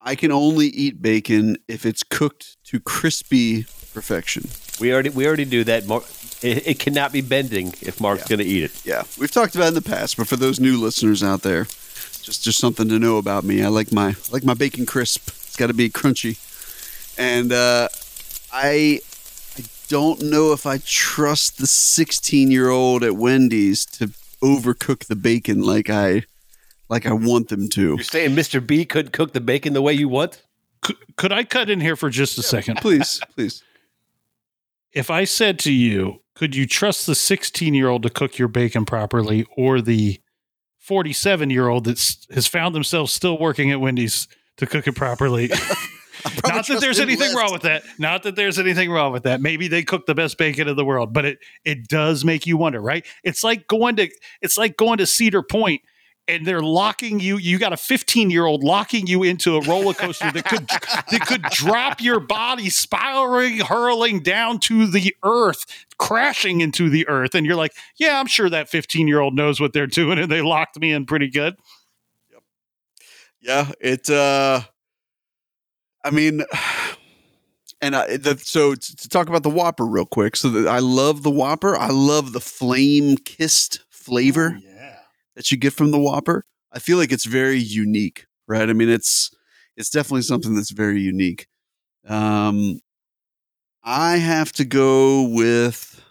I 0.00 0.14
can 0.14 0.32
only 0.32 0.66
eat 0.68 1.00
bacon 1.00 1.56
if 1.68 1.86
it's 1.86 2.02
cooked 2.02 2.56
to 2.64 2.80
crispy 2.80 3.64
perfection. 3.92 4.48
We 4.80 4.92
already 4.92 5.10
we 5.10 5.26
already 5.26 5.44
do 5.44 5.64
that. 5.64 5.86
Mar- 5.86 6.02
It, 6.42 6.66
it 6.66 6.78
cannot 6.78 7.12
be 7.12 7.20
bending 7.20 7.74
if 7.82 8.00
Mark's 8.00 8.22
Yeah. 8.22 8.36
going 8.36 8.38
to 8.38 8.44
eat 8.44 8.64
it. 8.64 8.84
Yeah, 8.86 9.02
we've 9.18 9.30
talked 9.30 9.54
about 9.54 9.66
it 9.66 9.68
in 9.68 9.74
the 9.74 9.82
past, 9.82 10.16
but 10.16 10.26
for 10.26 10.36
those 10.36 10.58
new 10.60 10.78
listeners 10.80 11.22
out 11.22 11.42
there, 11.42 11.64
just 12.22 12.42
just 12.44 12.58
something 12.58 12.88
to 12.88 12.98
know 12.98 13.16
about 13.18 13.44
me. 13.44 13.62
I 13.62 13.68
like 13.68 13.92
my 13.92 14.08
I 14.10 14.14
like 14.32 14.44
my 14.44 14.54
bacon 14.54 14.86
crisp. 14.86 15.28
It's 15.28 15.56
got 15.56 15.66
to 15.68 15.74
be 15.74 15.90
crunchy, 15.90 16.38
and 17.18 17.52
uh, 17.52 17.88
I 18.52 19.00
I 19.58 19.62
don't 19.88 20.22
know 20.22 20.52
if 20.52 20.66
I 20.66 20.78
trust 20.84 21.58
the 21.58 21.66
16 21.66 22.50
year 22.50 22.70
old 22.70 23.02
at 23.02 23.16
Wendy's 23.16 23.84
to 23.86 24.10
overcook 24.42 25.06
the 25.06 25.16
bacon 25.16 25.62
like 25.62 25.90
I 25.90 26.24
like 26.88 27.04
I 27.06 27.12
want 27.12 27.48
them 27.48 27.68
to. 27.70 27.96
You're 27.96 28.02
saying 28.02 28.34
Mr. 28.34 28.64
B 28.64 28.84
couldn't 28.84 29.12
cook 29.12 29.32
the 29.32 29.40
bacon 29.40 29.72
the 29.74 29.82
way 29.82 29.92
you 29.92 30.08
want? 30.08 30.42
Could, 30.80 30.96
could 31.16 31.32
I 31.32 31.44
cut 31.44 31.68
in 31.68 31.80
here 31.80 31.94
for 31.96 32.08
just 32.08 32.38
a 32.38 32.42
second? 32.42 32.76
Please, 32.76 33.20
please. 33.34 33.62
if 34.92 35.10
I 35.10 35.24
said 35.24 35.58
to 35.60 35.72
you, 35.72 36.20
could 36.40 36.56
you 36.56 36.66
trust 36.66 37.04
the 37.04 37.14
16 37.14 37.74
year 37.74 37.88
old 37.88 38.02
to 38.02 38.08
cook 38.08 38.38
your 38.38 38.48
bacon 38.48 38.86
properly 38.86 39.44
or 39.58 39.82
the 39.82 40.18
47 40.78 41.50
year 41.50 41.68
old 41.68 41.84
that 41.84 42.00
has 42.30 42.46
found 42.46 42.74
themselves 42.74 43.12
still 43.12 43.38
working 43.38 43.70
at 43.70 43.78
Wendy's 43.78 44.26
to 44.56 44.66
cook 44.66 44.86
it 44.86 44.94
properly? 44.94 45.50
Not 46.46 46.66
that 46.66 46.80
there's 46.80 46.98
anything 46.98 47.28
less. 47.28 47.36
wrong 47.36 47.52
with 47.52 47.62
that. 47.62 47.82
Not 47.98 48.22
that 48.22 48.36
there's 48.36 48.58
anything 48.58 48.90
wrong 48.90 49.12
with 49.12 49.24
that. 49.24 49.42
Maybe 49.42 49.68
they 49.68 49.82
cook 49.82 50.06
the 50.06 50.14
best 50.14 50.38
bacon 50.38 50.66
in 50.66 50.76
the 50.76 50.84
world, 50.84 51.12
but 51.12 51.26
it 51.26 51.38
it 51.66 51.88
does 51.88 52.24
make 52.24 52.46
you 52.46 52.56
wonder, 52.56 52.80
right? 52.80 53.04
It's 53.22 53.44
like 53.44 53.66
going 53.66 53.96
to 53.96 54.08
it's 54.40 54.56
like 54.56 54.78
going 54.78 54.96
to 54.96 55.06
Cedar 55.06 55.42
Point 55.42 55.82
and 56.30 56.46
they're 56.46 56.62
locking 56.62 57.20
you 57.20 57.36
you 57.36 57.58
got 57.58 57.72
a 57.72 57.76
15 57.76 58.30
year 58.30 58.46
old 58.46 58.62
locking 58.62 59.06
you 59.06 59.22
into 59.22 59.56
a 59.56 59.60
roller 59.62 59.94
coaster 59.94 60.30
that 60.30 60.44
could 60.44 60.66
that 60.68 61.26
could 61.26 61.42
drop 61.42 62.00
your 62.00 62.20
body 62.20 62.70
spiraling 62.70 63.58
hurling 63.60 64.20
down 64.20 64.58
to 64.58 64.86
the 64.86 65.14
earth 65.24 65.66
crashing 65.98 66.60
into 66.60 66.88
the 66.88 67.06
earth 67.08 67.34
and 67.34 67.46
you're 67.46 67.56
like 67.56 67.72
yeah 67.98 68.20
i'm 68.20 68.26
sure 68.26 68.48
that 68.48 68.68
15 68.68 69.08
year 69.08 69.20
old 69.20 69.34
knows 69.34 69.60
what 69.60 69.72
they're 69.72 69.86
doing 69.86 70.18
and 70.18 70.30
they 70.30 70.40
locked 70.42 70.78
me 70.80 70.92
in 70.92 71.04
pretty 71.04 71.28
good 71.28 71.56
Yep. 72.32 72.42
Yeah, 73.40 73.70
it. 73.80 74.08
uh 74.10 74.62
I 76.02 76.10
mean, 76.10 76.42
and 77.82 77.94
I, 77.94 78.16
the, 78.16 78.38
so 78.38 78.74
to, 78.74 78.96
to 78.96 79.08
talk 79.08 79.28
about 79.28 79.42
the 79.42 79.50
Whopper 79.50 79.84
real 79.84 80.06
quick. 80.06 80.34
So 80.34 80.48
that 80.48 80.66
I 80.66 80.78
love 80.78 81.22
the 81.22 81.30
Whopper. 81.30 81.76
I 81.76 81.88
love 81.88 82.32
the 82.32 82.40
flame 82.40 83.16
kissed 83.18 83.80
flavor 83.90 84.58
yeah 84.62 84.69
that 85.40 85.50
you 85.50 85.56
get 85.56 85.72
from 85.72 85.90
the 85.90 85.98
Whopper. 85.98 86.44
I 86.70 86.78
feel 86.80 86.98
like 86.98 87.10
it's 87.10 87.24
very 87.24 87.56
unique, 87.58 88.26
right? 88.46 88.68
I 88.68 88.74
mean, 88.74 88.90
it's 88.90 89.30
it's 89.74 89.88
definitely 89.88 90.20
something 90.20 90.54
that's 90.54 90.70
very 90.70 91.00
unique. 91.00 91.46
Um, 92.06 92.80
I 93.82 94.18
have 94.18 94.52
to 94.52 94.66
go 94.66 95.22
with 95.22 96.04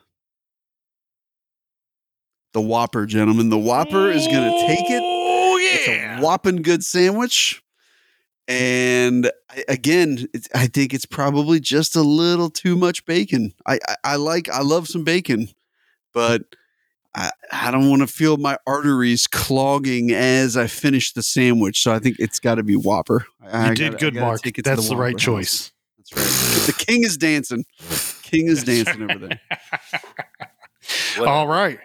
the 2.54 2.62
Whopper, 2.62 3.06
gentlemen. 3.06 3.50
The 3.50 3.60
Whopper 3.60 4.10
is 4.10 4.26
going 4.26 4.52
to 4.52 4.66
take 4.66 4.90
it. 4.90 5.04
oh 5.06 5.58
yeah, 5.58 6.14
It's 6.16 6.20
a 6.20 6.26
whopping 6.26 6.64
good 6.64 6.84
sandwich. 6.84 7.62
And 8.48 9.30
I, 9.52 9.64
again, 9.68 10.26
it's, 10.34 10.48
I 10.56 10.66
think 10.66 10.92
it's 10.92 11.06
probably 11.06 11.60
just 11.60 11.96
a 11.96 12.02
little 12.02 12.50
too 12.50 12.76
much 12.76 13.06
bacon. 13.06 13.54
I, 13.68 13.78
I, 13.88 13.96
I 14.04 14.16
like, 14.16 14.50
I 14.50 14.64
love 14.64 14.88
some 14.88 15.04
bacon, 15.04 15.50
but 16.16 16.42
I, 17.20 17.32
I 17.52 17.70
don't 17.72 17.90
want 17.90 18.02
to 18.02 18.08
feel 18.08 18.38
my 18.38 18.58
arteries 18.66 19.28
clogging 19.28 20.12
as 20.12 20.56
I 20.56 20.68
finish 20.68 21.12
the 21.12 21.22
sandwich. 21.22 21.84
So 21.84 21.92
I 21.92 22.00
think 22.00 22.16
it's 22.18 22.40
got 22.40 22.56
to 22.56 22.64
be 22.64 22.76
Whopper. 22.76 23.26
I, 23.42 23.66
you 23.66 23.72
I 23.72 23.74
did 23.76 23.92
gotta- 23.92 23.98
good 24.12 24.16
mark 24.16 24.42
take 24.42 24.58
it 24.58 24.64
to 24.64 24.70
that's 24.70 24.88
the, 24.88 24.94
Whopper 24.94 25.02
right 25.04 25.18
choice 25.18 25.72
That's 25.98 26.14
right. 26.16 26.66
The 26.68 26.86
king 26.86 27.04
is 27.04 27.18
dancing. 27.18 27.66
King 28.24 28.48
is 28.48 28.64
dancing 28.64 29.10
over 29.12 29.28
there. 29.28 29.40
All 31.20 31.48
right. 31.48 31.80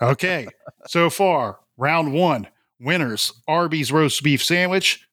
Okay. 0.00 0.46
so 0.86 1.10
far, 1.10 1.58
round 1.76 2.12
one 2.12 2.46
winners 2.78 3.32
Arby's 3.48 3.90
roast 3.90 4.22
beef 4.22 4.44
sandwich, 4.44 5.04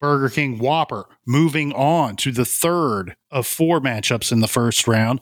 Burger 0.00 0.28
King 0.28 0.58
Whopper. 0.58 1.06
Moving 1.26 1.72
on 1.72 2.16
to 2.16 2.32
the 2.32 2.44
third 2.44 3.16
of 3.30 3.46
four 3.46 3.80
matchups 3.80 4.30
in 4.32 4.40
the 4.40 4.48
first 4.48 4.86
round. 4.86 5.20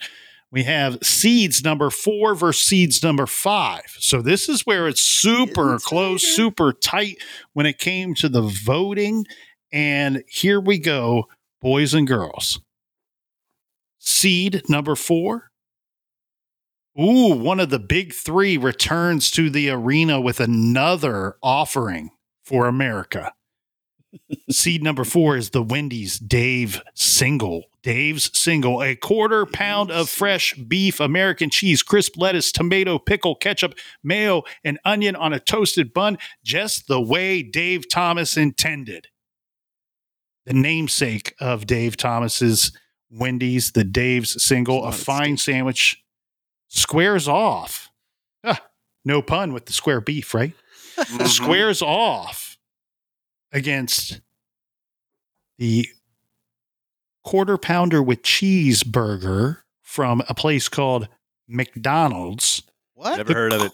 We 0.54 0.62
have 0.62 0.98
seeds 1.02 1.64
number 1.64 1.90
four 1.90 2.36
versus 2.36 2.64
seeds 2.64 3.02
number 3.02 3.26
five. 3.26 3.96
So 3.98 4.22
this 4.22 4.48
is 4.48 4.64
where 4.64 4.86
it's 4.86 5.02
super 5.02 5.72
Getting 5.72 5.78
close, 5.80 6.22
tighter. 6.22 6.32
super 6.32 6.72
tight 6.72 7.16
when 7.54 7.66
it 7.66 7.80
came 7.80 8.14
to 8.14 8.28
the 8.28 8.42
voting. 8.42 9.26
And 9.72 10.22
here 10.28 10.60
we 10.60 10.78
go, 10.78 11.24
boys 11.60 11.92
and 11.92 12.06
girls. 12.06 12.60
Seed 13.98 14.62
number 14.68 14.94
four 14.94 15.50
Ooh, 16.96 17.34
one 17.34 17.58
of 17.58 17.70
the 17.70 17.80
big 17.80 18.12
three 18.14 18.56
returns 18.56 19.32
to 19.32 19.50
the 19.50 19.70
arena 19.70 20.20
with 20.20 20.38
another 20.38 21.34
offering 21.42 22.10
for 22.44 22.68
America. 22.68 23.32
Seed 24.50 24.82
number 24.82 25.04
four 25.04 25.36
is 25.36 25.50
the 25.50 25.62
Wendy's 25.62 26.18
Dave 26.18 26.82
single. 26.94 27.64
Dave's 27.82 28.36
single, 28.38 28.82
a 28.82 28.96
quarter 28.96 29.44
pound 29.44 29.90
of 29.90 30.08
fresh 30.08 30.54
beef, 30.54 31.00
American 31.00 31.50
cheese, 31.50 31.82
crisp 31.82 32.16
lettuce, 32.16 32.50
tomato, 32.50 32.98
pickle, 32.98 33.34
ketchup, 33.34 33.74
mayo, 34.02 34.42
and 34.64 34.78
onion 34.84 35.14
on 35.16 35.32
a 35.34 35.40
toasted 35.40 35.92
bun, 35.92 36.16
just 36.42 36.88
the 36.88 37.00
way 37.00 37.42
Dave 37.42 37.88
Thomas 37.90 38.36
intended. 38.36 39.08
The 40.46 40.54
namesake 40.54 41.34
of 41.40 41.66
Dave 41.66 41.96
Thomas's 41.96 42.72
Wendy's, 43.10 43.72
the 43.72 43.84
Dave's 43.84 44.42
single, 44.42 44.84
a 44.84 44.88
It's 44.88 45.06
a 45.06 45.10
lot 45.10 45.20
of 45.20 45.24
fine 45.24 45.36
sandwich, 45.36 46.02
squares 46.68 47.28
off. 47.28 47.90
Ah, 48.42 48.62
no 49.04 49.20
pun 49.20 49.52
with 49.52 49.66
the 49.66 49.72
square 49.72 50.00
beef, 50.00 50.34
right? 50.34 50.52
Mm-hmm. 50.94 51.24
squares 51.24 51.82
off 51.82 52.43
against 53.54 54.20
the 55.56 55.88
quarter 57.22 57.56
pounder 57.56 58.02
with 58.02 58.22
cheeseburger 58.22 59.58
from 59.80 60.22
a 60.28 60.34
place 60.34 60.68
called 60.68 61.08
McDonald's. 61.48 62.62
What? 62.94 63.16
Never 63.16 63.32
heard 63.32 63.52
of 63.52 63.62
it. 63.62 63.72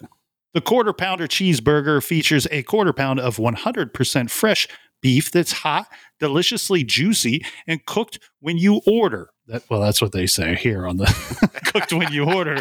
The 0.52 0.60
quarter 0.60 0.92
pounder 0.92 1.26
cheeseburger 1.26 2.02
features 2.04 2.46
a 2.50 2.62
quarter 2.62 2.92
pound 2.92 3.20
of 3.20 3.36
100% 3.36 4.30
fresh 4.30 4.68
beef 5.00 5.30
that's 5.30 5.52
hot, 5.52 5.86
deliciously 6.18 6.84
juicy, 6.84 7.44
and 7.66 7.84
cooked 7.86 8.18
when 8.40 8.58
you 8.58 8.80
order. 8.86 9.30
That, 9.46 9.62
well, 9.70 9.80
that's 9.80 10.02
what 10.02 10.12
they 10.12 10.26
say 10.26 10.54
here 10.56 10.86
on 10.86 10.96
the 10.96 11.06
cooked 11.72 11.92
when 11.92 12.12
you 12.12 12.24
order. 12.24 12.56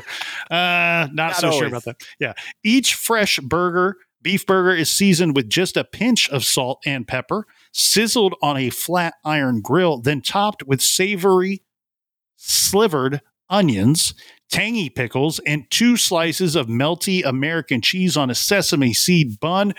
Uh, 0.49 1.07
not, 1.11 1.13
Not 1.13 1.35
so 1.35 1.51
sure 1.51 1.67
about 1.67 1.83
that. 1.85 2.01
Yeah. 2.19 2.33
Each 2.63 2.95
fresh 2.95 3.39
burger, 3.39 3.97
beef 4.21 4.45
burger, 4.45 4.75
is 4.75 4.89
seasoned 4.89 5.35
with 5.35 5.49
just 5.49 5.77
a 5.77 5.83
pinch 5.83 6.29
of 6.29 6.43
salt 6.43 6.81
and 6.85 7.07
pepper, 7.07 7.45
sizzled 7.71 8.35
on 8.41 8.57
a 8.57 8.69
flat 8.69 9.15
iron 9.23 9.61
grill, 9.61 9.99
then 9.99 10.21
topped 10.21 10.63
with 10.63 10.81
savory 10.81 11.63
slivered 12.35 13.21
onions, 13.49 14.13
tangy 14.49 14.89
pickles, 14.89 15.39
and 15.45 15.69
two 15.69 15.97
slices 15.97 16.55
of 16.55 16.67
melty 16.67 17.25
American 17.25 17.81
cheese 17.81 18.15
on 18.15 18.29
a 18.29 18.35
sesame 18.35 18.93
seed 18.93 19.39
bun. 19.39 19.73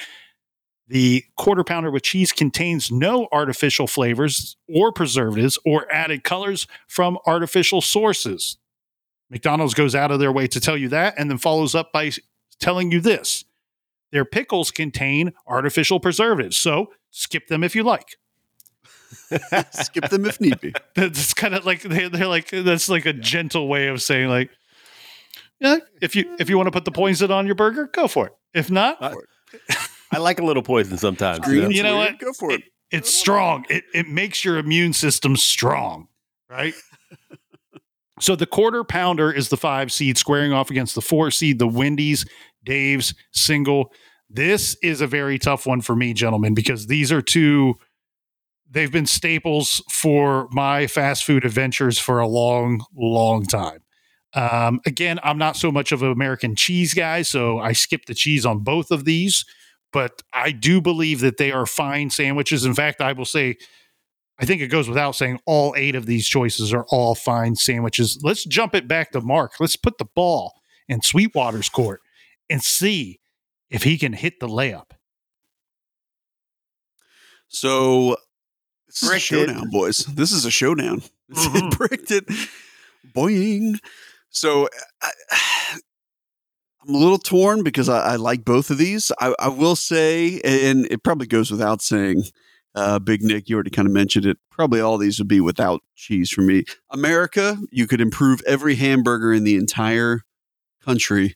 The 0.88 1.24
quarter 1.36 1.62
pounder 1.62 1.90
with 1.90 2.02
cheese 2.02 2.32
contains 2.32 2.90
no 2.90 3.28
artificial 3.30 3.86
flavors 3.86 4.56
or 4.68 4.92
preservatives 4.92 5.58
or 5.64 5.90
added 5.92 6.24
colors 6.24 6.66
from 6.88 7.16
artificial 7.26 7.80
sources. 7.80 8.58
McDonald's 9.30 9.74
goes 9.74 9.94
out 9.94 10.10
of 10.10 10.18
their 10.18 10.32
way 10.32 10.48
to 10.48 10.60
tell 10.60 10.76
you 10.76 10.88
that 10.88 11.14
and 11.16 11.30
then 11.30 11.38
follows 11.38 11.76
up 11.76 11.92
by 11.92 12.10
telling 12.58 12.90
you 12.90 13.00
this. 13.00 13.44
Their 14.12 14.24
pickles 14.24 14.70
contain 14.70 15.32
artificial 15.46 16.00
preservatives, 16.00 16.56
so 16.56 16.90
skip 17.10 17.46
them 17.46 17.62
if 17.62 17.74
you 17.74 17.82
like. 17.82 18.16
Skip 19.72 20.08
them 20.08 20.24
if 20.24 20.40
need 20.40 20.60
be. 20.60 20.72
That's 20.94 21.34
kind 21.34 21.54
of 21.54 21.66
like 21.66 21.82
they, 21.82 22.08
they're 22.08 22.26
like 22.26 22.48
that's 22.50 22.88
like 22.88 23.06
a 23.06 23.12
gentle 23.12 23.68
way 23.68 23.88
of 23.88 24.00
saying 24.02 24.28
like, 24.28 24.50
yeah, 25.58 25.78
if 26.00 26.14
you 26.14 26.36
if 26.38 26.48
you 26.48 26.56
want 26.56 26.68
to 26.68 26.70
put 26.70 26.84
the 26.84 26.92
poison 26.92 27.30
on 27.30 27.46
your 27.46 27.54
burger, 27.54 27.88
go 27.92 28.08
for 28.08 28.28
it. 28.28 28.32
If 28.54 28.70
not, 28.70 29.02
I, 29.02 29.14
I 30.12 30.18
like 30.18 30.40
a 30.40 30.44
little 30.44 30.62
poison 30.62 30.96
sometimes. 30.96 31.40
Green, 31.40 31.56
you 31.56 31.68
know? 31.68 31.68
You 31.70 31.82
know 31.82 31.96
what? 31.96 32.18
Go 32.18 32.32
for 32.32 32.52
it. 32.52 32.62
it's 32.90 33.12
strong. 33.12 33.64
It 33.68 33.84
it 33.94 34.08
makes 34.08 34.44
your 34.44 34.58
immune 34.58 34.92
system 34.92 35.36
strong, 35.36 36.08
right? 36.48 36.74
so 38.20 38.36
the 38.36 38.46
quarter 38.46 38.84
pounder 38.84 39.30
is 39.32 39.48
the 39.48 39.56
five 39.56 39.92
seed 39.92 40.18
squaring 40.18 40.52
off 40.52 40.70
against 40.70 40.94
the 40.94 41.02
four 41.02 41.30
seed, 41.30 41.58
the 41.58 41.68
Wendy's 41.68 42.26
Dave's 42.70 43.14
single. 43.32 43.92
This 44.28 44.76
is 44.82 45.00
a 45.00 45.06
very 45.06 45.38
tough 45.38 45.66
one 45.66 45.80
for 45.80 45.96
me, 45.96 46.12
gentlemen, 46.14 46.54
because 46.54 46.86
these 46.86 47.10
are 47.10 47.22
two. 47.22 47.74
They've 48.70 48.92
been 48.92 49.06
staples 49.06 49.82
for 49.90 50.48
my 50.52 50.86
fast 50.86 51.24
food 51.24 51.44
adventures 51.44 51.98
for 51.98 52.20
a 52.20 52.28
long, 52.28 52.84
long 52.94 53.44
time. 53.44 53.80
Um, 54.34 54.80
again, 54.86 55.18
I'm 55.24 55.38
not 55.38 55.56
so 55.56 55.72
much 55.72 55.90
of 55.90 56.02
an 56.02 56.12
American 56.12 56.54
cheese 56.54 56.94
guy, 56.94 57.22
so 57.22 57.58
I 57.58 57.72
skip 57.72 58.06
the 58.06 58.14
cheese 58.14 58.46
on 58.46 58.60
both 58.60 58.92
of 58.92 59.04
these 59.04 59.44
but 59.92 60.22
I 60.32 60.52
do 60.52 60.80
believe 60.80 61.20
that 61.20 61.36
they 61.36 61.52
are 61.52 61.66
fine 61.66 62.10
sandwiches. 62.10 62.64
In 62.64 62.74
fact, 62.74 63.00
I 63.00 63.12
will 63.12 63.24
say, 63.24 63.56
I 64.38 64.46
think 64.46 64.62
it 64.62 64.68
goes 64.68 64.88
without 64.88 65.12
saying, 65.16 65.40
all 65.46 65.74
eight 65.76 65.94
of 65.94 66.06
these 66.06 66.26
choices 66.26 66.72
are 66.72 66.86
all 66.90 67.14
fine 67.14 67.56
sandwiches. 67.56 68.20
Let's 68.22 68.44
jump 68.44 68.74
it 68.74 68.88
back 68.88 69.12
to 69.12 69.20
Mark. 69.20 69.52
Let's 69.60 69.76
put 69.76 69.98
the 69.98 70.06
ball 70.14 70.54
in 70.88 71.02
Sweetwater's 71.02 71.68
court 71.68 72.00
and 72.50 72.62
see 72.62 73.20
if 73.70 73.84
he 73.84 73.96
can 73.96 74.12
hit 74.12 74.40
the 74.40 74.48
layup. 74.48 74.90
So 77.48 78.16
this 78.88 79.02
is 79.02 79.08
a 79.08 79.10
Bricked 79.10 79.22
it. 79.22 79.24
showdown, 79.48 79.70
boys. 79.70 79.98
This 80.06 80.32
is 80.32 80.44
a 80.44 80.50
showdown. 80.50 81.02
Mhm. 81.32 81.78
Bricked 81.78 82.10
it. 82.10 82.24
Boing. 83.14 83.78
So 84.30 84.68
I, 85.00 85.10
I'm 86.82 86.94
a 86.94 86.98
little 86.98 87.18
torn 87.18 87.62
because 87.62 87.88
I, 87.88 88.14
I 88.14 88.16
like 88.16 88.44
both 88.44 88.68
of 88.70 88.78
these. 88.78 89.12
I, 89.20 89.32
I 89.38 89.46
will 89.48 89.76
say, 89.76 90.40
and 90.42 90.86
it 90.90 91.04
probably 91.04 91.28
goes 91.28 91.52
without 91.52 91.82
saying, 91.82 92.24
uh, 92.74 92.98
Big 92.98 93.22
Nick, 93.22 93.48
you 93.48 93.54
already 93.54 93.70
kind 93.70 93.86
of 93.86 93.94
mentioned 93.94 94.26
it. 94.26 94.38
Probably 94.50 94.80
all 94.80 94.98
these 94.98 95.20
would 95.20 95.28
be 95.28 95.40
without 95.40 95.82
cheese 95.94 96.30
for 96.30 96.40
me. 96.42 96.64
America, 96.90 97.58
you 97.70 97.86
could 97.86 98.00
improve 98.00 98.42
every 98.44 98.74
hamburger 98.74 99.32
in 99.32 99.44
the 99.44 99.54
entire 99.54 100.22
country 100.84 101.22
Yep. 101.22 101.34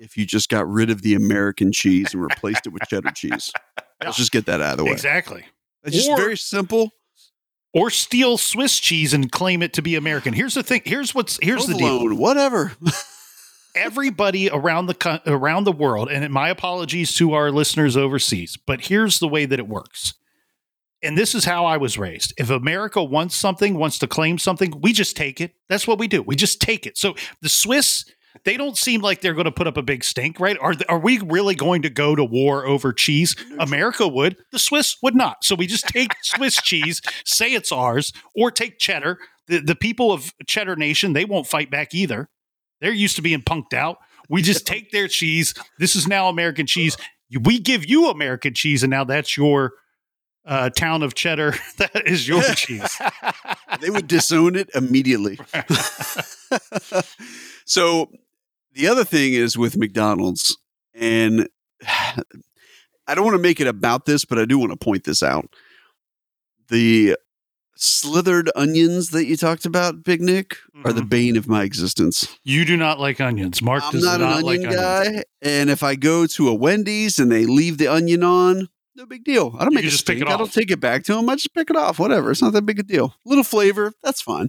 If 0.00 0.16
you 0.16 0.26
just 0.26 0.48
got 0.48 0.68
rid 0.68 0.90
of 0.90 1.02
the 1.02 1.14
American 1.14 1.72
cheese 1.72 2.12
and 2.12 2.22
replaced 2.22 2.66
it 2.66 2.70
with 2.70 2.82
cheddar 2.88 3.10
cheese. 3.12 3.52
Let's 4.02 4.16
just 4.16 4.32
get 4.32 4.46
that 4.46 4.60
out 4.60 4.72
of 4.72 4.78
the 4.78 4.84
way. 4.84 4.92
Exactly. 4.92 5.44
It's 5.84 5.96
just 5.96 6.16
very 6.16 6.36
simple. 6.36 6.90
Or 7.72 7.90
steal 7.90 8.36
Swiss 8.36 8.80
cheese 8.80 9.14
and 9.14 9.30
claim 9.30 9.62
it 9.62 9.74
to 9.74 9.82
be 9.82 9.94
American. 9.94 10.32
Here's 10.32 10.54
the 10.54 10.62
thing. 10.62 10.82
Here's 10.84 11.14
what's 11.14 11.38
here's 11.40 11.66
the 11.66 11.74
deal. 11.74 12.14
Whatever. 12.16 12.72
everybody 13.76 14.50
around 14.50 14.86
the 14.86 15.22
around 15.26 15.62
the 15.62 15.70
world 15.70 16.10
and 16.10 16.32
my 16.32 16.48
apologies 16.48 17.14
to 17.14 17.34
our 17.34 17.52
listeners 17.52 17.96
overseas 17.96 18.58
but 18.66 18.80
here's 18.80 19.20
the 19.20 19.28
way 19.28 19.46
that 19.46 19.60
it 19.60 19.68
works 19.68 20.14
and 21.02 21.16
this 21.16 21.34
is 21.34 21.44
how 21.44 21.64
I 21.64 21.76
was 21.78 21.96
raised. 21.96 22.34
If 22.36 22.50
America 22.50 23.02
wants 23.02 23.34
something, 23.34 23.78
wants 23.78 23.98
to 24.00 24.06
claim 24.06 24.38
something, 24.38 24.80
we 24.80 24.92
just 24.92 25.16
take 25.16 25.40
it. 25.40 25.54
That's 25.68 25.86
what 25.86 25.98
we 25.98 26.08
do. 26.08 26.22
We 26.22 26.36
just 26.36 26.60
take 26.60 26.86
it. 26.86 26.98
So 26.98 27.14
the 27.40 27.48
Swiss, 27.48 28.04
they 28.44 28.56
don't 28.56 28.76
seem 28.76 29.00
like 29.00 29.20
they're 29.20 29.34
going 29.34 29.44
to 29.44 29.52
put 29.52 29.66
up 29.66 29.76
a 29.76 29.82
big 29.82 30.04
stink, 30.04 30.40
right? 30.40 30.56
Are 30.60 30.74
are 30.88 30.98
we 30.98 31.18
really 31.18 31.54
going 31.54 31.82
to 31.82 31.90
go 31.90 32.14
to 32.14 32.24
war 32.24 32.66
over 32.66 32.92
cheese? 32.92 33.36
America 33.58 34.06
would. 34.06 34.36
The 34.52 34.58
Swiss 34.58 34.96
would 35.02 35.14
not. 35.14 35.44
So 35.44 35.54
we 35.54 35.66
just 35.66 35.88
take 35.88 36.12
Swiss 36.22 36.56
cheese, 36.56 37.00
say 37.24 37.52
it's 37.52 37.72
ours, 37.72 38.12
or 38.34 38.50
take 38.50 38.78
cheddar. 38.78 39.18
The 39.46 39.60
the 39.60 39.76
people 39.76 40.12
of 40.12 40.32
Cheddar 40.46 40.76
Nation, 40.76 41.12
they 41.12 41.24
won't 41.24 41.46
fight 41.46 41.70
back 41.70 41.94
either. 41.94 42.28
They're 42.80 42.92
used 42.92 43.16
to 43.16 43.22
being 43.22 43.42
punked 43.42 43.74
out. 43.74 43.98
We 44.28 44.42
just 44.42 44.66
take 44.66 44.92
their 44.92 45.08
cheese. 45.08 45.54
This 45.78 45.96
is 45.96 46.06
now 46.06 46.28
American 46.28 46.66
cheese. 46.66 46.96
We 47.42 47.58
give 47.58 47.84
you 47.86 48.08
American 48.08 48.54
cheese, 48.54 48.82
and 48.82 48.90
now 48.90 49.04
that's 49.04 49.36
your 49.36 49.72
uh, 50.44 50.70
town 50.70 51.02
of 51.02 51.14
cheddar. 51.14 51.54
that 51.78 52.06
is 52.06 52.26
your 52.26 52.42
cheese. 52.54 53.00
they 53.80 53.90
would 53.90 54.06
disown 54.06 54.56
it 54.56 54.70
immediately. 54.74 55.38
so 57.64 58.10
the 58.72 58.88
other 58.88 59.04
thing 59.04 59.34
is 59.34 59.56
with 59.56 59.76
McDonald's, 59.76 60.56
and 60.94 61.48
I 63.06 63.14
don't 63.14 63.24
want 63.24 63.36
to 63.36 63.42
make 63.42 63.60
it 63.60 63.66
about 63.66 64.06
this, 64.06 64.24
but 64.24 64.38
I 64.38 64.44
do 64.44 64.58
want 64.58 64.72
to 64.72 64.76
point 64.76 65.04
this 65.04 65.22
out. 65.22 65.52
The 66.68 67.16
slithered 67.74 68.50
onions 68.54 69.08
that 69.10 69.24
you 69.24 69.36
talked 69.36 69.64
about, 69.64 70.04
Big 70.04 70.20
Nick, 70.20 70.56
are 70.84 70.92
the 70.92 71.02
bane 71.02 71.36
of 71.36 71.48
my 71.48 71.64
existence. 71.64 72.28
You 72.44 72.64
do 72.64 72.76
not 72.76 73.00
like 73.00 73.20
onions. 73.20 73.62
Mark 73.62 73.82
I'm 73.84 73.92
does 73.92 74.04
not, 74.04 74.20
not, 74.20 74.38
an 74.38 74.44
like 74.44 74.60
onion 74.60 74.78
onions. 74.78 75.16
guy, 75.16 75.24
and 75.42 75.70
if 75.70 75.82
I 75.82 75.96
go 75.96 76.26
to 76.26 76.48
a 76.48 76.54
Wendy's 76.54 77.18
and 77.18 77.32
they 77.32 77.46
leave 77.46 77.78
the 77.78 77.88
onion 77.88 78.22
on, 78.22 78.68
no 79.00 79.06
big 79.06 79.24
deal. 79.24 79.56
I 79.58 79.64
don't 79.64 79.72
You 79.72 79.76
make 79.76 79.82
can 79.84 79.88
a 79.88 79.92
just 79.92 80.06
pick 80.06 80.16
it 80.16 80.20
stink. 80.20 80.30
I 80.30 80.36
don't 80.36 80.52
take 80.52 80.70
it 80.70 80.78
back 80.78 81.04
to 81.04 81.14
them. 81.14 81.28
I 81.30 81.34
just 81.34 81.54
pick 81.54 81.70
it 81.70 81.76
off. 81.76 81.98
Whatever. 81.98 82.30
It's 82.30 82.42
not 82.42 82.52
that 82.52 82.66
big 82.66 82.78
a 82.78 82.82
deal. 82.82 83.14
Little 83.24 83.44
flavor, 83.44 83.94
that's 84.02 84.20
fine. 84.20 84.48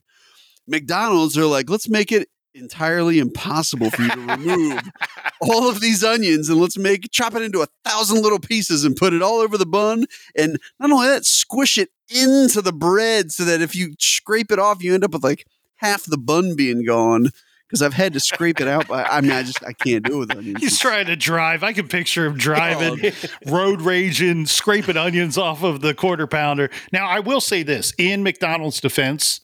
McDonald's 0.67 1.37
are 1.37 1.45
like, 1.45 1.69
let's 1.69 1.87
make 1.87 2.11
it 2.11 2.27
entirely 2.53 3.17
impossible 3.19 3.89
for 3.89 4.01
you 4.01 4.09
to 4.09 4.19
remove 4.19 4.81
all 5.41 5.69
of 5.69 5.79
these 5.79 6.03
onions 6.03 6.49
and 6.49 6.59
let's 6.59 6.77
make 6.77 7.09
chop 7.09 7.33
it 7.33 7.41
into 7.41 7.61
a 7.61 7.67
thousand 7.85 8.21
little 8.21 8.39
pieces 8.39 8.83
and 8.83 8.97
put 8.97 9.13
it 9.13 9.21
all 9.21 9.39
over 9.39 9.57
the 9.57 9.65
bun. 9.65 10.05
And 10.35 10.59
not 10.81 10.91
only 10.91 11.07
that, 11.07 11.25
squish 11.25 11.77
it 11.77 11.89
into 12.09 12.61
the 12.61 12.73
bread 12.73 13.31
so 13.31 13.45
that 13.45 13.61
if 13.61 13.73
you 13.73 13.93
scrape 13.99 14.51
it 14.51 14.59
off, 14.59 14.83
you 14.83 14.93
end 14.93 15.05
up 15.05 15.13
with 15.13 15.23
like 15.23 15.45
half 15.77 16.03
the 16.03 16.17
bun 16.17 16.57
being 16.57 16.85
gone. 16.85 17.29
Because 17.71 17.81
I've 17.81 17.93
had 17.93 18.11
to 18.13 18.19
scrape 18.19 18.59
it 18.59 18.67
out. 18.67 18.89
By, 18.89 19.03
I 19.05 19.21
mean, 19.21 19.31
I 19.31 19.43
just 19.43 19.63
I 19.63 19.71
can't 19.71 20.03
do 20.03 20.15
it 20.15 20.27
with 20.27 20.35
onions. 20.35 20.59
He's 20.59 20.77
trying 20.77 21.05
to 21.05 21.15
drive. 21.15 21.63
I 21.63 21.71
can 21.71 21.87
picture 21.87 22.25
him 22.25 22.37
driving, 22.37 23.13
Oh. 23.47 23.51
road 23.51 23.79
raging, 23.81 24.45
scraping 24.45 24.97
onions 24.97 25.37
off 25.37 25.63
of 25.63 25.79
the 25.79 25.93
quarter 25.93 26.27
pounder. 26.27 26.69
Now, 26.91 27.07
I 27.07 27.21
will 27.21 27.39
say 27.39 27.63
this 27.63 27.93
in 27.97 28.23
McDonald's 28.23 28.81
defense, 28.81 29.39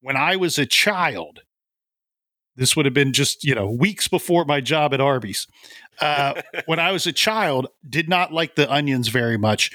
when 0.00 0.16
I 0.16 0.36
was 0.36 0.58
a 0.58 0.64
child, 0.64 1.40
this 2.56 2.74
would 2.74 2.86
have 2.86 2.94
been 2.94 3.12
just, 3.12 3.44
you 3.44 3.54
know, 3.54 3.70
weeks 3.70 4.08
before 4.08 4.46
my 4.46 4.62
job 4.62 4.94
at 4.94 5.00
Arby's. 5.00 5.46
Uh, 6.00 6.40
when 6.64 6.78
I 6.78 6.92
was 6.92 7.06
a 7.06 7.12
child, 7.12 7.66
did 7.86 8.08
not 8.08 8.32
like 8.32 8.54
the 8.54 8.72
onions 8.72 9.08
very 9.08 9.36
much. 9.36 9.70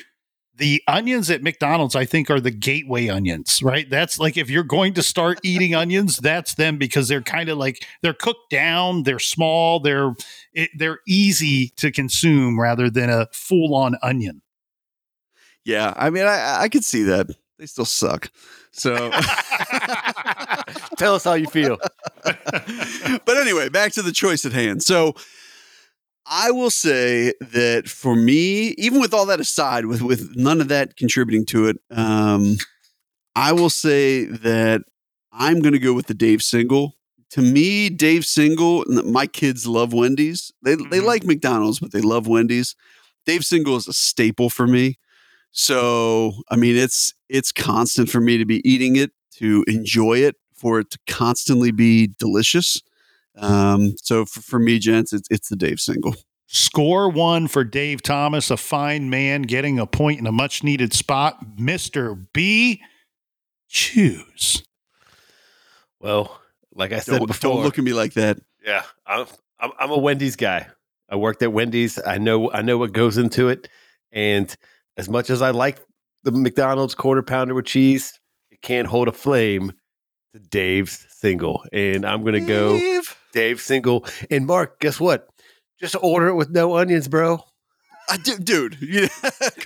The 0.56 0.84
onions 0.88 1.30
at 1.30 1.42
McDonald's, 1.42 1.96
I 1.96 2.06
think, 2.06 2.30
are 2.30 2.40
the 2.40 2.52
gateway 2.52 3.08
onions, 3.08 3.62
right? 3.64 3.90
That's 3.90 4.20
like 4.20 4.38
if 4.38 4.50
you're 4.50 4.64
going 4.64 4.94
to 4.96 5.04
start 5.04 5.40
eating 5.44 5.76
onions, 5.76 6.18
that's 6.18 6.56
them 6.56 6.78
because 6.78 7.08
they're 7.08 7.22
kind 7.22 7.50
of 7.50 7.58
like 7.58 7.86
they're 8.02 8.14
cooked 8.14 8.50
down, 8.50 9.04
they're 9.04 9.20
small, 9.20 9.80
they're 9.80 10.14
it, 10.54 10.70
they're 10.78 11.00
easy 11.08 11.70
to 11.78 11.92
consume 11.92 12.60
rather 12.60 12.90
than 12.90 13.10
a 13.10 13.28
full 13.32 13.76
on 13.76 13.96
onion. 14.04 14.42
Yeah, 15.64 15.94
I 15.96 16.10
mean, 16.10 16.26
I 16.26 16.62
I 16.62 16.70
could 16.70 16.84
see 16.84 17.04
that. 17.04 17.28
They 17.58 17.68
still 17.68 17.86
suck. 17.86 18.32
So, 18.72 19.12
Tell 20.98 21.16
us 21.16 21.24
how 21.24 21.34
you 21.34 21.48
feel. 21.48 21.78
but 22.24 23.38
anyway, 23.38 23.70
back 23.70 23.92
to 23.94 24.02
the 24.02 24.12
choice 24.12 24.46
at 24.46 24.54
hand. 24.54 24.82
So, 24.82 25.16
I 26.34 26.52
will 26.52 26.72
say 26.72 27.34
that 27.42 27.90
for 27.90 28.16
me, 28.16 28.70
even 28.78 29.02
with 29.02 29.14
all 29.14 29.26
that 29.28 29.42
aside, 29.42 29.86
with 29.88 30.02
with 30.02 30.36
none 30.36 30.62
of 30.62 30.70
that 30.70 30.96
contributing 30.98 31.46
to 31.48 31.68
it, 31.68 31.78
um, 31.92 32.58
I 33.36 33.54
will 33.54 33.70
say 33.70 34.26
that 34.26 34.84
I'm 35.32 35.62
going 35.62 35.74
to 35.74 35.80
go 35.80 35.94
with 35.94 36.08
the 36.08 36.14
Dave 36.16 36.42
Single. 36.44 36.96
To 37.32 37.42
me, 37.42 37.90
Dave 37.90 38.26
Single. 38.26 38.84
And 38.86 39.12
my 39.12 39.28
kids 39.28 39.68
love 39.68 39.94
Wendy's. 39.94 40.52
They 40.64 40.76
they 40.76 41.00
Mhm. 41.00 41.06
like 41.06 41.26
McDonald's, 41.26 41.80
but 41.80 41.92
they 41.92 42.02
love 42.02 42.28
Wendy's. 42.28 42.76
Dave 43.26 43.46
Single 43.46 43.78
is 43.78 43.88
a 43.88 43.94
staple 43.94 44.50
for 44.50 44.68
me. 44.68 44.98
So 45.52 46.34
I 46.50 46.56
mean, 46.58 46.78
it's 46.78 47.14
it's 47.30 47.52
constant 47.52 48.10
for 48.10 48.22
me 48.22 48.38
to 48.38 48.46
be 48.46 48.68
eating 48.70 48.96
it, 48.98 49.12
to 49.38 49.64
enjoy 49.68 50.20
it, 50.20 50.38
for 50.56 50.80
it 50.80 50.92
to 50.92 51.00
constantly 51.08 51.72
be 51.72 52.08
delicious. 52.20 52.82
Um, 53.38 53.96
so 54.02 54.26
for, 54.26 54.42
for 54.42 54.60
me, 54.60 54.80
gents, 54.80 55.14
it's 55.14 55.28
it's 55.30 55.50
the 55.50 55.56
Dave 55.56 55.80
Single. 55.80 56.16
Score 56.48 57.10
one 57.10 57.48
for 57.48 57.64
Dave 57.64 58.02
Thomas, 58.02 58.52
a 58.52 58.58
fine 58.58 59.10
man 59.10 59.44
getting 59.44 59.80
a 59.80 59.88
point 59.88 60.20
in 60.20 60.28
a 60.28 60.32
much 60.34 60.64
needed 60.64 60.94
spot. 60.94 61.56
Mr. 61.56 62.28
B, 62.34 62.82
choose. 63.70 64.64
Well, 66.02 66.42
like 66.74 66.92
I 66.92 67.00
said 67.00 67.20
Don't, 67.20 67.28
before, 67.28 67.54
don't 67.54 67.64
look 67.64 67.78
at 67.78 67.84
me 67.84 67.94
like 67.94 68.14
that. 68.14 68.40
Yeah, 68.66 68.84
I'm, 69.06 69.28
I'm 69.60 69.72
I'm 69.80 69.92
a 69.92 69.98
Wendy's 69.98 70.36
guy. 70.36 70.68
I 71.10 71.16
worked 71.16 71.42
at 71.42 71.54
Wendy's. 71.54 72.00
I 72.06 72.18
know 72.18 72.52
I 72.52 72.62
know 72.62 72.78
what 72.78 72.92
goes 72.92 73.18
into 73.18 73.48
it. 73.50 73.70
And 74.12 74.54
as 74.98 75.08
much 75.08 75.30
as 75.30 75.42
I 75.42 75.52
like 75.52 75.80
the 76.24 76.32
McDonald's 76.32 76.96
quarter 76.96 77.22
pounder 77.22 77.54
with 77.54 77.66
cheese, 77.66 78.20
it 78.50 78.62
can't 78.62 78.88
hold 78.88 79.08
a 79.08 79.14
flame 79.14 79.72
to 80.34 80.40
Dave's 80.40 81.06
single. 81.10 81.64
And 81.72 82.06
I'm 82.06 82.24
gonna 82.24 82.40
go 82.40 82.78
Dave. 82.78 83.18
Dave 83.34 83.62
single. 83.62 84.06
And 84.30 84.46
Mark, 84.46 84.80
guess 84.80 85.00
what? 85.00 85.28
Just 85.80 85.96
order 86.02 86.28
it 86.28 86.36
with 86.36 86.50
no 86.50 86.78
onions, 86.78 87.08
bro. 87.08 87.44
I 88.10 88.18
do, 88.18 88.38
dude. 88.38 88.78
Yeah. 88.82 89.08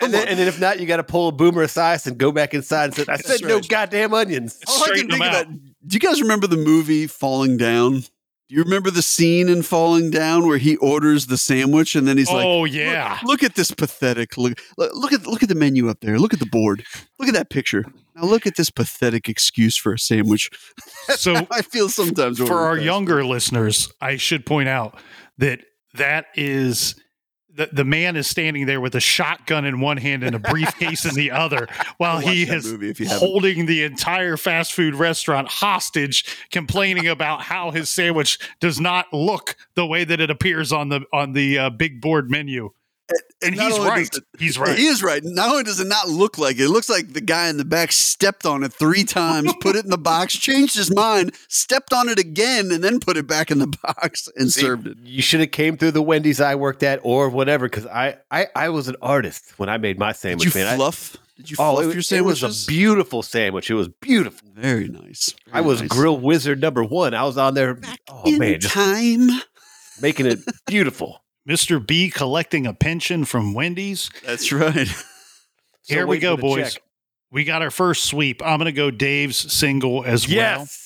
And 0.01 0.13
then, 0.13 0.27
and 0.27 0.37
then 0.39 0.47
if 0.47 0.59
not, 0.59 0.79
you 0.79 0.85
got 0.85 0.97
to 0.97 1.03
pull 1.03 1.29
a 1.29 1.31
boomer 1.31 1.63
aside 1.63 2.05
and 2.05 2.17
go 2.17 2.31
back 2.31 2.53
inside 2.53 2.85
and 2.85 2.93
say, 2.93 3.05
"I 3.07 3.17
said 3.17 3.41
no 3.41 3.59
goddamn 3.59 4.13
onions." 4.13 4.59
All 4.67 4.75
I 4.75 4.85
Straighten 4.85 5.09
can 5.09 5.19
think 5.19 5.33
them 5.33 5.47
about. 5.47 5.87
Do 5.87 5.93
you 5.93 5.99
guys 5.99 6.21
remember 6.21 6.45
the 6.47 6.57
movie 6.57 7.07
Falling 7.07 7.57
Down? 7.57 8.03
Do 8.47 8.55
you 8.55 8.63
remember 8.63 8.91
the 8.91 9.01
scene 9.01 9.49
in 9.49 9.63
Falling 9.63 10.11
Down 10.11 10.45
where 10.45 10.59
he 10.59 10.75
orders 10.77 11.25
the 11.27 11.37
sandwich 11.37 11.95
and 11.95 12.07
then 12.07 12.17
he's 12.17 12.29
like, 12.29 12.45
oh, 12.45 12.65
yeah. 12.65 13.19
Look, 13.23 13.41
at 13.41 13.55
this 13.55 13.71
pathetic 13.71 14.37
look. 14.37 14.59
look. 14.77 14.93
Look 14.93 15.13
at 15.13 15.25
look 15.25 15.41
at 15.41 15.49
the 15.49 15.55
menu 15.55 15.89
up 15.89 16.01
there. 16.01 16.19
Look 16.19 16.31
at 16.31 16.39
the 16.39 16.45
board. 16.45 16.83
Look 17.17 17.27
at 17.27 17.33
that 17.33 17.49
picture. 17.49 17.85
Now 18.15 18.23
look 18.23 18.45
at 18.45 18.55
this 18.55 18.69
pathetic 18.69 19.27
excuse 19.27 19.75
for 19.75 19.93
a 19.93 19.99
sandwich. 19.99 20.49
So 21.17 21.45
I 21.51 21.61
feel 21.61 21.87
sometimes 21.87 22.39
for 22.39 22.61
our 22.61 22.77
younger 22.77 23.23
listeners, 23.23 23.93
I 24.01 24.17
should 24.17 24.43
point 24.43 24.67
out 24.67 24.99
that 25.37 25.61
that 25.93 26.25
is 26.33 26.95
the, 27.55 27.69
the 27.71 27.85
man 27.85 28.15
is 28.15 28.27
standing 28.27 28.65
there 28.65 28.81
with 28.81 28.95
a 28.95 28.99
shotgun 28.99 29.65
in 29.65 29.79
one 29.79 29.97
hand 29.97 30.23
and 30.23 30.35
a 30.35 30.39
briefcase 30.39 31.05
in 31.05 31.15
the 31.15 31.31
other 31.31 31.67
while 31.97 32.19
he 32.19 32.43
is 32.43 32.71
haven't. 32.71 33.11
holding 33.11 33.65
the 33.65 33.83
entire 33.83 34.37
fast 34.37 34.73
food 34.73 34.95
restaurant 34.95 35.47
hostage 35.47 36.25
complaining 36.51 37.07
about 37.07 37.41
how 37.41 37.71
his 37.71 37.89
sandwich 37.89 38.37
does 38.59 38.79
not 38.79 39.11
look 39.13 39.55
the 39.75 39.85
way 39.85 40.03
that 40.03 40.19
it 40.19 40.29
appears 40.29 40.71
on 40.71 40.89
the 40.89 41.01
on 41.13 41.33
the 41.33 41.57
uh, 41.57 41.69
big 41.69 42.01
board 42.01 42.29
menu 42.29 42.71
and 43.43 43.53
he's 43.55 43.77
right 43.79 44.09
it- 44.15 44.23
he's 44.39 44.57
right 44.57 44.77
He 44.77 44.87
is 44.87 45.03
right. 45.03 45.21
Not 45.23 45.49
only 45.51 45.63
does 45.63 45.79
it 45.79 45.87
not 45.87 46.07
look 46.09 46.37
like 46.37 46.57
it, 46.57 46.63
it 46.63 46.69
looks 46.69 46.89
like 46.89 47.13
the 47.13 47.21
guy 47.21 47.47
in 47.49 47.57
the 47.57 47.65
back 47.65 47.91
stepped 47.91 48.45
on 48.45 48.63
it 48.63 48.73
three 48.73 49.03
times, 49.03 49.53
put 49.61 49.75
it 49.75 49.83
in 49.85 49.91
the 49.91 49.97
box, 49.97 50.33
changed 50.37 50.75
his 50.75 50.93
mind, 50.93 51.33
stepped 51.47 51.93
on 51.93 52.09
it 52.09 52.17
again, 52.19 52.71
and 52.71 52.83
then 52.83 52.99
put 52.99 53.17
it 53.17 53.27
back 53.27 53.51
in 53.51 53.59
the 53.59 53.67
box 53.83 54.27
and 54.35 54.51
See, 54.51 54.61
served 54.61 54.87
it. 54.87 54.97
You 55.03 55.21
should 55.21 55.39
have 55.41 55.51
came 55.51 55.77
through 55.77 55.91
the 55.91 56.01
Wendy's 56.01 56.41
I 56.41 56.55
worked 56.55 56.81
at 56.83 56.99
or 57.03 57.29
whatever 57.29 57.67
because 57.69 57.85
I, 57.87 58.17
I 58.31 58.47
I 58.55 58.69
was 58.69 58.87
an 58.87 58.95
artist 59.01 59.53
when 59.57 59.69
I 59.69 59.77
made 59.77 59.99
my 59.99 60.11
Did 60.11 60.17
sandwich. 60.17 60.55
you 60.55 60.61
man. 60.61 60.73
I- 60.73 60.75
fluff? 60.75 61.17
Did 61.37 61.51
you 61.51 61.57
oh, 61.59 61.75
fluff 61.75 61.93
it, 61.93 62.09
your 62.11 62.19
it 62.19 62.23
was 62.23 62.43
a 62.43 62.67
beautiful 62.71 63.21
sandwich. 63.21 63.69
It 63.69 63.73
was 63.73 63.89
beautiful. 63.89 64.47
Very 64.55 64.87
nice. 64.87 65.35
I 65.51 65.59
was 65.59 65.81
nice. 65.81 65.89
grill 65.89 66.17
wizard 66.17 66.61
number 66.61 66.81
one. 66.81 67.13
I 67.13 67.23
was 67.25 67.37
on 67.37 67.55
there. 67.55 67.77
Oh 68.09 68.23
in 68.25 68.37
man, 68.39 68.59
just 68.61 68.73
time. 68.73 69.27
making 70.01 70.27
it 70.27 70.39
beautiful. 70.65 71.24
Mr 71.47 71.85
b 71.85 72.09
collecting 72.09 72.65
a 72.67 72.73
pension 72.73 73.25
from 73.25 73.53
wendy's 73.53 74.09
That's 74.25 74.51
right. 74.51 74.87
So 75.87 75.93
here 75.93 76.07
we 76.07 76.17
go 76.17 76.35
boys 76.35 76.73
check. 76.73 76.83
we 77.31 77.43
got 77.43 77.61
our 77.61 77.69
first 77.69 78.05
sweep 78.05 78.41
i'm 78.43 78.57
gonna 78.57 78.71
go 78.71 78.89
dave's 78.89 79.53
single 79.53 80.03
as 80.03 80.27
well 80.27 80.35
Yes. 80.35 80.81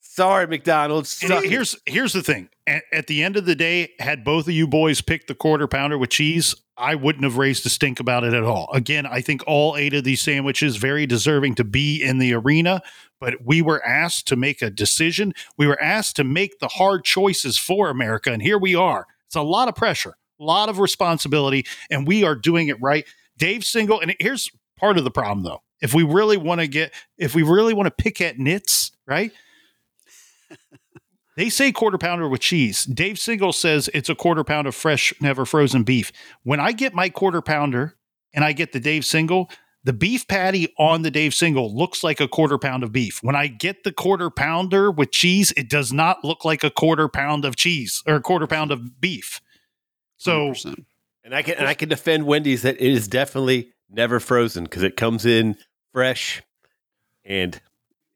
Sorry, 0.00 0.46
McDonald's. 0.46 1.20
And 1.22 1.30
Suck 1.30 1.44
it. 1.44 1.50
here's 1.50 1.74
here's 1.86 2.12
the 2.12 2.22
thing. 2.22 2.48
At, 2.68 2.84
at 2.92 3.06
the 3.08 3.24
end 3.24 3.36
of 3.36 3.46
the 3.46 3.56
day, 3.56 3.94
had 3.98 4.22
both 4.22 4.46
of 4.46 4.54
you 4.54 4.68
boys 4.68 5.00
picked 5.00 5.26
the 5.26 5.34
quarter 5.34 5.66
pounder 5.66 5.98
with 5.98 6.10
cheese, 6.10 6.54
I 6.76 6.94
wouldn't 6.94 7.24
have 7.24 7.36
raised 7.36 7.66
a 7.66 7.68
stink 7.68 7.98
about 7.98 8.22
it 8.22 8.32
at 8.32 8.44
all. 8.44 8.70
Again, 8.72 9.06
I 9.06 9.20
think 9.20 9.42
all 9.48 9.76
eight 9.76 9.92
of 9.92 10.04
these 10.04 10.22
sandwiches 10.22 10.76
very 10.76 11.04
deserving 11.04 11.56
to 11.56 11.64
be 11.64 12.00
in 12.00 12.18
the 12.18 12.32
arena, 12.32 12.80
but 13.18 13.44
we 13.44 13.60
were 13.60 13.84
asked 13.84 14.28
to 14.28 14.36
make 14.36 14.62
a 14.62 14.70
decision. 14.70 15.32
We 15.58 15.66
were 15.66 15.82
asked 15.82 16.14
to 16.14 16.22
make 16.24 16.60
the 16.60 16.68
hard 16.68 17.02
choices 17.04 17.58
for 17.58 17.90
America, 17.90 18.30
and 18.30 18.40
here 18.40 18.56
we 18.58 18.76
are. 18.76 19.08
It's 19.34 19.40
a 19.40 19.42
lot 19.42 19.66
of 19.66 19.74
pressure, 19.74 20.16
a 20.38 20.44
lot 20.44 20.68
of 20.68 20.78
responsibility, 20.78 21.66
and 21.90 22.06
we 22.06 22.22
are 22.22 22.36
doing 22.36 22.68
it 22.68 22.80
right. 22.80 23.04
Dave 23.36 23.64
Single, 23.64 23.98
and 23.98 24.14
here's 24.20 24.48
part 24.78 24.96
of 24.96 25.02
the 25.02 25.10
problem 25.10 25.42
though. 25.42 25.60
If 25.82 25.92
we 25.92 26.04
really 26.04 26.36
want 26.36 26.60
to 26.60 26.68
get, 26.68 26.94
if 27.18 27.34
we 27.34 27.42
really 27.42 27.74
want 27.74 27.88
to 27.88 27.90
pick 27.90 28.20
at 28.20 28.38
nits, 28.38 28.92
right? 29.08 29.32
They 31.36 31.50
say 31.50 31.72
quarter 31.72 31.98
pounder 31.98 32.28
with 32.28 32.42
cheese. 32.42 32.84
Dave 32.84 33.18
Single 33.18 33.52
says 33.52 33.90
it's 33.92 34.08
a 34.08 34.14
quarter 34.14 34.44
pound 34.44 34.68
of 34.68 34.74
fresh, 34.76 35.12
never 35.20 35.44
frozen 35.44 35.82
beef. 35.82 36.12
When 36.44 36.60
I 36.60 36.70
get 36.70 36.94
my 36.94 37.08
quarter 37.08 37.42
pounder 37.42 37.96
and 38.32 38.44
I 38.44 38.52
get 38.52 38.70
the 38.70 38.78
Dave 38.78 39.04
Single, 39.04 39.50
the 39.84 39.92
beef 39.92 40.26
patty 40.26 40.72
on 40.78 41.02
the 41.02 41.10
Dave 41.10 41.34
Single 41.34 41.74
looks 41.74 42.02
like 42.02 42.18
a 42.18 42.26
quarter 42.26 42.58
pound 42.58 42.82
of 42.82 42.90
beef. 42.90 43.22
When 43.22 43.36
I 43.36 43.46
get 43.46 43.84
the 43.84 43.92
quarter 43.92 44.30
pounder 44.30 44.90
with 44.90 45.10
cheese, 45.10 45.52
it 45.56 45.68
does 45.68 45.92
not 45.92 46.24
look 46.24 46.44
like 46.44 46.64
a 46.64 46.70
quarter 46.70 47.06
pound 47.06 47.44
of 47.44 47.54
cheese 47.54 48.02
or 48.06 48.14
a 48.16 48.20
quarter 48.20 48.46
pound 48.46 48.72
of 48.72 49.00
beef. 49.00 49.40
So 50.16 50.50
100%. 50.50 50.84
and 51.22 51.34
I 51.34 51.42
can 51.42 51.56
and 51.56 51.68
I 51.68 51.74
can 51.74 51.90
defend 51.90 52.24
Wendy's 52.26 52.62
that 52.62 52.76
it 52.76 52.92
is 52.92 53.06
definitely 53.06 53.72
never 53.90 54.20
frozen 54.20 54.64
because 54.64 54.82
it 54.82 54.96
comes 54.96 55.26
in 55.26 55.56
fresh, 55.92 56.42
and 57.24 57.60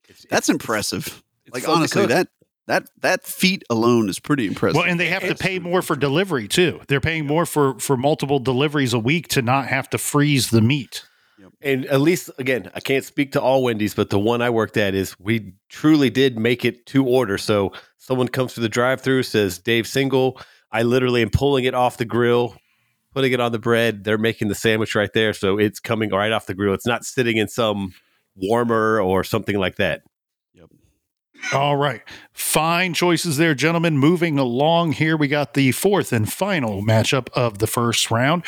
it's, 0.08 0.24
that's 0.30 0.48
impressive. 0.48 1.22
it's 1.44 1.54
Like 1.54 1.68
honestly, 1.68 2.06
that 2.06 2.28
that 2.66 2.88
that 3.02 3.26
feat 3.26 3.62
alone 3.68 4.08
is 4.08 4.18
pretty 4.18 4.46
impressive. 4.46 4.76
well, 4.76 4.86
and 4.86 4.98
they 4.98 5.08
have 5.08 5.22
to 5.22 5.34
pay 5.34 5.58
more 5.58 5.82
for 5.82 5.96
delivery 5.96 6.48
too. 6.48 6.80
They're 6.88 7.00
paying 7.00 7.26
more 7.26 7.44
for 7.44 7.78
for 7.78 7.98
multiple 7.98 8.38
deliveries 8.38 8.94
a 8.94 8.98
week 8.98 9.28
to 9.28 9.42
not 9.42 9.66
have 9.66 9.90
to 9.90 9.98
freeze 9.98 10.48
the 10.48 10.62
meat. 10.62 11.04
And 11.62 11.86
at 11.86 12.00
least 12.00 12.30
again, 12.38 12.70
I 12.74 12.80
can't 12.80 13.04
speak 13.04 13.32
to 13.32 13.40
all 13.40 13.62
Wendy's, 13.62 13.94
but 13.94 14.10
the 14.10 14.18
one 14.18 14.42
I 14.42 14.50
worked 14.50 14.76
at 14.76 14.94
is 14.94 15.18
we 15.20 15.54
truly 15.68 16.10
did 16.10 16.38
make 16.38 16.64
it 16.64 16.84
to 16.86 17.06
order. 17.06 17.38
So 17.38 17.72
someone 17.96 18.28
comes 18.28 18.54
through 18.54 18.62
the 18.62 18.68
drive-through, 18.68 19.22
says 19.22 19.58
Dave 19.58 19.86
Single. 19.86 20.40
I 20.72 20.82
literally 20.82 21.22
am 21.22 21.30
pulling 21.30 21.64
it 21.64 21.74
off 21.74 21.96
the 21.96 22.04
grill, 22.04 22.56
putting 23.14 23.32
it 23.32 23.40
on 23.40 23.52
the 23.52 23.58
bread. 23.58 24.04
They're 24.04 24.18
making 24.18 24.48
the 24.48 24.54
sandwich 24.54 24.94
right 24.94 25.12
there, 25.14 25.32
so 25.32 25.58
it's 25.58 25.80
coming 25.80 26.10
right 26.10 26.32
off 26.32 26.46
the 26.46 26.54
grill. 26.54 26.74
It's 26.74 26.86
not 26.86 27.04
sitting 27.04 27.36
in 27.36 27.48
some 27.48 27.94
warmer 28.34 29.00
or 29.00 29.24
something 29.24 29.56
like 29.56 29.76
that. 29.76 30.02
Yep. 30.54 30.70
All 31.52 31.76
right. 31.76 32.02
Fine 32.32 32.94
choices 32.94 33.36
there, 33.36 33.54
gentlemen. 33.54 33.96
Moving 33.96 34.38
along 34.38 34.92
here, 34.92 35.16
we 35.16 35.28
got 35.28 35.54
the 35.54 35.72
fourth 35.72 36.12
and 36.12 36.30
final 36.30 36.82
matchup 36.82 37.28
of 37.34 37.58
the 37.58 37.66
first 37.66 38.10
round. 38.10 38.42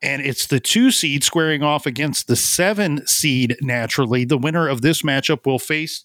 And 0.00 0.22
it's 0.22 0.46
the 0.46 0.60
two 0.60 0.90
seed 0.90 1.24
squaring 1.24 1.62
off 1.62 1.86
against 1.86 2.28
the 2.28 2.36
seven 2.36 3.06
seed 3.06 3.56
naturally. 3.60 4.24
The 4.24 4.38
winner 4.38 4.68
of 4.68 4.80
this 4.80 5.02
matchup 5.02 5.44
will 5.44 5.58
face 5.58 6.04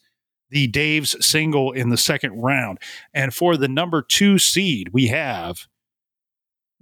the 0.49 0.67
Dave's 0.67 1.15
single 1.25 1.71
in 1.71 1.89
the 1.89 1.97
second 1.97 2.41
round. 2.41 2.79
And 3.13 3.33
for 3.33 3.57
the 3.57 3.67
number 3.67 4.01
two 4.01 4.37
seed, 4.39 4.89
we 4.93 5.07
have. 5.07 5.67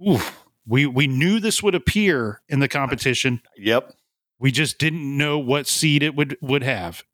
Oof, 0.06 0.44
we 0.66 0.86
we 0.86 1.06
knew 1.06 1.38
this 1.40 1.62
would 1.62 1.74
appear 1.74 2.40
in 2.48 2.60
the 2.60 2.68
competition. 2.68 3.40
Yep. 3.56 3.94
We 4.38 4.50
just 4.50 4.78
didn't 4.78 5.16
know 5.16 5.38
what 5.38 5.66
seed 5.66 6.02
it 6.02 6.14
would 6.14 6.36
would 6.40 6.62
have. 6.62 7.04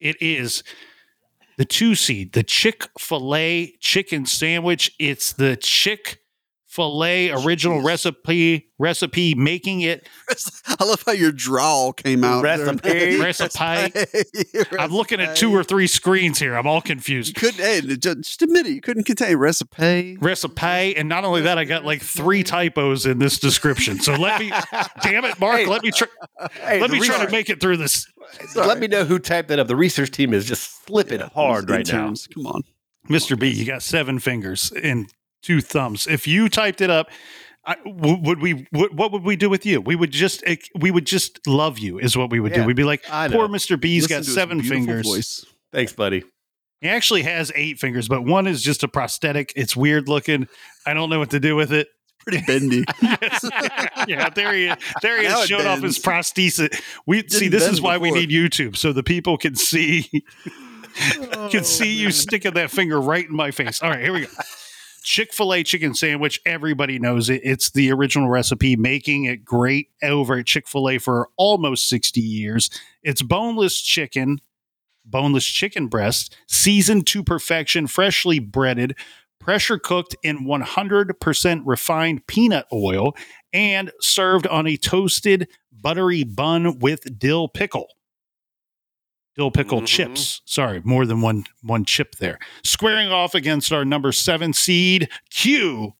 It 0.00 0.16
is 0.20 0.62
the 1.56 1.64
two 1.64 1.94
seed, 1.94 2.32
the 2.32 2.42
Chick 2.42 2.88
Fil 2.98 3.34
A 3.34 3.74
chicken 3.80 4.26
sandwich. 4.26 4.92
It's 4.98 5.32
the 5.32 5.56
Chick 5.56 6.20
Filet 6.68 7.32
oh, 7.32 7.42
original 7.44 7.80
Jeez. 7.80 7.84
recipe 7.86 8.64
recipe, 8.78 9.34
making 9.34 9.80
it. 9.80 10.06
I 10.78 10.84
love 10.84 11.02
how 11.04 11.12
your 11.12 11.32
drawl 11.32 11.92
came 11.94 12.22
out. 12.22 12.42
there. 12.42 12.58
Recipe. 13.18 13.18
Recipe. 13.90 14.76
I'm 14.78 14.90
looking 14.92 15.18
at 15.20 15.34
two 15.34 15.50
or 15.54 15.64
three 15.64 15.86
screens 15.86 16.38
here. 16.38 16.54
I'm 16.54 16.66
all 16.66 16.76
You 16.76 16.82
confused. 16.82 17.34
couldn't. 17.36 17.58
Hey, 17.58 17.80
just 17.80 18.18
just 18.20 18.42
admit 18.42 18.66
it. 18.66 18.72
You 18.72 18.80
couldn't 18.82 19.04
contain 19.04 19.36
recipe. 19.38 20.18
Recipe, 20.20 20.94
and 20.96 21.08
not 21.08 21.24
only 21.24 21.40
that, 21.40 21.56
I 21.58 21.64
got 21.64 21.84
like 21.86 22.02
three 22.02 22.42
typos 22.42 23.06
in 23.06 23.18
this 23.18 23.38
description. 23.38 23.98
So 23.98 24.14
let 24.14 24.38
me, 24.38 24.52
damn 25.02 25.24
it, 25.24 25.40
Mark, 25.40 25.60
Hey, 25.60 25.66
let 25.66 25.82
me 25.82 25.90
try. 25.90 26.06
Uh, 26.38 26.48
hey, 26.62 26.80
Let 26.80 26.90
the 26.90 27.00
me 27.00 27.06
try 27.06 27.24
to 27.24 27.30
make 27.32 27.48
it 27.48 27.60
through 27.60 27.78
this. 27.78 28.06
Let 28.54 28.78
me 28.78 28.88
know 28.88 29.04
who 29.04 29.18
typed 29.18 29.48
that 29.48 29.58
up. 29.58 29.68
The 29.68 29.76
research 29.76 30.10
team 30.10 30.34
is 30.34 30.44
just 30.44 30.84
slipping 30.86 31.20
hard 31.20 31.70
right 31.70 31.86
now. 31.90 32.00
Interns, 32.00 32.26
Come 32.28 32.46
on. 32.46 32.62
Mr. 33.08 33.38
B, 33.38 33.48
you 33.48 33.64
got 33.64 33.82
seven 33.82 34.18
fingers 34.18 34.70
and 34.82 35.10
two 35.42 35.60
thumbs. 35.60 36.06
If 36.06 36.26
you 36.26 36.48
typed 36.48 36.80
it 36.80 36.90
up, 36.90 37.10
I, 37.64 37.76
would 37.84 38.40
we? 38.40 38.66
What, 38.70 38.94
what 38.94 39.12
would 39.12 39.24
we 39.24 39.36
do 39.36 39.50
with 39.50 39.66
you? 39.66 39.80
We 39.80 39.94
would 39.94 40.10
just, 40.10 40.42
eh, 40.46 40.56
we 40.74 40.90
would 40.90 41.06
just 41.06 41.46
love 41.46 41.78
you, 41.78 41.98
is 41.98 42.16
what 42.16 42.30
we 42.30 42.40
would 42.40 42.52
do. 42.54 42.64
We'd 42.64 42.76
be 42.76 42.84
like, 42.84 43.02
poor. 43.04 43.48
Mr. 43.48 43.78
B's 43.78 44.04
Listen 44.04 44.18
got 44.18 44.24
seven 44.24 44.62
fingers. 44.62 45.06
Voice. 45.06 45.44
Thanks, 45.72 45.92
buddy. 45.92 46.24
He 46.80 46.88
actually 46.88 47.22
has 47.22 47.50
eight 47.54 47.78
fingers, 47.78 48.08
but 48.08 48.24
one 48.24 48.46
is 48.46 48.62
just 48.62 48.84
a 48.84 48.88
prosthetic. 48.88 49.52
It's 49.56 49.76
weird 49.76 50.08
looking. 50.08 50.48
I 50.86 50.94
don't 50.94 51.10
know 51.10 51.18
what 51.18 51.30
to 51.30 51.40
do 51.40 51.56
with 51.56 51.72
it. 51.72 51.88
Pretty 52.20 52.44
bendy. 52.46 52.84
Yes. 53.02 53.50
yeah, 54.08 54.28
there 54.30 54.54
he 54.54 54.66
is. 54.66 54.76
There 55.02 55.20
he 55.20 55.28
Now 55.28 55.42
is 55.42 55.48
showing 55.48 55.66
off 55.66 55.80
his 55.80 55.98
prosthesis. 55.98 56.80
We 57.06 57.26
see 57.28 57.48
this 57.48 57.66
is 57.66 57.80
why 57.80 57.98
we 57.98 58.10
need 58.10 58.30
YouTube 58.30 58.76
so 58.76 58.92
the 58.92 59.02
people 59.02 59.36
can 59.38 59.56
see 59.56 60.08
Oh, 61.32 61.48
can 61.50 61.64
see 61.64 61.94
you 61.94 62.10
sticking 62.10 62.54
that 62.54 62.70
finger 62.70 63.00
right 63.00 63.24
in 63.24 63.34
my 63.34 63.50
face. 63.50 63.82
All 63.82 63.90
right, 63.90 64.00
here 64.00 64.12
we 64.12 64.22
go. 64.22 64.26
Chick 65.08 65.32
fil 65.32 65.54
A 65.54 65.62
chicken 65.62 65.94
sandwich. 65.94 66.38
Everybody 66.44 66.98
knows 66.98 67.30
it. 67.30 67.40
It's 67.42 67.70
the 67.70 67.90
original 67.90 68.28
recipe, 68.28 68.76
making 68.76 69.24
it 69.24 69.42
great 69.42 69.88
over 70.02 70.36
at 70.36 70.44
Chick 70.44 70.68
fil 70.68 70.86
A 70.90 70.98
for 70.98 71.30
almost 71.38 71.88
60 71.88 72.20
years. 72.20 72.68
It's 73.02 73.22
boneless 73.22 73.80
chicken, 73.80 74.42
boneless 75.06 75.46
chicken 75.46 75.86
breast, 75.86 76.36
seasoned 76.46 77.06
to 77.06 77.24
perfection, 77.24 77.86
freshly 77.86 78.38
breaded, 78.38 78.98
pressure 79.40 79.78
cooked 79.78 80.14
in 80.22 80.44
100% 80.44 81.62
refined 81.64 82.26
peanut 82.26 82.66
oil, 82.70 83.16
and 83.50 83.90
served 84.02 84.46
on 84.48 84.66
a 84.66 84.76
toasted, 84.76 85.48
buttery 85.72 86.22
bun 86.22 86.80
with 86.80 87.18
dill 87.18 87.48
pickle 87.48 87.88
dill 89.38 89.50
pickle 89.52 89.80
Mhm. 89.82 89.86
chips. 89.86 90.42
Sorry, 90.44 90.82
more 90.84 91.06
than 91.06 91.20
one 91.22 91.44
one 91.62 91.84
chip 91.84 92.16
there. 92.16 92.38
Squaring 92.64 93.10
off 93.10 93.34
against 93.34 93.72
our 93.72 93.84
number 93.84 94.10
seven 94.12 94.52
seed. 94.52 95.08
Cue 95.30 95.94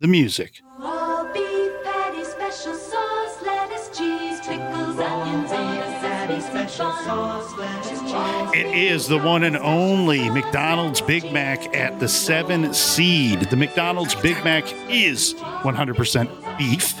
the 0.00 0.06
music. 0.06 0.60
All 0.82 1.24
beef 1.32 1.72
patty, 1.82 2.22
special 2.24 2.74
sauce, 2.74 3.42
lettuce, 3.42 3.88
cheese, 3.96 4.38
pickles, 4.40 4.98
onions 5.00 5.50
on 5.50 5.78
a 5.78 6.00
savvy 6.00 6.40
special 6.42 6.92
sauce, 6.92 7.56
lettuce, 7.58 8.00
cheese. 8.02 8.50
It 8.54 8.66
is 8.76 9.08
the 9.08 9.18
one 9.18 9.44
and 9.44 9.56
only 9.56 10.28
McDonald's 10.28 11.00
Big 11.00 11.32
Mac 11.32 11.74
at 11.74 11.98
the 12.00 12.08
seven 12.08 12.74
seed. 12.74 13.40
The 13.48 13.56
McDonald's 13.56 14.14
Big 14.14 14.44
Mac 14.44 14.64
is 14.90 15.34
100% 15.62 16.28
beef 16.58 17.00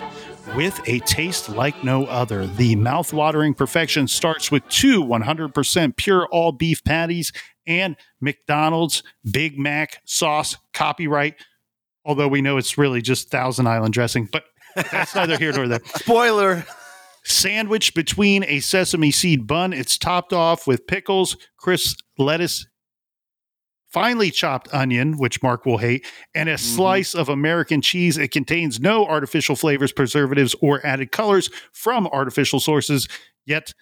with 0.56 0.80
a 0.88 0.98
taste 1.00 1.48
like 1.48 1.82
no 1.84 2.04
other. 2.06 2.46
The 2.46 2.76
mouth-watering 2.76 3.54
perfection 3.54 4.06
starts 4.08 4.50
with 4.50 4.66
two 4.68 5.02
100% 5.02 5.96
pure 5.96 6.26
all 6.30 6.52
beef 6.52 6.82
patties 6.84 7.32
and 7.66 7.96
McDonald's 8.20 9.02
Big 9.30 9.58
Mac 9.58 10.00
sauce 10.04 10.56
copyright. 10.72 11.34
Although 12.04 12.28
we 12.28 12.42
know 12.42 12.58
it's 12.58 12.76
really 12.76 13.00
just 13.00 13.30
Thousand 13.30 13.66
Island 13.66 13.94
dressing, 13.94 14.28
but 14.30 14.44
that's 14.90 15.14
neither 15.14 15.38
here 15.38 15.52
nor 15.52 15.66
there 15.68 15.80
Spoiler. 15.96 16.64
sandwiched 17.24 17.94
between 17.94 18.44
a 18.44 18.60
sesame 18.60 19.10
seed 19.10 19.46
bun. 19.46 19.72
It's 19.72 19.96
topped 19.96 20.32
off 20.32 20.66
with 20.66 20.86
pickles, 20.86 21.36
crisp 21.56 22.00
lettuce, 22.18 22.66
finely 23.94 24.28
chopped 24.28 24.68
onion, 24.74 25.16
which 25.16 25.40
Mark 25.40 25.64
will 25.64 25.78
hate, 25.78 26.04
and 26.34 26.48
a 26.48 26.54
mm-hmm. 26.54 26.76
slice 26.76 27.14
of 27.14 27.28
American 27.28 27.80
cheese. 27.80 28.18
It 28.18 28.32
contains 28.32 28.80
no 28.80 29.06
artificial 29.06 29.54
flavors, 29.54 29.92
preservatives, 29.92 30.56
or 30.60 30.84
added 30.84 31.12
colors 31.12 31.48
from 31.72 32.08
artificial 32.08 32.58
sources. 32.58 33.08
Yet, 33.46 33.72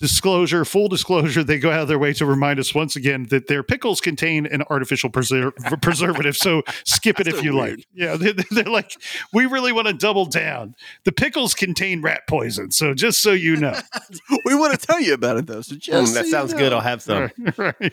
disclosure, 0.00 0.64
full 0.64 0.88
disclosure, 0.88 1.44
they 1.44 1.58
go 1.58 1.70
out 1.70 1.80
of 1.82 1.88
their 1.88 1.98
way 1.98 2.12
to 2.14 2.26
remind 2.26 2.58
us 2.58 2.74
once 2.74 2.96
again 2.96 3.26
that 3.30 3.46
their 3.46 3.62
pickles 3.62 4.00
contain 4.00 4.46
an 4.46 4.62
artificial 4.70 5.10
preser- 5.10 5.52
preservative. 5.80 6.36
So 6.36 6.62
skip 6.84 7.20
it 7.20 7.28
if 7.28 7.36
So 7.36 7.42
you 7.42 7.54
weird. 7.56 7.78
like. 7.78 7.86
Yeah, 7.94 8.16
they, 8.16 8.32
they're 8.50 8.64
like, 8.64 8.92
we 9.32 9.46
really 9.46 9.72
want 9.72 9.86
to 9.86 9.92
double 9.94 10.24
down. 10.26 10.74
The 11.04 11.12
pickles 11.12 11.54
contain 11.54 12.02
rat 12.02 12.22
poison. 12.28 12.70
So 12.70 12.94
just 12.94 13.20
so 13.20 13.32
you 13.32 13.56
know. 13.56 13.78
we 14.44 14.54
want 14.54 14.78
to 14.78 14.86
tell 14.86 15.00
you 15.00 15.14
about 15.14 15.36
it 15.36 15.46
though. 15.46 15.60
So 15.62 15.76
just 15.76 15.90
Mm, 15.90 16.06
so 16.08 16.14
that 16.14 16.24
you 16.24 16.30
sounds 16.30 16.52
know. 16.52 16.58
good. 16.58 16.72
I'll 16.72 16.80
have 16.80 17.02
some. 17.02 17.30
right, 17.56 17.58
right. 17.80 17.92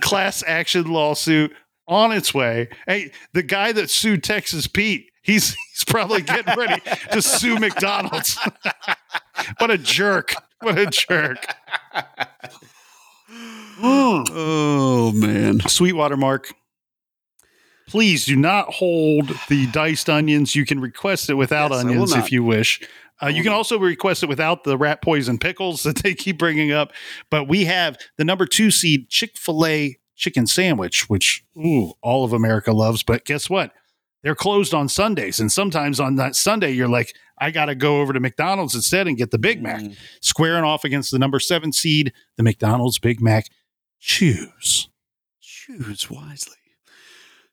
Class 0.00 0.42
action 0.46 0.84
lawsuit 0.90 1.52
on 1.86 2.12
its 2.12 2.34
way. 2.34 2.68
Hey, 2.86 3.12
the 3.32 3.42
guy 3.42 3.72
that 3.72 3.90
sued 3.90 4.24
Texas 4.24 4.66
Pete, 4.66 5.10
he's 5.22 5.54
he's 5.72 5.84
probably 5.86 6.22
getting 6.22 6.56
ready 6.56 6.82
to 7.12 7.22
sue 7.22 7.58
McDonald's. 7.58 8.38
what 9.58 9.70
a 9.70 9.78
jerk. 9.78 10.34
What 10.64 10.78
a 10.78 10.86
jerk. 10.86 11.46
Mm. 13.80 14.28
Oh 14.30 15.12
man. 15.12 15.60
Sweetwater 15.60 16.16
Mark. 16.16 16.52
Please 17.88 18.24
do 18.24 18.36
not 18.36 18.72
hold 18.72 19.32
the 19.48 19.66
diced 19.66 20.08
onions. 20.08 20.56
You 20.56 20.64
can 20.64 20.80
request 20.80 21.28
it 21.28 21.34
without 21.34 21.70
Yes, 21.70 21.80
onions 21.84 22.14
if 22.14 22.32
you 22.32 22.42
wish. 22.42 22.80
Uh, 23.22 23.28
you 23.28 23.42
can 23.42 23.52
also 23.52 23.78
request 23.78 24.22
it 24.22 24.28
without 24.28 24.64
the 24.64 24.76
rat 24.76 25.02
poison 25.02 25.38
pickles 25.38 25.82
that 25.84 25.96
they 25.96 26.14
keep 26.14 26.38
bringing 26.38 26.72
up. 26.72 26.92
But 27.30 27.48
we 27.48 27.64
have 27.66 27.98
the 28.16 28.24
number 28.24 28.46
two 28.46 28.70
seed 28.70 29.08
Chick 29.10 29.36
fil 29.36 29.66
A 29.66 29.98
chicken 30.16 30.46
sandwich, 30.46 31.08
which 31.08 31.44
ooh, 31.58 31.92
all 32.00 32.24
of 32.24 32.32
America 32.32 32.72
loves. 32.72 33.02
But 33.02 33.24
guess 33.24 33.50
what? 33.50 33.72
They're 34.24 34.34
closed 34.34 34.74
on 34.74 34.88
Sundays. 34.88 35.38
And 35.38 35.52
sometimes 35.52 36.00
on 36.00 36.16
that 36.16 36.34
Sunday, 36.34 36.72
you're 36.72 36.88
like, 36.88 37.14
I 37.38 37.50
got 37.52 37.66
to 37.66 37.74
go 37.76 38.00
over 38.00 38.12
to 38.12 38.18
McDonald's 38.20 38.74
instead 38.74 39.06
and 39.06 39.16
get 39.16 39.30
the 39.30 39.38
Big 39.38 39.62
Mac. 39.62 39.82
Mm. 39.82 39.96
Squaring 40.20 40.64
off 40.64 40.82
against 40.84 41.10
the 41.12 41.18
number 41.18 41.38
seven 41.38 41.72
seed, 41.72 42.12
the 42.36 42.42
McDonald's 42.42 42.98
Big 42.98 43.20
Mac. 43.20 43.46
Choose. 44.00 44.88
Choose 45.40 46.10
wisely. 46.10 46.56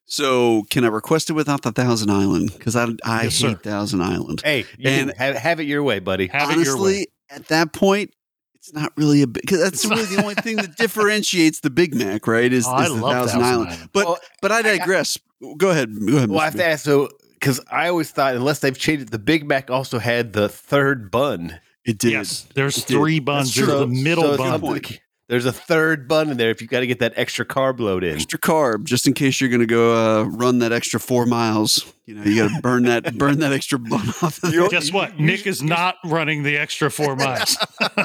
So, 0.06 0.64
can 0.70 0.84
I 0.84 0.88
request 0.88 1.30
it 1.30 1.34
without 1.34 1.62
the 1.62 1.72
Thousand 1.72 2.10
Island? 2.10 2.52
Because 2.54 2.76
I 2.76 2.84
I 3.06 3.24
Yes, 3.24 3.40
hate 3.40 3.52
sir. 3.52 3.56
Thousand 3.56 4.02
Island. 4.02 4.42
Hey, 4.44 4.66
you 4.78 4.90
And- 4.90 5.14
have, 5.18 5.36
have 5.38 5.60
it 5.62 5.64
your 5.64 5.84
way, 5.84 6.00
buddy. 6.00 6.28
Have 6.28 6.52
it 6.52 6.58
your 6.66 6.76
way. 6.78 6.82
Honestly, 6.82 7.08
at 7.30 7.48
that 7.48 7.72
point, 7.72 8.14
it's 8.56 8.74
not 8.74 8.92
really 8.98 9.22
a 9.22 9.28
big. 9.28 9.42
Because 9.42 9.60
that's 9.62 9.86
It's 9.86 9.90
really 9.90 10.02
not- 10.04 10.10
the 10.10 10.22
only 10.22 10.36
thing 10.36 10.56
that 10.58 10.76
differentiates 10.78 11.62
the 11.62 11.70
Big 11.70 11.96
Mac, 11.96 12.28
right? 12.28 12.52
Is, 12.52 12.68
Oh, 12.68 12.72
I 12.72 12.84
is 12.84 12.90
the 12.90 12.96
love 12.96 13.12
Thousand, 13.14 13.40
Thousand 13.40 13.54
Island. 13.54 13.70
Island. 13.72 13.90
But 13.94 14.06
Well, 14.06 14.18
but 14.42 14.52
I 14.52 14.58
I 14.60 14.62
got- 14.64 14.78
digress. 14.80 15.18
Go 15.58 15.70
ahead. 15.70 15.90
Go 16.06 16.18
ahead. 16.18 16.30
Well, 16.30 16.40
I 16.40 16.46
have 16.46 16.56
to 16.56 16.66
ask 16.66 16.86
so 16.86 17.10
because 17.34 17.60
I 17.72 17.88
always 17.88 18.12
thought 18.12 18.36
unless 18.36 18.60
they've 18.60 18.78
changed 18.78 19.04
it, 19.08 19.12
the 19.12 19.20
Big 19.20 19.48
Mac 19.48 19.70
also 19.72 19.98
had 20.00 20.34
the 20.34 20.48
third 20.50 21.10
bun. 21.12 21.60
It 21.84 21.98
did. 21.98 22.12
Yes, 22.12 22.46
there's 22.54 22.78
It 22.78 22.88
did. 22.88 22.94
three 22.98 23.20
buns. 23.20 23.56
There's 23.56 23.68
true. 23.68 23.80
the 23.80 23.88
middle 23.88 24.24
so 24.24 24.38
bun. 24.38 24.62
something- 24.62 24.98
There's 25.32 25.46
a 25.46 25.54
third 25.54 26.10
bun 26.10 26.30
in 26.30 26.36
there 26.36 26.50
if 26.50 26.62
you 26.62 26.68
got 26.68 26.82
to 26.82 26.88
get 26.88 27.00
that 27.00 27.14
extra 27.16 27.46
carb 27.46 27.80
load 27.80 28.04
in. 28.04 28.16
Extra 28.16 28.38
carb, 28.38 28.84
just 28.84 29.08
in 29.08 29.14
case 29.14 29.40
you're 29.40 29.50
going 29.50 29.62
to 29.62 29.66
go 29.66 29.96
uh, 29.96 30.24
run 30.26 30.60
that 30.60 30.74
extra 30.74 31.00
four 31.00 31.26
miles. 31.26 31.86
You 32.06 32.16
know, 32.16 32.24
you 32.24 32.36
got 32.36 32.54
to 32.54 32.62
burn 32.62 32.84
that 32.84 33.14
burn 33.18 33.40
that 33.40 33.54
extra 33.54 33.80
bun 33.80 34.10
off. 34.22 34.44
Of. 34.44 34.70
Guess 34.70 34.92
what? 34.92 35.22
Nic 35.22 35.48
is 35.48 35.64
not 35.64 35.96
running 36.04 36.44
the 36.44 36.58
extra 36.58 36.92
four 36.92 37.16
miles. 37.16 37.56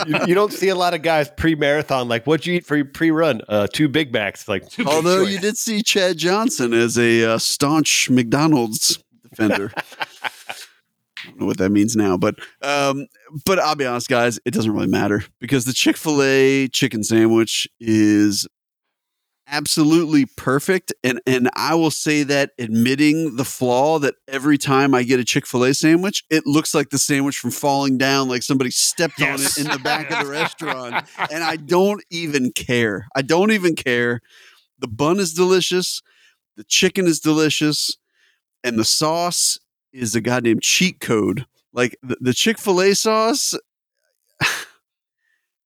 you, 0.07 0.19
you 0.29 0.35
don't 0.37 0.53
see 0.53 0.69
a 0.69 0.77
lot 0.77 0.95
of 0.95 1.03
guys 1.03 1.29
pre-marathon 1.37 2.07
like, 2.07 2.29
"What'd 2.29 2.47
you 2.47 2.55
eat 2.55 2.65
for 2.65 2.77
your 2.77 2.85
pre-run?" 2.85 3.41
Uh, 3.49 3.67
two 3.73 3.89
Big 3.89 4.13
Macs. 4.13 4.47
Like, 4.47 4.63
Although 4.87 5.23
you 5.23 5.41
did 5.41 5.59
see 5.59 5.83
Chad 5.83 6.19
Johnson 6.19 6.73
as 6.73 6.97
a 6.97 7.25
uh, 7.33 7.39
staunch 7.39 8.09
McDonald's 8.09 9.03
defender. 9.29 9.73
What 11.47 11.59
that 11.59 11.71
means 11.71 11.97
now, 11.97 12.17
but 12.17 12.37
um, 12.63 13.07
but 13.45 13.59
I'll 13.59 13.75
be 13.77 13.87
honest, 13.87 14.09
guys, 14.09 14.39
it 14.45 14.53
doesn't 14.53 14.73
really 14.73 14.87
matter 14.89 15.25
because 15.41 15.65
the 15.65 15.73
Chick 15.73 15.97
Fil 15.97 16.23
A 16.23 16.69
chicken 16.69 17.03
sandwich 17.05 17.69
is 17.81 18.47
absolutely 19.49 20.27
perfect, 20.37 20.93
and 21.05 21.21
and 21.27 21.49
I 21.55 21.75
will 21.75 21.91
say 21.91 22.23
that 22.25 22.51
admitting 22.59 23.37
the 23.37 23.45
flaw 23.45 23.99
that 24.01 24.15
every 24.29 24.59
time 24.59 24.95
I 24.95 25.03
get 25.05 25.21
a 25.21 25.25
Chick 25.25 25.47
Fil 25.47 25.65
A 25.65 25.75
sandwich, 25.75 26.25
it 26.31 26.47
looks 26.47 26.75
like 26.75 26.91
the 26.91 26.99
sandwich 26.99 27.37
from 27.39 27.51
falling 27.53 27.97
down, 27.99 28.29
like 28.29 28.43
somebody 28.43 28.71
stepped 28.71 29.21
Yes. 29.21 29.39
on 29.59 29.65
it 29.65 29.67
in 29.67 29.73
the 29.73 29.83
back 29.83 30.11
of 30.11 30.25
the 30.27 30.31
restaurant, 30.33 31.07
and 31.31 31.45
I 31.45 31.57
don't 31.57 32.03
even 32.11 32.53
care. 32.53 33.07
I 33.15 33.23
don't 33.23 33.53
even 33.53 33.77
care. 33.77 34.21
The 34.79 34.89
bun 34.89 35.19
is 35.21 35.33
delicious. 35.33 36.03
The 36.57 36.65
chicken 36.65 37.07
is 37.07 37.21
delicious. 37.21 37.97
And 38.65 38.79
the 38.79 38.85
sauce 38.85 39.61
is 39.93 40.15
a 40.15 40.21
goddamn 40.21 40.61
cheat 40.61 41.01
code. 41.01 41.47
Like 41.73 41.97
the, 42.03 42.17
the 42.21 42.35
Chick 42.35 42.59
fil 42.59 42.81
A 42.81 42.95
sauce, 42.95 43.55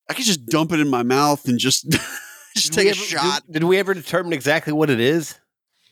I 0.09 0.14
could 0.14 0.25
just 0.25 0.47
dump 0.47 0.73
it 0.73 0.81
in 0.81 0.89
my 0.89 1.03
mouth 1.03 1.47
and 1.47 1.59
just, 1.59 1.89
just 2.57 2.73
Did 2.73 2.77
we 2.77 2.77
take 2.77 2.87
a 2.87 2.91
ever- 2.91 2.99
shot. 3.07 3.43
Did, 3.47 3.53
did 3.61 3.64
we 3.64 3.79
ever 3.79 3.95
determine 3.95 4.33
exactly 4.33 4.73
what 4.73 4.91
it 4.91 4.99
is? 5.01 5.39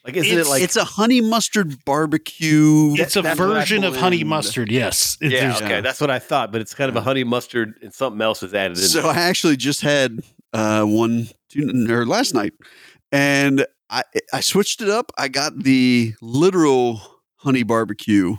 Like, 0.05 0.17
isn't 0.17 0.31
It's- 0.33 0.47
it 0.47 0.51
like 0.51 0.63
it's 0.63 0.77
a 0.77 0.85
honey 0.85 1.21
mustard 1.21 1.85
barbecue. 1.85 2.95
it's 2.99 3.15
a 3.17 3.23
that's 3.23 3.39
what 3.39 3.51
I 3.51 3.61
version 3.61 3.85
of 3.85 3.97
honey 3.97 4.25
mustard. 4.25 4.71
Yes. 4.71 5.19
It- 5.21 5.33
yeah, 5.33 5.41
there's- 5.41 5.63
okay, 5.63 5.81
that's 5.81 6.01
what 6.01 6.11
I 6.11 6.19
thought, 6.19 6.51
but 6.51 6.61
it's 6.61 6.75
kind 6.75 6.89
of 6.89 6.97
a 6.97 7.01
honey 7.01 7.25
mustard 7.25 7.75
and 7.83 7.93
something 7.95 8.21
else 8.21 8.43
is 8.43 8.55
added 8.55 8.79
in. 8.79 8.85
So 8.85 9.03
there. 9.03 9.11
I 9.13 9.17
actually 9.19 9.57
just 9.57 9.83
had 9.83 10.21
uh, 10.53 10.85
one 10.85 11.29
two, 11.51 11.87
or 11.91 12.07
last 12.07 12.35
night, 12.35 12.55
and 13.13 13.67
I 13.91 14.03
I 14.33 14.41
switched 14.41 14.81
it 14.81 14.89
up. 14.89 15.13
I 15.19 15.29
got 15.29 15.59
the 15.63 16.15
literal 16.23 17.03
honey 17.39 17.63
barbecue 17.63 18.37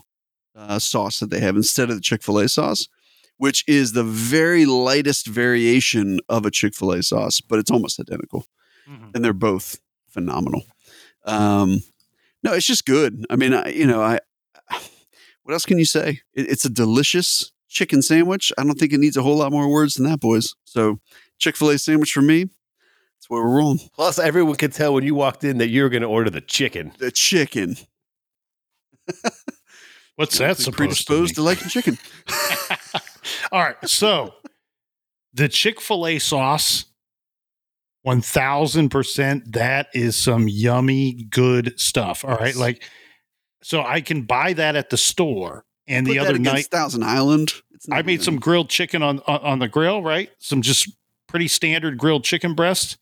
uh, 0.56 0.80
sauce 0.80 1.20
that 1.20 1.30
they 1.30 1.40
have 1.40 1.56
instead 1.56 1.90
of 1.90 1.96
the 1.96 2.02
Chick 2.02 2.22
Fil 2.24 2.40
A 2.40 2.50
sauce, 2.50 2.88
which 3.38 3.64
is 3.68 3.94
the 3.94 4.04
very 4.04 4.66
lightest 4.66 5.28
variation 5.28 6.20
of 6.30 6.46
a 6.46 6.52
Chick 6.52 6.76
Fil 6.76 6.92
A 6.92 7.04
sauce, 7.04 7.42
but 7.42 7.60
it's 7.60 7.72
almost 7.72 8.00
identical, 8.00 8.46
Mhm. 8.90 9.16
and 9.16 9.24
they're 9.24 9.34
both 9.34 9.80
phenomenal. 10.10 10.64
Um, 11.26 11.82
no, 12.44 12.54
it's 12.54 12.66
just 12.66 12.86
good. 12.86 13.26
I 13.30 13.36
mean, 13.36 13.54
I, 13.54 13.70
you 13.70 13.86
know, 13.86 14.02
I 14.02 14.20
what 15.44 15.54
else 15.54 15.66
can 15.66 15.78
you 15.80 15.86
say? 15.86 16.22
It, 16.34 16.50
it's 16.50 16.66
a 16.66 16.70
delicious 16.70 17.52
chicken 17.68 18.02
sandwich. 18.02 18.52
I 18.58 18.64
don't 18.64 18.78
think 18.80 18.94
it 18.94 19.00
needs 19.00 19.18
a 19.18 19.22
whole 19.24 19.38
lot 19.38 19.52
more 19.52 19.70
words 19.70 19.94
than 19.96 20.06
that, 20.10 20.20
boys. 20.20 20.56
So, 20.66 21.00
Chick 21.38 21.56
Fil 21.56 21.70
A 21.70 21.78
sandwich 21.78 22.12
for 22.12 22.22
me. 22.22 22.44
That's 22.46 23.30
where 23.30 23.44
we're 23.44 23.58
rolling. 23.58 23.80
Plus, 23.94 24.18
everyone 24.20 24.56
could 24.56 24.74
tell 24.74 24.94
when 24.94 25.04
you 25.06 25.14
walked 25.16 25.44
in 25.44 25.58
that 25.60 25.70
you 25.70 25.84
were 25.84 25.90
going 25.90 26.02
to 26.02 26.08
order 26.08 26.30
the 26.30 26.42
chicken. 26.42 26.94
The 27.00 27.12
chicken. 27.12 27.76
What's 30.16 30.38
that 30.40 30.58
supposed 30.58 30.78
predisposed 30.78 31.36
to 31.36 31.36
to 31.36 31.44
liking 31.44 31.70
chicken. 31.70 31.98
All 33.52 33.62
right. 33.62 33.78
So 33.88 34.34
the 35.34 35.48
Chick 35.48 35.80
fil 35.80 36.06
A 36.08 36.20
sauce, 36.20 36.86
1000%, 38.06 39.54
that 39.54 39.88
is 39.94 40.18
some 40.18 40.48
yummy, 40.48 41.24
good 41.30 41.80
stuff. 41.80 42.26
All 42.26 42.36
right. 42.36 42.56
Like, 42.56 42.84
so 43.62 43.82
I 43.82 44.02
can 44.02 44.24
buy 44.24 44.54
that 44.54 44.76
at 44.76 44.90
the 44.90 44.98
store. 44.98 45.66
And 45.88 46.06
Put 46.06 46.14
the 46.14 46.20
other 46.20 46.38
night, 46.38 46.66
Thousand 46.68 47.04
Island. 47.04 47.54
I 47.92 48.02
made 48.04 48.14
even- 48.14 48.24
some 48.24 48.40
grilled 48.40 48.70
chicken 48.70 49.02
on, 49.02 49.20
on 49.26 49.40
on 49.40 49.60
the 49.60 49.68
grill, 49.68 50.04
right? 50.04 50.30
Some 50.38 50.62
just 50.62 50.88
pretty 51.28 51.48
standard 51.48 51.98
grilled 51.98 52.24
chicken 52.24 52.54
breast. 52.54 52.98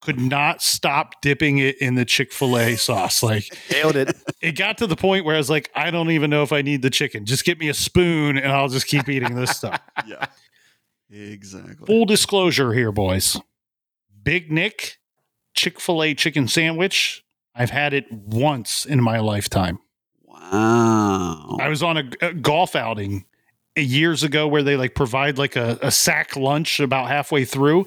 Could 0.00 0.18
not 0.18 0.62
stop 0.62 1.20
dipping 1.20 1.58
it 1.58 1.76
in 1.78 1.94
the 1.94 2.04
Chick 2.06 2.32
Fil 2.32 2.56
A 2.58 2.76
sauce. 2.76 3.22
Like 3.22 3.44
Nailed 3.70 3.96
it. 3.96 4.16
it 4.40 4.52
got 4.52 4.78
to 4.78 4.86
the 4.86 4.96
point 4.96 5.24
where 5.26 5.34
I 5.34 5.38
was 5.38 5.50
like, 5.50 5.70
I 5.74 5.90
don't 5.90 6.10
even 6.10 6.30
know 6.30 6.42
if 6.42 6.52
I 6.52 6.62
need 6.62 6.80
the 6.82 6.88
chicken. 6.90 7.26
Just 7.26 7.44
get 7.44 7.58
me 7.58 7.68
a 7.68 7.74
spoon, 7.74 8.38
and 8.38 8.50
I'll 8.50 8.68
just 8.68 8.86
keep 8.86 9.08
eating 9.08 9.34
this 9.34 9.50
stuff. 9.50 9.80
Yeah. 10.06 10.26
Exactly. 11.12 11.86
Full 11.86 12.04
disclosure 12.06 12.72
here, 12.72 12.92
boys. 12.92 13.36
Big 14.22 14.50
Nic 14.50 14.98
Chick 15.54 15.80
Fil 15.80 16.02
A 16.02 16.14
chicken 16.14 16.46
sandwich. 16.48 17.24
I've 17.54 17.70
had 17.70 17.92
it 17.92 18.10
once 18.12 18.86
in 18.86 19.02
my 19.02 19.18
lifetime. 19.18 19.80
Wow. 20.22 21.58
I 21.60 21.68
was 21.68 21.82
on 21.82 21.96
a, 21.96 22.04
a 22.22 22.32
golf 22.32 22.76
outing 22.76 23.24
years 23.76 24.22
ago 24.22 24.46
where 24.46 24.62
they 24.62 24.76
like 24.76 24.94
provide 24.94 25.38
like 25.38 25.56
a, 25.56 25.78
a 25.82 25.90
sack 25.90 26.36
lunch 26.36 26.80
about 26.80 27.08
halfway 27.08 27.44
through. 27.44 27.86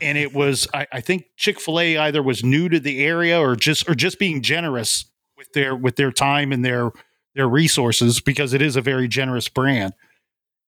And 0.00 0.18
it 0.18 0.34
was, 0.34 0.66
I, 0.74 0.86
I 0.92 1.00
think 1.00 1.26
Chick 1.36 1.60
fil 1.60 1.78
A 1.80 1.96
either 1.98 2.22
was 2.22 2.42
new 2.44 2.68
to 2.68 2.80
the 2.80 3.04
area 3.04 3.38
or 3.40 3.54
just 3.56 3.88
or 3.88 3.94
just 3.94 4.18
being 4.18 4.42
generous 4.42 5.04
with 5.36 5.52
their 5.52 5.76
with 5.76 5.96
their 5.96 6.10
time 6.12 6.52
and 6.52 6.64
their 6.64 6.90
their 7.34 7.48
resources 7.48 8.20
because 8.20 8.52
it 8.54 8.62
is 8.62 8.76
a 8.76 8.80
very 8.80 9.08
generous 9.08 9.48
brand. 9.48 9.94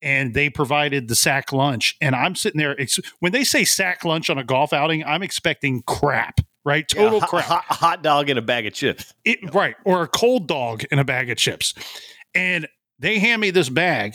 And 0.03 0.35
they 0.35 0.51
provided 0.51 1.09
the 1.09 1.15
sack 1.17 1.53
lunch. 1.53 1.97
And 2.01 2.15
I'm 2.15 2.35
sitting 2.37 2.59
there 2.59 2.79
ex- 2.81 3.01
when 3.21 3.33
they 3.33 3.45
say 3.45 3.65
sack 3.65 4.05
lunch 4.05 4.29
on 4.31 4.39
a 4.39 4.45
golf 4.45 4.73
outing, 4.73 5.03
I'm 5.05 5.23
expecting 5.23 5.83
crap, 5.87 6.41
right? 6.65 6.87
Total 6.87 7.19
Yeah, 7.19 7.27
crap 7.27 7.45
hot, 7.45 7.65
hot 7.65 8.03
dog 8.03 8.29
and 8.29 8.39
a 8.39 8.43
bag 8.43 8.67
of 8.67 8.75
chips. 8.75 9.15
it, 9.25 9.55
right 9.55 9.75
or 9.85 10.03
a 10.03 10.09
cold 10.09 10.47
dog 10.47 10.85
and 10.91 11.01
a 11.01 11.05
bag 11.05 11.31
of 11.31 11.39
chips 11.39 11.73
and 12.35 12.69
they 12.99 13.19
hand 13.19 13.41
me 13.41 13.51
this 13.51 13.69
bag 13.71 14.15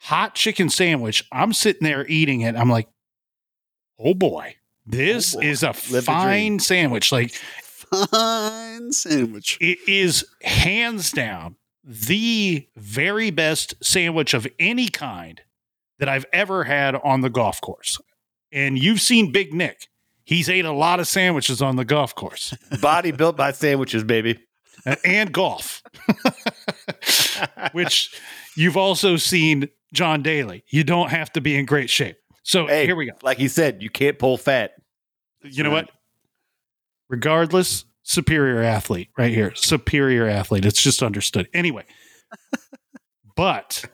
hot 0.00 0.34
chicken 0.34 0.68
sandwich 0.68 1.24
i'm 1.32 1.52
sitting 1.52 1.84
there 1.84 2.06
eating 2.08 2.40
it 2.42 2.54
i'm 2.56 2.68
like 2.70 2.88
oh 3.98 4.14
boy 4.14 4.56
this 4.84 5.34
Oh 5.34 5.40
boy. 5.40 5.46
is 5.46 5.62
a 5.62 5.74
the 5.90 6.02
fine 6.02 6.58
sandwich 6.58 7.10
like 7.12 7.32
Fine 7.32 8.92
sandwich. 8.92 9.58
it 9.60 9.78
is 9.86 10.24
hands 10.42 11.12
down 11.12 11.56
the 11.84 12.66
very 12.76 13.30
best 13.30 13.74
sandwich 13.82 14.34
of 14.34 14.46
any 14.58 14.88
kind 14.88 15.40
that 15.98 16.08
i've 16.08 16.26
ever 16.32 16.64
had 16.64 16.94
on 16.96 17.20
the 17.20 17.30
golf 17.30 17.60
course 17.60 17.98
and 18.52 18.78
you've 18.78 19.00
seen 19.00 19.30
big 19.32 19.54
nic 19.54 19.88
he's 20.24 20.48
ate 20.48 20.64
a 20.64 20.72
lot 20.72 20.98
of 21.00 21.06
sandwiches 21.06 21.62
on 21.62 21.76
the 21.76 21.84
golf 21.84 22.14
course 22.14 22.54
Body 22.80 23.12
built 23.12 23.36
by 23.36 23.52
sandwiches, 23.52 24.02
baby. 24.04 24.38
and 25.04 25.32
golf, 25.32 25.82
which 27.72 28.10
you've 28.56 28.76
also 28.76 29.16
seen 29.16 29.68
John 29.92 30.22
Daly. 30.22 30.64
You 30.68 30.84
don't 30.84 31.10
have 31.10 31.32
to 31.32 31.40
be 31.40 31.56
in 31.56 31.64
great 31.66 31.90
shape. 31.90 32.16
So 32.46 32.68
Hey, 32.68 32.86
here 32.86 32.94
we 32.94 33.06
go. 33.06 33.12
Like 33.24 33.38
he 33.38 33.48
said, 33.48 33.82
you 33.82 33.90
can't 33.90 34.20
pull 34.20 34.38
fat. 34.38 34.74
You 35.42 35.64
know 35.64 35.70
right. 35.70 35.86
what? 35.86 35.90
Regardless, 37.08 37.84
superior 38.04 38.62
athlete 38.62 39.08
right 39.18 39.34
here. 39.34 39.52
Superior 39.56 40.28
athlete. 40.28 40.64
It's 40.64 40.80
just 40.80 41.02
understood. 41.02 41.48
Anyway, 41.52 41.84
but 43.36 43.84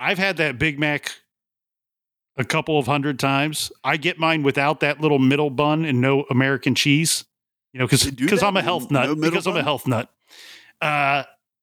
I've 0.00 0.18
had 0.18 0.38
that 0.38 0.58
Big 0.58 0.80
Mac 0.80 1.12
a 2.36 2.44
couple 2.44 2.76
of 2.76 2.86
hundred 2.86 3.20
times. 3.20 3.70
I 3.84 3.98
get 3.98 4.18
mine 4.18 4.42
without 4.42 4.80
that 4.80 5.00
little 5.00 5.20
middle 5.20 5.50
bun 5.50 5.84
and 5.84 6.00
no 6.00 6.24
American 6.28 6.74
cheese. 6.74 7.24
You 7.72 7.78
know, 7.78 7.86
because 7.86 8.10
because? 8.10 8.42
I'm 8.42 8.56
a 8.56 8.62
health 8.62 8.90
nut. 8.90 9.10
middle 9.10 9.30
because 9.30 9.46
I'm 9.46 9.56
a 9.56 9.62
health 9.62 9.86
nut. 9.86 10.10
Uh, 10.80 11.22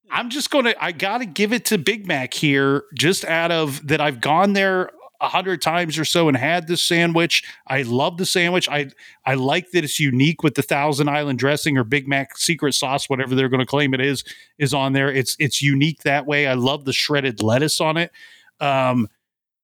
I'm 0.09 0.29
just 0.29 0.51
gonna. 0.51 0.73
I 0.79 0.93
gotta 0.93 1.25
give 1.25 1.51
it 1.51 1.65
to 1.65 1.77
Big 1.77 2.07
Mac 2.07 2.33
here, 2.33 2.85
just 2.93 3.25
out 3.25 3.51
of 3.51 3.85
that. 3.87 3.99
I've 3.99 4.21
gone 4.21 4.53
there 4.53 4.91
a 5.21 5.27
hundred 5.27 5.61
times 5.61 5.97
or 5.97 6.05
so 6.05 6.27
and 6.27 6.37
had 6.37 6.67
this 6.67 6.81
sandwich. 6.81 7.43
I 7.67 7.81
love 7.81 8.17
the 8.17 8.25
sandwich. 8.25 8.69
I 8.69 8.89
I 9.25 9.35
like 9.35 9.71
that 9.71 9.83
it's 9.83 9.99
unique 9.99 10.43
with 10.43 10.55
the 10.55 10.61
Thousand 10.61 11.09
Island 11.09 11.39
dressing 11.39 11.77
or 11.77 11.83
Big 11.83 12.07
Mac 12.07 12.37
secret 12.37 12.73
sauce, 12.73 13.09
whatever 13.09 13.35
they're 13.35 13.49
going 13.49 13.59
to 13.59 13.65
claim 13.65 13.93
it 13.93 14.01
is, 14.01 14.23
is 14.57 14.73
on 14.73 14.93
there. 14.93 15.11
It's 15.11 15.35
it's 15.39 15.61
unique 15.61 16.03
that 16.03 16.25
way. 16.25 16.47
I 16.47 16.53
love 16.53 16.85
the 16.85 16.93
shredded 16.93 17.41
lettuce 17.41 17.81
on 17.81 17.97
it. 17.97 18.11
Um, 18.59 19.07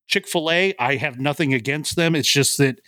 Chick 0.08 0.28
Fil 0.28 0.52
A, 0.52 0.74
I 0.78 0.96
have 0.96 1.20
nothing 1.20 1.54
against 1.54 1.96
them. 1.96 2.16
It's 2.16 2.32
just 2.32 2.58
that 2.60 2.80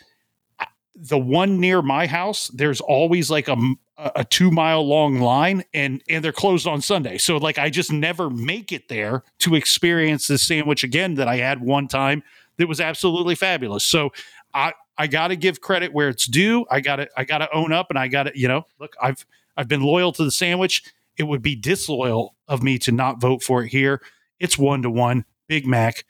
the 0.96 1.18
one 1.18 1.60
near 1.60 1.82
my 1.82 2.08
house, 2.08 2.48
there's 2.50 2.82
always 2.82 3.30
like 3.30 3.48
a, 3.48 3.56
a 3.98 4.26
two 4.26 4.52
mile 4.52 4.86
long 4.86 5.20
line, 5.20 5.64
and 5.74 6.04
and 6.10 6.24
they're 6.24 6.32
closed 6.32 6.68
on 6.68 6.82
Sunday. 6.82 7.18
So 7.18 7.38
like 7.38 7.58
I 7.58 7.70
just 7.70 7.92
never 7.92 8.30
make 8.30 8.72
it 8.72 8.90
there 8.90 9.24
to 9.40 9.56
experience 9.56 10.28
this 10.28 10.46
sandwich 10.46 10.84
again 10.84 11.16
that 11.16 11.28
I 11.28 11.38
had 11.38 11.62
one 11.62 11.88
time 11.88 12.24
that 12.58 12.68
was 12.68 12.80
absolutely 12.82 13.36
fabulous. 13.36 13.84
So 13.84 14.12
I 14.54 14.74
I 14.98 15.08
got 15.08 15.28
to 15.30 15.36
give 15.36 15.62
credit 15.62 15.94
where 15.94 16.10
it's 16.10 16.26
due. 16.26 16.66
I 16.72 16.80
got 16.82 16.98
to 16.98 17.08
I 17.16 17.24
got 17.24 17.40
to 17.40 17.54
own 17.54 17.72
up, 17.72 17.88
and 17.90 17.98
I 18.00 18.08
got 18.08 18.24
to 18.24 18.32
you 18.38 18.48
know 18.48 18.66
look 18.80 18.96
I've 19.02 19.26
I've 19.56 19.68
been 19.68 19.82
loyal 19.82 20.12
to 20.14 20.24
the 20.24 20.32
sandwich. 20.32 20.84
It 21.18 21.24
would 21.24 21.42
be 21.42 21.56
disloyal 21.56 22.36
of 22.48 22.62
me 22.62 22.78
to 22.80 22.92
not 22.92 23.20
vote 23.20 23.42
for 23.44 23.64
it 23.64 23.70
here. 23.70 24.02
It's 24.40 24.58
one 24.58 24.82
to 24.84 24.90
one. 24.90 25.26
Big 25.48 25.66
Mac 25.66 26.04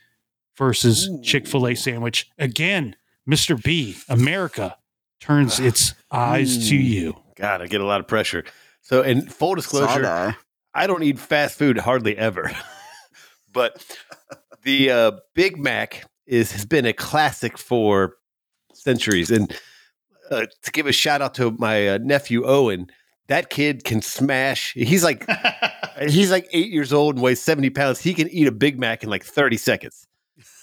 versus 0.57 1.09
Chick 1.23 1.47
Fil 1.47 1.67
A 1.67 1.75
sandwich 1.75 2.29
again. 2.37 2.95
Mr. 3.29 3.61
B, 3.61 3.95
America 4.09 4.77
turns 5.19 5.59
its 5.59 5.93
eyes 6.11 6.69
to 6.69 6.75
Mm. 6.75 6.83
you. 6.83 7.17
God, 7.35 7.61
I 7.61 7.67
get 7.67 7.81
a 7.81 7.85
lot 7.85 7.99
of 7.99 8.07
pressure. 8.07 8.43
So, 8.81 9.01
in 9.01 9.27
full 9.27 9.55
disclosure, 9.55 10.03
Side-eye. 10.03 10.35
I 10.73 10.87
don't 10.87 11.03
eat 11.03 11.19
fast 11.19 11.57
food 11.57 11.77
hardly 11.77 12.17
ever, 12.17 12.51
but 13.53 13.85
the 14.63 14.89
uh, 14.91 15.11
Big 15.33 15.57
Mac 15.57 16.05
is 16.27 16.51
has 16.51 16.65
been 16.65 16.85
a 16.85 16.93
classic 16.93 17.57
for 17.57 18.15
centuries. 18.73 19.31
And 19.31 19.55
uh, 20.29 20.45
to 20.63 20.71
give 20.71 20.87
a 20.87 20.91
shout 20.91 21.21
out 21.21 21.33
to 21.35 21.51
my 21.51 21.89
uh, 21.89 21.97
nephew 22.01 22.45
Owen, 22.45 22.87
that 23.27 23.49
kid 23.49 23.83
can 23.83 24.01
smash. 24.01 24.73
He's 24.73 25.03
like 25.03 25.27
he's 26.07 26.31
like 26.31 26.47
eight 26.51 26.71
years 26.71 26.93
old 26.93 27.15
and 27.15 27.23
weighs 27.23 27.41
seventy 27.41 27.69
pounds. 27.69 27.99
He 27.99 28.13
can 28.13 28.29
eat 28.29 28.47
a 28.47 28.51
Big 28.51 28.79
Mac 28.79 29.03
in 29.03 29.09
like 29.09 29.23
thirty 29.23 29.57
seconds. 29.57 30.07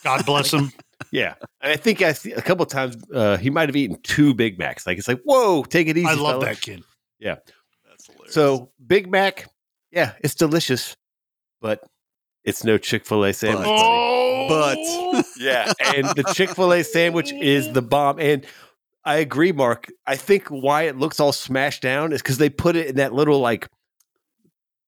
God 0.02 0.24
bless 0.26 0.52
him. 0.52 0.72
Yeah, 1.10 1.34
and 1.60 1.72
I 1.72 1.76
think 1.76 2.02
I 2.02 2.12
see 2.12 2.32
a 2.32 2.42
couple 2.42 2.64
times 2.66 2.96
uh, 3.12 3.36
he 3.36 3.50
might 3.50 3.68
have 3.68 3.76
eaten 3.76 3.98
two 4.02 4.34
Big 4.34 4.58
Macs. 4.58 4.86
Like 4.86 4.98
it's 4.98 5.08
like, 5.08 5.20
whoa, 5.24 5.64
take 5.64 5.88
it 5.88 5.96
easy. 5.96 6.06
I 6.06 6.14
love 6.14 6.40
fella. 6.40 6.46
that 6.46 6.60
kid. 6.60 6.82
Yeah. 7.18 7.36
That's 7.88 8.06
hilarious. 8.06 8.34
So 8.34 8.70
Big 8.86 9.10
Mac, 9.10 9.48
yeah, 9.90 10.12
it's 10.20 10.34
delicious, 10.34 10.96
but 11.60 11.80
it's 12.44 12.64
no 12.64 12.78
Chick 12.78 13.04
Fil 13.06 13.24
A 13.24 13.32
sandwich. 13.32 13.66
But- 13.66 14.48
buddy. 14.48 15.08
but- 15.12 15.26
yeah, 15.38 15.72
and 15.94 16.06
the 16.08 16.24
Chick 16.34 16.50
Fil 16.50 16.72
A 16.72 16.82
sandwich 16.82 17.32
is 17.32 17.72
the 17.72 17.82
bomb. 17.82 18.18
And 18.20 18.44
I 19.04 19.16
agree, 19.16 19.52
Mark. 19.52 19.86
I 20.06 20.16
think 20.16 20.48
why 20.48 20.82
it 20.82 20.96
looks 20.96 21.20
all 21.20 21.32
smashed 21.32 21.82
down 21.82 22.12
is 22.12 22.22
because 22.22 22.38
they 22.38 22.50
put 22.50 22.76
it 22.76 22.86
in 22.88 22.96
that 22.96 23.12
little 23.12 23.38
like 23.40 23.68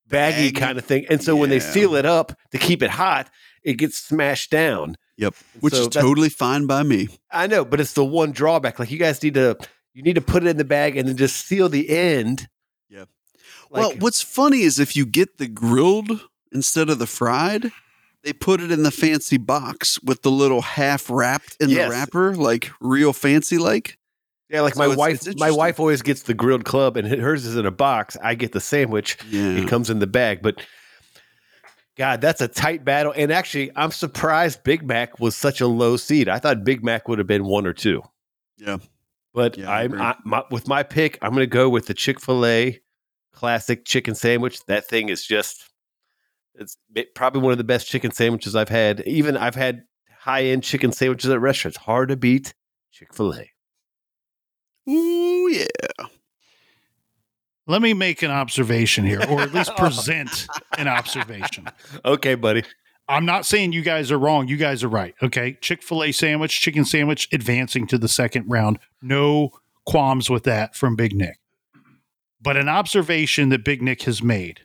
baggy 0.09 0.52
Bag. 0.52 0.61
kind 0.62 0.78
of 0.78 0.84
thing, 0.84 1.07
and 1.11 1.22
so 1.22 1.36
when 1.36 1.50
they 1.50 1.61
seal 1.61 1.94
it 1.96 2.07
up 2.07 2.32
to 2.52 2.59
keep 2.59 2.82
it 2.82 2.90
hot, 2.90 3.30
it 3.64 3.74
gets 3.74 3.98
smashed 3.98 4.50
down. 4.50 4.96
Yep. 5.18 5.34
Which 5.61 5.74
So 5.74 5.80
is 5.82 5.88
totally 5.88 6.28
fine 6.28 6.66
by 6.66 6.82
me. 6.82 7.09
I 7.30 7.46
know, 7.46 7.64
but 7.64 7.80
it's 7.80 7.94
the 7.94 8.04
one 8.04 8.32
drawback. 8.32 8.78
Like 8.78 8.90
you 8.90 8.98
guys 8.98 9.22
need 9.22 9.34
to 9.34 9.57
you 9.94 10.02
need 10.02 10.14
to 10.16 10.20
put 10.20 10.44
it 10.44 10.48
in 10.48 10.59
the 10.59 10.64
bag 10.64 10.96
and 10.96 11.09
then 11.09 11.16
just 11.16 11.46
seal 11.46 11.70
the 11.70 11.88
end 11.88 12.48
Yeah. 12.90 13.07
well, 13.70 13.92
what's 13.98 14.20
funny 14.20 14.61
is 14.61 14.78
if 14.78 14.94
you 14.94 15.07
get 15.07 15.38
the 15.38 15.48
grilled 15.48 16.20
instead 16.57 16.90
of 16.90 16.98
the 16.98 17.07
fried, 17.07 17.70
they 18.24 18.32
put 18.32 18.61
it 18.61 18.72
in 18.72 18.82
the 18.82 18.90
fancy 18.90 19.36
box 19.36 20.02
with 20.02 20.22
the 20.22 20.30
little 20.30 20.62
half 20.62 21.09
wrapped 21.09 21.57
in 21.61 21.70
Yes. 21.70 21.84
the 21.84 21.90
wrapper, 21.90 22.34
like 22.34 22.70
real 22.80 23.12
fancy 23.12 23.59
like. 23.59 23.98
Yeah, 24.48 24.62
like 24.62 24.74
So 24.74 24.78
my 24.80 24.84
it's- 24.86 24.98
wife. 24.98 25.26
it's 25.26 25.38
my 25.40 25.50
wife 25.50 25.78
always 25.78 26.02
gets 26.02 26.22
the 26.22 26.34
grilled 26.34 26.64
club, 26.64 26.96
and 26.96 27.07
hers 27.07 27.44
is 27.44 27.57
in 27.57 27.66
a 27.66 27.70
box. 27.70 28.16
I 28.22 28.34
get 28.34 28.52
the 28.52 28.61
sandwich. 28.61 29.16
Yeah. 29.28 29.59
It 29.59 29.68
comes 29.68 29.90
in 29.90 29.98
the 30.00 30.07
bag, 30.07 30.40
but 30.42 30.61
God, 31.96 32.20
that's 32.20 32.40
a 32.40 32.48
tight 32.48 32.84
battle. 32.84 33.12
And 33.16 33.32
actually, 33.32 33.70
I'm 33.74 33.90
surprised 33.90 34.62
Big 34.64 34.82
Mac 34.86 35.18
was 35.18 35.34
such 35.34 35.61
a 35.61 35.66
low 35.66 35.96
seed. 35.96 36.28
I 36.28 36.38
thought 36.38 36.62
Big 36.64 36.84
Mac 36.84 37.09
would 37.09 37.18
have 37.18 37.26
been 37.26 37.44
one 37.44 37.66
or 37.66 37.72
two. 37.72 38.02
Yeah. 38.59 38.78
But 39.32 39.57
Yeah, 39.59 39.70
I'm. 39.70 40.00
I, 40.00 40.14
my, 40.24 40.42
with 40.50 40.68
my 40.68 40.82
pick. 40.82 41.18
I'm 41.22 41.30
going 41.30 41.40
to 41.42 41.46
go 41.46 41.68
with 41.68 41.86
the 41.86 41.94
Chick 41.94 42.20
Fil 42.20 42.44
A 42.46 42.80
classic 43.32 43.84
chicken 43.84 44.14
sandwich. 44.14 44.64
That 44.66 44.86
thing 44.86 45.09
is 45.09 45.24
just. 45.26 45.68
It's 46.59 46.76
probably 47.14 47.42
one 47.42 47.52
of 47.52 47.59
the 47.59 47.64
best 47.64 47.88
chicken 47.88 48.11
sandwiches 48.11 48.57
I've 48.57 48.68
had. 48.68 49.00
Even 49.07 49.36
I've 49.36 49.54
had 49.54 49.82
high 50.20 50.44
end 50.44 50.62
chicken 50.62 50.92
sandwiches 50.92 51.30
at 51.30 51.40
restaurants. 51.40 51.78
Hard 51.78 52.09
to 52.09 52.16
beat 52.16 52.54
Chick 52.92 53.14
Fil 53.14 53.34
A. 53.34 53.50
Ooh, 54.90 55.48
yeah. 55.50 55.66
Let 57.66 57.82
me 57.82 57.94
make 57.94 58.22
an 58.22 58.30
observation 58.30 59.04
here, 59.04 59.20
or 59.28 59.40
at 59.40 59.52
least 59.52 59.74
present 59.76 60.46
an 60.78 60.86
observation. 60.86 61.68
Okay, 62.04 62.36
buddy. 62.36 62.62
I'm 63.09 63.24
not 63.24 63.46
saying 63.46 63.72
you 63.72 63.82
guys 63.82 64.11
are 64.11 64.18
wrong. 64.18 64.48
You 64.48 64.57
guys 64.57 64.82
are 64.82 64.88
right. 64.88 65.14
Okay. 65.22 65.57
Chick 65.61 65.82
fil 65.82 66.02
A 66.02 66.12
sandwich, 66.12 66.61
chicken 66.61 66.84
sandwich, 66.84 67.28
advancing 67.32 67.86
to 67.88 67.98
the 67.98 68.09
second 68.09 68.46
round. 68.48 68.78
No 69.00 69.50
qualms 69.84 70.28
with 70.28 70.44
that 70.44 70.74
from 70.74 70.96
Big 70.96 71.14
Nic. 71.14 71.38
But 72.40 72.57
an 72.57 72.68
observation 72.68 73.48
that 73.50 73.64
Big 73.64 73.82
Nic 73.82 74.02
has 74.02 74.22
made 74.22 74.61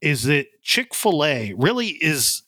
is 0.00 0.24
that 0.24 0.46
Chick 0.62 0.94
fil 0.94 1.24
A 1.24 1.52
really 1.56 1.88
is, 1.88 2.42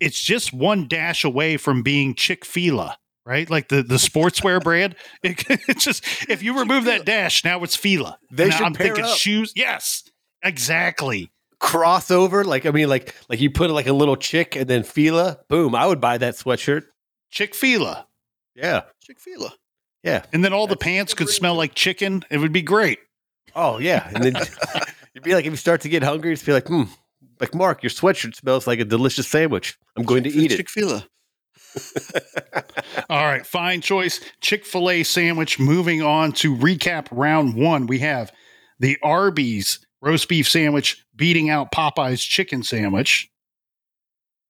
it's 0.00 0.22
just 0.22 0.52
one 0.52 0.86
dash 0.88 1.24
away 1.24 1.56
from 1.56 1.82
being 1.82 2.14
Chick 2.14 2.44
fil 2.44 2.80
A, 2.80 2.96
right? 3.26 3.48
Like 3.50 3.68
the, 3.68 3.82
the 3.82 3.96
sportswear 3.96 4.62
brand. 4.64 4.96
It, 5.22 5.44
it's 5.68 5.84
just, 5.84 6.04
if 6.28 6.42
you 6.42 6.58
remove 6.58 6.84
that 6.84 7.04
dash, 7.04 7.44
now 7.44 7.62
it's 7.64 7.76
Fila. 7.76 8.18
They 8.30 8.44
And 8.44 8.52
should 8.52 8.62
I'm 8.66 8.74
pair 8.74 8.86
thinking 8.88 9.04
up. 9.04 9.16
shoes. 9.16 9.52
Yes, 9.56 10.04
exactly. 10.42 11.30
crossover. 11.60 12.44
Like 12.44 12.66
I 12.66 12.70
mean, 12.70 12.88
like 12.88 13.14
like 13.28 13.40
you 13.40 13.50
put 13.50 13.70
like 13.70 13.86
a 13.86 13.92
little 13.92 14.16
chick 14.16 14.54
and 14.56 14.68
then 14.68 14.82
Fila. 14.82 15.38
Boom! 15.48 15.74
I 15.74 15.86
would 15.86 16.00
buy 16.00 16.18
that 16.18 16.34
sweatshirt. 16.34 16.82
Chick 17.30 17.54
fil 17.54 17.84
A. 17.86 18.06
Yeah, 18.54 18.82
Chick 19.02 19.18
fil 19.20 19.44
A. 19.46 19.52
yeah. 20.02 20.24
And 20.32 20.44
then 20.44 20.52
all 20.52 20.66
the 20.66 20.76
pants 20.76 21.14
could 21.14 21.28
smell 21.28 21.54
like 21.54 21.74
chicken. 21.74 22.24
It 22.30 22.38
would 22.38 22.52
be 22.52 22.62
great. 22.62 22.98
Oh 23.54 23.78
yeah. 23.78 24.08
And 24.14 24.22
then 24.24 24.34
you'd 25.14 25.24
be 25.24 25.34
like, 25.34 25.44
if 25.44 25.50
you 25.50 25.56
start 25.56 25.82
to 25.82 25.88
get 25.88 26.02
hungry, 26.02 26.32
just 26.32 26.46
be 26.46 26.52
like, 26.52 26.68
hmm. 26.68 26.84
Like 27.40 27.54
Mark, 27.54 27.82
your 27.82 27.90
sweatshirt 27.90 28.34
smells 28.34 28.66
like 28.66 28.80
a 28.80 28.84
delicious 28.84 29.28
sandwich. 29.28 29.78
I'm 29.96 30.04
going 30.04 30.24
to 30.24 30.30
eat 30.30 30.52
it. 30.52 30.56
Chick 30.56 30.70
fil 30.70 30.90
A. 30.90 31.06
All 33.10 33.24
right, 33.26 33.46
fine 33.46 33.80
choice. 33.80 34.20
Chick 34.40 34.64
fil 34.64 34.90
A 34.90 35.02
sandwich. 35.02 35.58
Moving 35.58 36.02
on 36.02 36.32
to 36.32 36.56
recap 36.56 37.06
round 37.10 37.54
one. 37.54 37.86
We 37.86 38.00
have 38.00 38.32
the 38.80 38.98
Arby's 39.02 39.84
roast 40.00 40.28
beef 40.28 40.48
sandwich 40.48 41.04
beating 41.14 41.50
out 41.50 41.72
Popeye's 41.72 42.24
chicken 42.24 42.62
sandwich. 42.62 43.30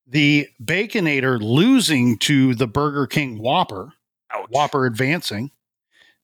The 0.07 0.49
Baconator 0.63 1.39
losing 1.41 2.19
to 2.21 2.55
the 2.55 2.67
Burger 2.67 3.07
King 3.07 3.39
Whopper. 3.39 3.93
Ouch. 4.33 4.47
Whopper 4.51 4.87
advancing. 4.87 5.51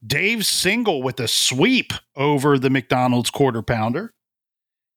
Dave's 0.06 0.48
single 0.48 1.02
with 1.02 1.20
a 1.20 1.28
sweep 1.28 1.92
over 2.16 2.58
the 2.58 2.70
McDonald's 2.70 3.30
quarter 3.30 3.62
pounder. 3.62 4.12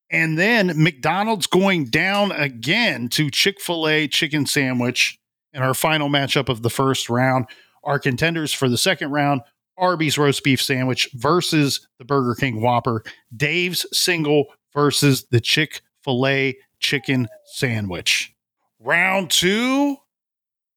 And 0.09 0.37
then 0.37 0.71
McDonald's 0.81 1.47
going 1.47 1.85
down 1.85 2.31
again 2.31 3.09
to 3.09 3.29
Chick 3.29 3.59
fil 3.59 3.87
A 3.87 4.07
chicken 4.07 4.45
sandwich 4.45 5.19
in 5.53 5.61
our 5.61 5.73
final 5.73 6.09
matchup 6.09 6.49
of 6.49 6.61
the 6.61 6.69
first 6.69 7.09
round. 7.09 7.45
Our 7.83 7.99
contenders 7.99 8.53
for 8.53 8.69
the 8.69 8.77
second 8.77 9.11
round 9.11 9.41
Arby's 9.77 10.17
roast 10.17 10.43
beef 10.43 10.61
sandwich 10.61 11.09
versus 11.13 11.87
the 11.99 12.05
Burger 12.05 12.35
King 12.35 12.61
Whopper. 12.61 13.03
Dave's 13.35 13.85
single 13.91 14.45
versus 14.73 15.25
the 15.29 15.39
Chick 15.39 15.81
fil 16.03 16.25
A 16.27 16.57
chicken 16.79 17.27
sandwich. 17.45 18.33
Round 18.79 19.29
two, 19.29 19.97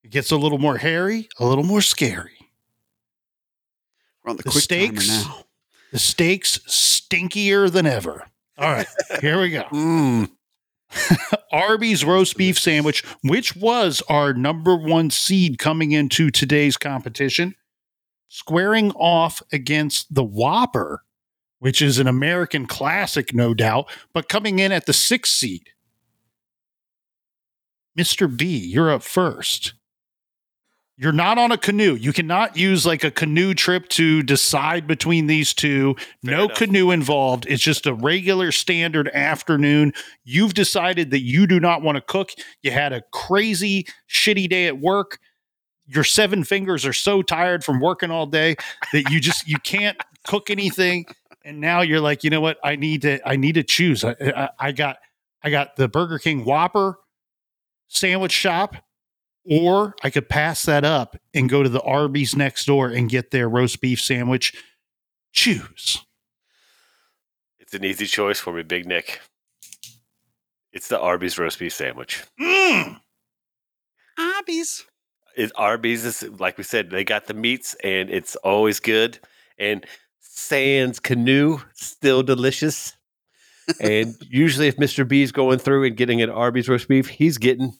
it 0.02 0.10
gets 0.10 0.30
a 0.30 0.36
little 0.36 0.58
more 0.58 0.76
hairy, 0.76 1.28
a 1.38 1.46
little 1.46 1.64
more 1.64 1.82
scary. 1.82 2.32
We're 4.24 4.30
on 4.30 4.36
the, 4.36 4.42
The 4.42 4.50
quick 4.50 4.64
timer 4.64 5.02
now. 5.06 5.44
The 5.92 5.98
stakes 5.98 6.58
stinkier 6.68 7.70
than 7.70 7.86
ever. 7.86 8.26
All 8.58 8.70
right, 8.70 8.86
here 9.20 9.40
we 9.40 9.50
go. 9.50 9.62
Mm. 9.64 10.30
Arby's 11.52 12.04
roast 12.04 12.36
beef 12.36 12.58
sandwich, 12.58 13.04
which 13.22 13.56
was 13.56 14.02
our 14.08 14.34
number 14.34 14.76
one 14.76 15.10
seed 15.10 15.58
coming 15.58 15.92
into 15.92 16.30
today's 16.30 16.76
competition, 16.76 17.54
squaring 18.28 18.90
off 18.92 19.42
against 19.52 20.14
the 20.14 20.24
Whopper, 20.24 21.04
which 21.58 21.80
is 21.80 21.98
an 21.98 22.06
American 22.06 22.66
classic, 22.66 23.34
no 23.34 23.54
doubt, 23.54 23.88
but 24.12 24.28
coming 24.28 24.58
in 24.58 24.72
at 24.72 24.86
the 24.86 24.92
sixth 24.92 25.32
seed. 25.34 25.70
Mr. 27.98 28.34
B, 28.34 28.56
you're 28.56 28.90
up 28.90 29.02
first. 29.02 29.74
You're 31.00 31.12
not 31.12 31.38
on 31.38 31.50
a 31.50 31.56
canoe. 31.56 31.94
You 31.94 32.12
cannot 32.12 32.58
use 32.58 32.84
like 32.84 33.04
a 33.04 33.10
canoe 33.10 33.54
trip 33.54 33.88
to 33.88 34.22
decide 34.22 34.86
between 34.86 35.28
these 35.28 35.54
two. 35.54 35.96
no 36.22 36.44
enough. 36.44 36.58
canoe 36.58 36.90
involved. 36.90 37.46
It's 37.48 37.62
just 37.62 37.86
a 37.86 37.94
regular 37.94 38.52
standard 38.52 39.08
afternoon. 39.08 39.94
You've 40.24 40.52
decided 40.52 41.10
that 41.12 41.22
you 41.22 41.46
do 41.46 41.58
not 41.58 41.80
want 41.80 41.96
to 41.96 42.02
cook. 42.02 42.32
You 42.60 42.72
had 42.72 42.92
a 42.92 43.00
crazy, 43.14 43.86
shitty 44.10 44.50
day 44.50 44.66
at 44.66 44.78
work. 44.78 45.18
Your 45.86 46.04
seven 46.04 46.44
fingers 46.44 46.84
are 46.84 46.92
so 46.92 47.22
tired 47.22 47.64
from 47.64 47.80
working 47.80 48.10
all 48.10 48.26
day 48.26 48.56
that 48.92 49.10
you 49.10 49.20
just 49.20 49.48
you 49.48 49.56
can't 49.58 49.96
cook 50.26 50.50
anything. 50.50 51.06
And 51.46 51.62
now 51.62 51.80
you're 51.80 52.02
like, 52.02 52.24
you 52.24 52.28
know 52.28 52.42
what? 52.42 52.58
I 52.62 52.76
need 52.76 53.00
to 53.02 53.26
I 53.26 53.36
need 53.36 53.54
to 53.54 53.62
choose. 53.62 54.04
I, 54.04 54.16
I, 54.20 54.48
I 54.58 54.72
got 54.72 54.98
I 55.42 55.48
got 55.48 55.76
the 55.76 55.88
Burger 55.88 56.18
King 56.18 56.44
Whopper 56.44 56.98
sandwich 57.88 58.32
shop, 58.32 58.76
or 59.44 59.94
I 60.02 60.10
could 60.10 60.28
pass 60.28 60.64
that 60.64 60.84
up 60.84 61.16
and 61.34 61.48
go 61.48 61.62
to 61.62 61.68
the 61.68 61.82
Arby's 61.82 62.36
next 62.36 62.66
door 62.66 62.88
and 62.88 63.08
get 63.08 63.30
their 63.30 63.48
roast 63.48 63.80
beef 63.80 64.00
sandwich. 64.00 64.54
Choose. 65.32 66.04
It's 67.58 67.74
an 67.74 67.84
easy 67.84 68.06
choice 68.06 68.40
for 68.40 68.52
me, 68.52 68.62
Big 68.62 68.86
Nic. 68.86 69.20
It's 70.72 70.88
the 70.88 71.00
Arby's 71.00 71.38
roast 71.38 71.58
beef 71.58 71.72
sandwich. 71.72 72.24
Mm. 72.40 73.00
Arby's. 74.18 74.84
It, 75.36 75.52
Arby's 75.56 76.04
is 76.04 76.22
like 76.40 76.58
we 76.58 76.64
said, 76.64 76.90
they 76.90 77.04
got 77.04 77.26
the 77.26 77.34
meats 77.34 77.74
and 77.82 78.10
it's 78.10 78.36
always 78.36 78.80
good. 78.80 79.18
And 79.58 79.86
Sans 80.20 80.98
canoe 81.00 81.60
still 81.74 82.22
delicious. 82.22 82.96
and 83.80 84.16
usually, 84.28 84.68
if 84.68 84.76
Mr. 84.76 85.06
B's 85.06 85.32
going 85.32 85.58
through 85.58 85.84
and 85.84 85.96
getting 85.96 86.22
an 86.22 86.30
Arby's 86.30 86.68
roast 86.68 86.88
beef, 86.88 87.08
he's 87.08 87.38
getting 87.38 87.78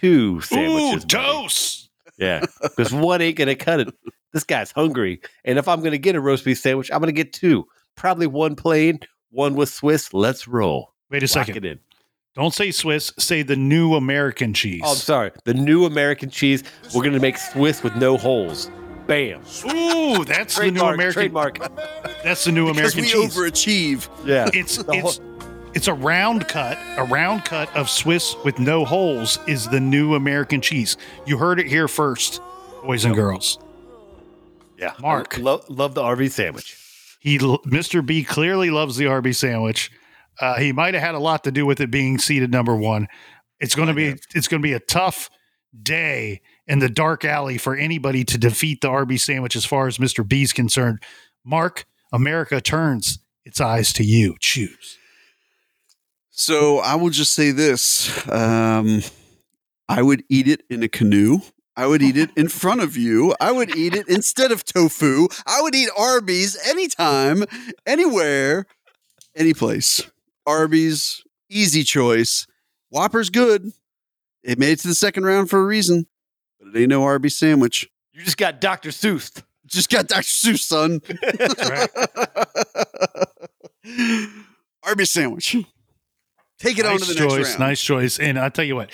two 0.00 0.36
Ooh, 0.36 0.40
sandwiches. 0.40 1.04
buddy. 1.04 1.24
dose. 1.24 1.88
Yeah, 2.18 2.44
because 2.62 2.92
one 2.92 3.20
ain't 3.20 3.36
gonna 3.36 3.54
cut 3.54 3.80
it. 3.80 3.94
This 4.32 4.44
guy's 4.44 4.70
hungry, 4.72 5.20
and 5.44 5.58
if 5.58 5.68
I'm 5.68 5.82
gonna 5.82 5.98
get 5.98 6.14
a 6.16 6.20
roast 6.20 6.44
beef 6.44 6.58
sandwich, 6.58 6.90
I'm 6.92 7.00
gonna 7.00 7.12
get 7.12 7.32
two. 7.32 7.66
Probably 7.94 8.26
one 8.26 8.54
plain, 8.56 9.00
one 9.30 9.54
with 9.54 9.68
Swiss. 9.68 10.12
Let's 10.14 10.46
roll. 10.48 10.92
Wait 11.10 11.22
a 11.22 11.26
Lock 11.38 11.46
second. 11.46 11.78
Don't 12.34 12.52
say 12.52 12.70
Swiss. 12.70 13.12
Say 13.18 13.42
the 13.42 13.56
new 13.56 13.94
American 13.94 14.52
cheese. 14.52 14.82
Oh, 14.84 14.90
I'm 14.90 14.96
sorry. 14.96 15.30
The 15.44 15.54
new 15.54 15.86
American 15.86 16.28
cheese. 16.30 16.62
We're 16.94 17.04
gonna 17.04 17.20
make 17.20 17.38
Swiss 17.38 17.82
with 17.82 17.96
no 17.96 18.16
holes. 18.18 18.70
Bam. 19.06 19.40
Ooh, 19.72 20.24
that's 20.24 20.58
the 20.58 20.70
new 20.70 20.80
American. 20.82 21.12
Trademark. 21.12 21.58
That's 22.24 22.44
the 22.44 22.52
new 22.52 22.66
Because 22.72 22.94
American 22.96 23.00
we 23.02 23.26
cheese. 23.28 23.36
overachieve. 23.36 24.08
Yeah. 24.26 24.50
it's 24.52 24.78
it's 24.88 25.20
it's 25.76 25.88
a 25.88 25.94
round 25.94 26.48
cut. 26.48 26.78
A 26.96 27.04
round 27.04 27.44
cut 27.44 27.74
of 27.76 27.90
Swiss 27.90 28.34
with 28.46 28.58
no 28.58 28.86
holes 28.86 29.38
is 29.46 29.68
the 29.68 29.78
new 29.78 30.14
American 30.14 30.62
cheese. 30.62 30.96
You 31.26 31.36
heard 31.36 31.60
it 31.60 31.66
here 31.66 31.86
first, 31.86 32.40
boys 32.82 33.04
and 33.04 33.14
girls. 33.14 33.58
yeah. 34.78 34.94
Mark. 35.00 35.36
Lo- 35.36 35.62
love 35.68 35.94
the 35.94 36.02
Arby 36.02 36.30
sandwich. 36.30 36.78
He, 37.20 37.38
Mr. 37.38 38.04
B, 38.04 38.24
clearly 38.24 38.70
loves 38.70 38.96
the 38.96 39.06
Arby 39.06 39.34
sandwich. 39.34 39.90
Uh, 40.40 40.56
he 40.56 40.72
might 40.72 40.94
have 40.94 41.02
had 41.02 41.14
a 41.14 41.18
lot 41.18 41.44
to 41.44 41.52
do 41.52 41.66
with 41.66 41.78
it 41.82 41.90
being 41.90 42.16
seated 42.16 42.50
number 42.50 42.74
one. 42.74 43.06
It's 43.60 43.74
going 43.74 43.88
to 43.88 43.94
be 43.94 44.16
it's 44.34 44.48
going 44.48 44.62
to 44.62 44.66
be 44.66 44.72
a 44.72 44.80
tough 44.80 45.28
day 45.82 46.40
in 46.66 46.78
the 46.78 46.88
dark 46.88 47.22
alley 47.22 47.58
for 47.58 47.76
anybody 47.76 48.24
to 48.24 48.38
defeat 48.38 48.80
the 48.80 48.88
Arby 48.88 49.18
sandwich 49.18 49.54
as 49.54 49.66
far 49.66 49.88
as 49.88 49.98
Mr. 49.98 50.26
B's 50.26 50.54
concerned. 50.54 51.02
Mark, 51.44 51.84
America 52.14 52.62
turns 52.62 53.18
its 53.44 53.60
eyes 53.60 53.92
to 53.92 54.04
you. 54.04 54.36
Choose. 54.40 54.98
So 56.38 56.80
I 56.80 56.96
will 56.96 57.08
just 57.08 57.32
say 57.32 57.50
this: 57.50 58.10
um, 58.28 59.02
I 59.88 60.02
would 60.02 60.22
eat 60.28 60.46
it 60.46 60.62
in 60.68 60.82
a 60.82 60.88
canoe. 60.88 61.38
I 61.74 61.86
would 61.86 62.02
eat 62.02 62.18
it 62.18 62.30
in 62.36 62.48
front 62.48 62.82
of 62.82 62.94
you. 62.94 63.34
I 63.40 63.52
would 63.52 63.74
eat 63.74 63.94
it 63.94 64.06
instead 64.06 64.52
of 64.52 64.62
tofu. 64.62 65.28
I 65.46 65.62
would 65.62 65.74
eat 65.74 65.88
Arby's 65.96 66.56
anytime, 66.68 67.44
anywhere, 67.86 68.66
any 69.34 69.54
place. 69.54 70.02
Arby's, 70.46 71.24
easy 71.48 71.82
choice. 71.82 72.46
Whopper's 72.90 73.30
good. 73.30 73.72
It 74.42 74.58
made 74.58 74.72
it 74.72 74.80
to 74.80 74.88
the 74.88 74.94
second 74.94 75.24
round 75.24 75.48
for 75.48 75.58
a 75.58 75.64
reason, 75.64 76.06
but 76.60 76.68
it 76.68 76.80
ain't 76.80 76.90
no 76.90 77.02
Arby's 77.02 77.36
sandwich. 77.36 77.88
You 78.12 78.22
just 78.22 78.36
got 78.36 78.60
Dr. 78.60 78.90
Seuss. 78.90 79.42
Just 79.64 79.88
got 79.90 80.06
Dr. 80.06 80.22
Seuss, 80.22 80.60
son. 80.60 81.00
Arby's 84.82 85.10
sandwich. 85.10 85.56
Take 86.58 86.78
it 86.78 86.86
on 86.86 86.98
to 86.98 86.98
nice 87.00 87.08
the 87.14 87.20
next 87.20 87.34
choice. 87.34 87.48
round. 87.48 87.60
Nice 87.60 87.82
choice. 87.82 88.18
And 88.18 88.38
I'll 88.38 88.50
tell 88.50 88.64
you 88.64 88.76
what, 88.76 88.90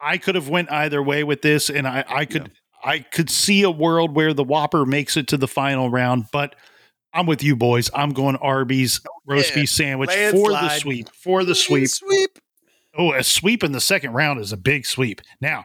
I 0.00 0.18
could 0.18 0.34
have 0.34 0.48
went 0.48 0.70
either 0.72 1.02
way 1.02 1.24
with 1.24 1.42
this, 1.42 1.70
and 1.70 1.86
I, 1.86 2.04
I 2.08 2.24
could 2.24 2.50
I 2.84 3.00
could 3.00 3.30
see 3.30 3.62
a 3.62 3.70
world 3.70 4.14
where 4.14 4.34
the 4.34 4.42
Whopper 4.44 4.84
makes 4.84 5.16
it 5.16 5.28
to 5.28 5.36
the 5.36 5.46
final 5.48 5.88
round, 5.90 6.26
but 6.32 6.56
I'm 7.14 7.26
with 7.26 7.42
you 7.42 7.54
boys. 7.54 7.90
I'm 7.94 8.10
going 8.10 8.36
Arby's 8.36 9.00
oh, 9.06 9.10
roast 9.26 9.50
Yeah. 9.50 9.62
beef 9.62 9.70
sandwich 9.70 10.10
for 10.10 10.50
the 10.50 10.68
sweep. 10.78 11.08
For 11.14 11.44
the 11.44 11.54
sweep. 11.54 11.88
Sweep. 11.88 12.38
Oh, 12.96 13.12
a 13.12 13.22
sweep 13.22 13.62
in 13.62 13.72
the 13.72 13.80
second 13.80 14.12
round 14.12 14.40
is 14.40 14.52
a 14.52 14.56
big 14.56 14.84
sweep. 14.86 15.20
Now, 15.40 15.64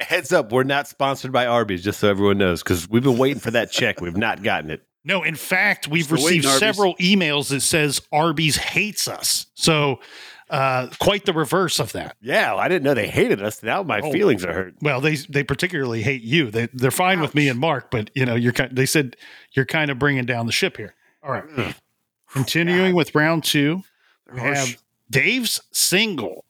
Heads 0.00 0.32
up, 0.32 0.50
we're 0.50 0.62
not 0.62 0.88
sponsored 0.88 1.30
by 1.30 1.44
Arby's, 1.46 1.84
just 1.84 2.00
so 2.00 2.08
everyone 2.08 2.38
knows, 2.38 2.62
because 2.62 2.88
we've 2.88 3.02
been 3.02 3.18
waiting 3.18 3.38
for 3.40 3.50
that 3.50 3.70
check. 3.70 4.00
We've 4.00 4.16
not 4.16 4.42
gotten 4.42 4.70
it. 4.70 4.82
no, 5.04 5.22
in 5.22 5.34
fact, 5.34 5.88
we've 5.88 6.04
Still 6.06 6.16
waiting, 6.16 6.38
received 6.38 6.46
Arby's. 6.46 6.58
several 6.60 6.96
emails 6.96 7.50
that 7.50 7.60
says 7.60 8.00
Arby's 8.10 8.56
hates 8.56 9.08
us. 9.08 9.46
So, 9.54 10.00
uh, 10.50 10.88
quite 10.98 11.24
the 11.24 11.32
reverse 11.32 11.78
of 11.78 11.92
that. 11.92 12.16
Yeah, 12.20 12.54
I 12.56 12.68
didn't 12.68 12.82
know 12.82 12.92
they 12.94 13.08
hated 13.08 13.40
us. 13.42 13.62
Now 13.62 13.82
my 13.82 14.00
Oh. 14.00 14.10
feelings 14.12 14.44
are 14.44 14.52
hurt. 14.52 14.74
Well, 14.82 15.00
they 15.00 15.14
they 15.16 15.42
particularly 15.44 16.02
hate 16.02 16.22
you. 16.22 16.50
They 16.50 16.66
they're 16.74 16.90
fine 16.90 17.20
with 17.20 17.34
me 17.34 17.48
and 17.48 17.58
Mark, 17.58 17.90
but 17.90 18.10
you 18.14 18.26
know 18.26 18.34
you're 18.34 18.52
kind. 18.52 18.74
They 18.76 18.86
said 18.86 19.16
you're 19.52 19.64
kind 19.66 19.90
of 19.90 19.98
bringing 19.98 20.24
down 20.26 20.46
the 20.46 20.52
ship 20.52 20.76
here. 20.76 20.94
All 21.22 21.30
right, 21.32 21.44
Ugh. 21.56 21.74
continuing 22.32 22.94
with 22.94 23.14
round 23.14 23.44
two, 23.44 23.82
we 24.32 24.40
have 24.40 24.76
Dave's 25.10 25.60
single. 25.72 26.44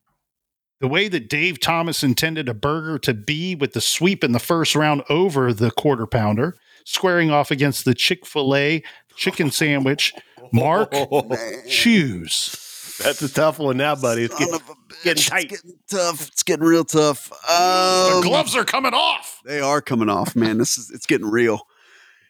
The 0.80 0.88
way 0.88 1.08
that 1.08 1.28
Dave 1.28 1.60
Thomas 1.60 2.02
intended 2.02 2.48
a 2.48 2.54
burger 2.54 2.98
to 3.00 3.12
be 3.12 3.54
with 3.54 3.74
the 3.74 3.82
sweep 3.82 4.24
in 4.24 4.32
the 4.32 4.38
first 4.38 4.74
round 4.74 5.02
over 5.10 5.52
the 5.52 5.70
quarter 5.70 6.06
pounder, 6.06 6.56
squaring 6.84 7.30
off 7.30 7.50
against 7.50 7.84
the 7.84 7.92
Chick 7.94 8.24
Fil 8.24 8.56
A 8.56 8.82
chicken 9.14 9.50
sandwich. 9.50 10.14
Mark, 10.52 10.92
Man. 11.28 11.38
choose. 11.68 12.56
That's 13.02 13.22
a 13.22 13.28
tough 13.32 13.58
one 13.58 13.76
now, 13.78 13.94
buddy. 13.94 14.24
It's 14.24 14.38
getting- 14.38 14.54
of 14.54 14.68
a 14.68 14.74
bitch. 14.92 15.02
getting 15.04 15.22
tight. 15.24 15.52
It's 15.52 15.62
getting 15.62 15.78
tough. 15.90 16.28
It's 16.28 16.42
getting 16.42 16.64
real 16.66 16.84
tough. 16.84 17.30
The 17.48 18.14
Um, 18.16 18.22
gloves 18.22 18.54
are 18.54 18.64
coming 18.64 18.92
off. 18.94 19.40
They 19.44 19.60
are 19.60 19.80
coming 19.80 20.08
off, 20.08 20.36
man. 20.36 20.58
This 20.58 20.76
is 20.78 20.90
it's 20.90 21.06
getting 21.06 21.30
real. 21.30 21.66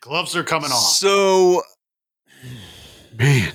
Gloves 0.00 0.34
are 0.36 0.44
coming 0.44 0.70
off. 0.70 0.92
So, 0.94 1.62
man, 3.18 3.52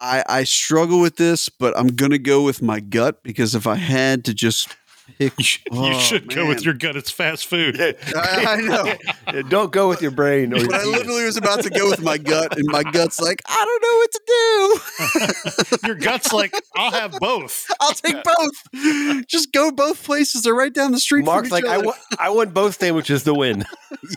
I 0.00 0.22
I 0.26 0.44
struggle 0.44 1.00
with 1.00 1.16
this, 1.16 1.48
but 1.48 1.76
I'm 1.76 1.88
gonna 1.88 2.18
go 2.18 2.42
with 2.42 2.62
my 2.62 2.80
gut 2.80 3.22
because 3.22 3.54
if 3.54 3.66
I 3.66 3.74
had 3.74 4.24
to 4.26 4.34
just 4.34 4.68
pick, 4.68 4.76
You 5.18 5.30
should, 5.40 5.62
you 5.72 5.78
Oh, 5.94 5.98
should 5.98 6.32
go 6.32 6.46
with 6.46 6.64
your 6.64 6.74
gut. 6.74 6.94
It's 6.94 7.10
fast 7.10 7.46
food. 7.46 7.80
I, 7.80 7.94
I 8.14 8.56
know. 8.60 8.94
Yeah, 9.34 9.42
Don't 9.48 9.72
go 9.72 9.88
with 9.88 10.00
your 10.00 10.12
brain. 10.12 10.52
Or 10.54 10.58
your 10.58 10.72
I 10.72 10.84
literally 10.84 11.24
was 11.24 11.36
about 11.36 11.62
to 11.64 11.70
go 11.70 11.90
with 11.90 12.00
my 12.02 12.18
gut, 12.18 12.56
and 12.56 12.66
my 12.68 12.84
gut's 12.84 13.18
like, 13.18 13.42
I 13.46 13.64
don't 13.64 13.82
know 13.82 13.96
what 13.98 14.12
to 14.12 15.80
do. 15.80 15.86
Your 15.88 15.96
gut's 15.96 16.32
like, 16.32 16.52
I'll 16.76 16.92
have 16.92 17.12
both. 17.18 17.66
I'll 17.80 17.92
take 17.94 18.16
both. 18.22 19.24
Just 19.26 19.52
go 19.52 19.72
both 19.72 20.04
places. 20.04 20.42
They're 20.42 20.54
right 20.54 20.72
down 20.72 20.92
the 20.92 21.00
street. 21.00 21.20
from 21.22 21.34
Mark's 21.34 21.48
each 21.48 21.52
like, 21.52 21.64
I 21.64 21.76
other. 21.76 21.86
want, 21.86 21.98
I 22.18 22.30
want 22.30 22.54
both 22.54 22.78
sandwiches 22.78 23.24
to 23.24 23.34
win. 23.34 23.64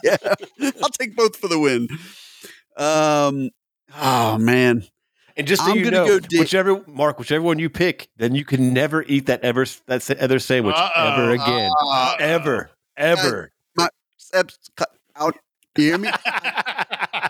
yeah, 0.04 0.18
I'll 0.84 0.90
take 0.90 1.16
both 1.16 1.36
for 1.38 1.48
the 1.48 1.58
win. 1.60 1.88
Um, 2.78 3.50
oh 4.00 4.38
man, 4.38 4.84
And 5.38 5.48
just 5.48 5.64
so 5.66 5.72
I'm 5.72 5.78
you 5.78 5.84
gonna 5.86 5.98
know, 5.98 6.08
go 6.08 6.20
di- 6.20 6.40
whichever 6.40 6.84
Mark, 6.88 7.20
whichever 7.20 7.44
one 7.44 7.60
you 7.60 7.70
pick, 7.70 8.10
then 8.18 8.36
you 8.36 8.44
can 8.46 8.74
never 8.74 9.04
eat 9.04 9.26
that 9.28 9.42
ever 9.44 9.66
that 9.88 10.10
other 10.20 10.40
sandwich 10.40 10.76
Uh-oh. 10.78 11.14
ever 11.14 11.32
again, 11.32 11.72
Uh, 11.82 12.16
ever, 12.20 12.70
ever. 12.98 13.52
steps 14.18 14.58
cut 14.76 14.90
out. 15.16 15.36
You 15.78 15.84
hear 15.86 15.98
me? 15.98 16.10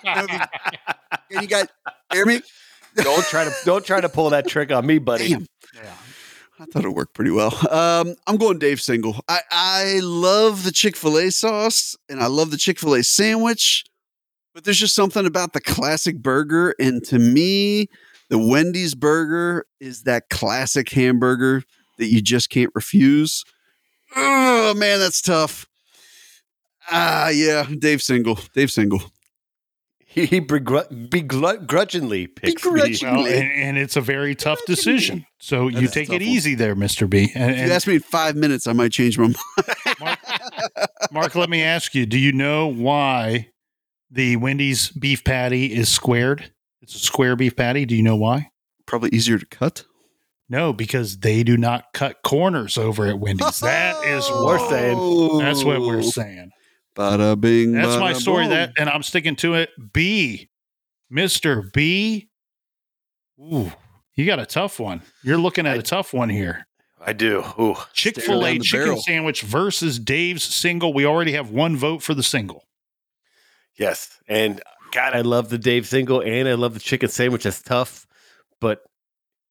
Can 0.03 1.41
you 1.41 1.47
guys 1.47 1.67
hear 2.11 2.25
me? 2.25 2.41
don't 2.97 3.23
try 3.25 3.43
to 3.45 3.53
don't 3.65 3.85
try 3.85 4.01
to 4.01 4.09
pull 4.09 4.29
that 4.31 4.47
trick 4.47 4.71
on 4.71 4.85
me, 4.85 4.97
buddy. 4.99 5.29
Damn. 5.29 5.47
I 6.59 6.65
thought 6.65 6.85
it 6.85 6.89
worked 6.89 7.15
pretty 7.15 7.31
well. 7.31 7.55
Um, 7.71 8.15
I'm 8.27 8.37
going 8.37 8.59
Dave 8.59 8.79
Single. 8.81 9.19
I, 9.27 9.39
I 9.49 9.99
love 10.03 10.63
the 10.63 10.71
Chick 10.71 10.95
fil 10.95 11.17
A 11.17 11.31
sauce 11.31 11.95
and 12.07 12.21
I 12.21 12.27
love 12.27 12.51
the 12.51 12.57
Chick 12.57 12.77
fil 12.77 12.93
A 12.93 13.03
sandwich, 13.03 13.83
but 14.53 14.63
there's 14.63 14.79
just 14.79 14.95
something 14.95 15.25
about 15.25 15.53
the 15.53 15.61
classic 15.61 16.17
burger. 16.21 16.73
And 16.79 17.03
to 17.05 17.19
me, 17.19 17.87
the 18.29 18.37
Wendy's 18.37 18.95
burger 18.95 19.65
is 19.79 20.03
that 20.03 20.29
classic 20.29 20.89
hamburger 20.91 21.63
that 21.97 22.07
you 22.07 22.21
just 22.21 22.49
can't 22.49 22.71
refuse. 22.75 23.43
Oh, 24.15 24.73
man, 24.75 24.99
that's 24.99 25.21
tough. 25.21 25.67
Ah, 26.89 27.29
yeah, 27.29 27.65
Dave 27.77 28.01
Single. 28.01 28.39
Dave 28.53 28.71
Single. 28.71 29.01
He, 30.05 30.25
he 30.25 30.41
begru- 30.41 31.09
begrudgingly 31.09 32.27
picks 32.27 32.65
me. 32.65 32.71
Begrudging- 32.71 33.15
Well, 33.15 33.25
and, 33.27 33.49
and 33.51 33.77
it's 33.77 33.95
a 33.95 34.01
very 34.01 34.35
tough 34.35 34.59
decision. 34.65 35.25
So 35.39 35.69
you 35.69 35.87
take 35.87 36.09
it 36.09 36.13
one. 36.13 36.21
easy 36.21 36.53
there, 36.55 36.75
Mr. 36.75 37.09
B. 37.09 37.31
And, 37.33 37.51
If 37.51 37.67
you 37.67 37.71
ask 37.71 37.87
me 37.87 37.93
in 37.95 38.01
five 38.01 38.35
minutes, 38.35 38.67
I 38.67 38.73
might 38.73 38.91
change 38.91 39.17
my 39.17 39.27
mind. 39.27 39.37
Mark, 40.01 40.19
Mark, 41.13 41.35
let 41.35 41.49
me 41.49 41.61
ask 41.63 41.95
you: 41.95 42.05
Do 42.05 42.19
you 42.19 42.33
know 42.33 42.67
why 42.67 43.51
the 44.11 44.35
Wendy's 44.35 44.89
beef 44.91 45.23
patty 45.23 45.73
is 45.73 45.89
squared? 45.89 46.51
It's 46.81 46.95
a 46.95 46.99
square 46.99 47.35
beef 47.35 47.55
patty. 47.55 47.85
Do 47.85 47.95
you 47.95 48.03
know 48.03 48.15
why? 48.17 48.51
Probably 48.85 49.09
easier 49.11 49.37
to 49.39 49.45
cut. 49.45 49.85
No, 50.49 50.73
because 50.73 51.19
they 51.19 51.43
do 51.43 51.55
not 51.55 51.93
cut 51.93 52.21
corners 52.23 52.77
over 52.77 53.07
at 53.07 53.19
Wendy's. 53.19 53.59
That 53.61 54.03
is 54.05 54.25
oh. 54.29 54.45
We're 54.45 54.59
saying. 54.69 55.37
That's 55.39 55.63
what 55.63 55.77
Oh. 55.77 55.87
we're 55.87 56.01
saying. 56.03 56.51
Bada 56.95 57.39
bing. 57.39 57.71
That's 57.71 57.97
my 57.99 58.11
story. 58.13 58.43
boom. 58.45 58.49
That, 58.49 58.73
and 58.77 58.89
I'm 58.89 59.01
sticking 59.03 59.37
to 59.37 59.53
it. 59.53 59.69
B, 59.93 60.49
Mister 61.09 61.61
B. 61.73 62.27
Ooh, 63.39 63.71
you 64.15 64.25
got 64.25 64.39
a 64.39 64.45
tough 64.45 64.79
one. 64.79 65.01
You're 65.23 65.37
looking 65.37 65.65
at 65.65 65.77
a 65.77 65.81
tough 65.81 66.13
one 66.13 66.27
here. 66.29 66.67
I 66.99 67.13
do. 67.13 67.43
Ooh, 67.59 67.75
Chick 67.93 68.19
Fil 68.21 68.45
A 68.45 68.59
chicken 68.59 68.85
barrel. 68.87 69.01
sandwich 69.01 69.41
versus 69.41 69.97
Dave's 69.99 70.43
single. 70.43 70.93
We 70.93 71.05
already 71.05 71.31
have 71.31 71.49
one 71.49 71.77
vote 71.77 72.03
for 72.03 72.13
the 72.13 72.21
single. 72.23 72.65
Yes. 73.77 74.09
And 74.27 74.61
God, 74.91 75.13
I 75.15 75.21
love 75.21 75.49
the 75.49 75.57
Dave 75.57 75.87
single 75.87 76.21
and 76.21 76.47
I 76.47 76.53
love 76.53 76.73
the 76.73 76.79
chicken 76.79 77.09
sandwich. 77.09 77.43
That's 77.43 77.61
tough. 77.61 78.05
But 78.59 78.83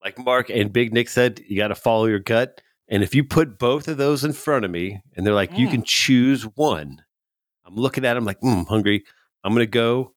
like 0.05 0.18
Mark 0.18 0.51
and 0.51 0.73
Big 0.73 0.93
Nic 0.93 1.09
said, 1.09 1.41
you 1.49 1.57
got 1.57 1.68
to 1.68 1.75
follow 1.75 2.07
your 2.07 2.18
gut. 2.21 2.61
And 2.89 3.03
if 3.03 3.14
you 3.14 3.25
put 3.25 3.59
both 3.59 3.87
of 3.89 3.97
those 3.97 4.25
in 4.25 4.33
front 4.33 4.64
of 4.64 4.71
me 4.71 5.03
and 5.16 5.27
they're 5.27 5.35
like, 5.35 5.57
you 5.57 5.68
Mm. 5.68 5.71
can 5.71 5.83
choose 5.85 6.43
one, 6.43 7.03
I'm 7.64 7.75
looking 7.77 8.05
at 8.05 8.14
them 8.14 8.25
like, 8.25 8.41
mm, 8.41 8.66
hungry. 8.66 9.05
I'm 9.45 9.53
going 9.55 9.64
to 9.64 9.71
go 9.71 10.14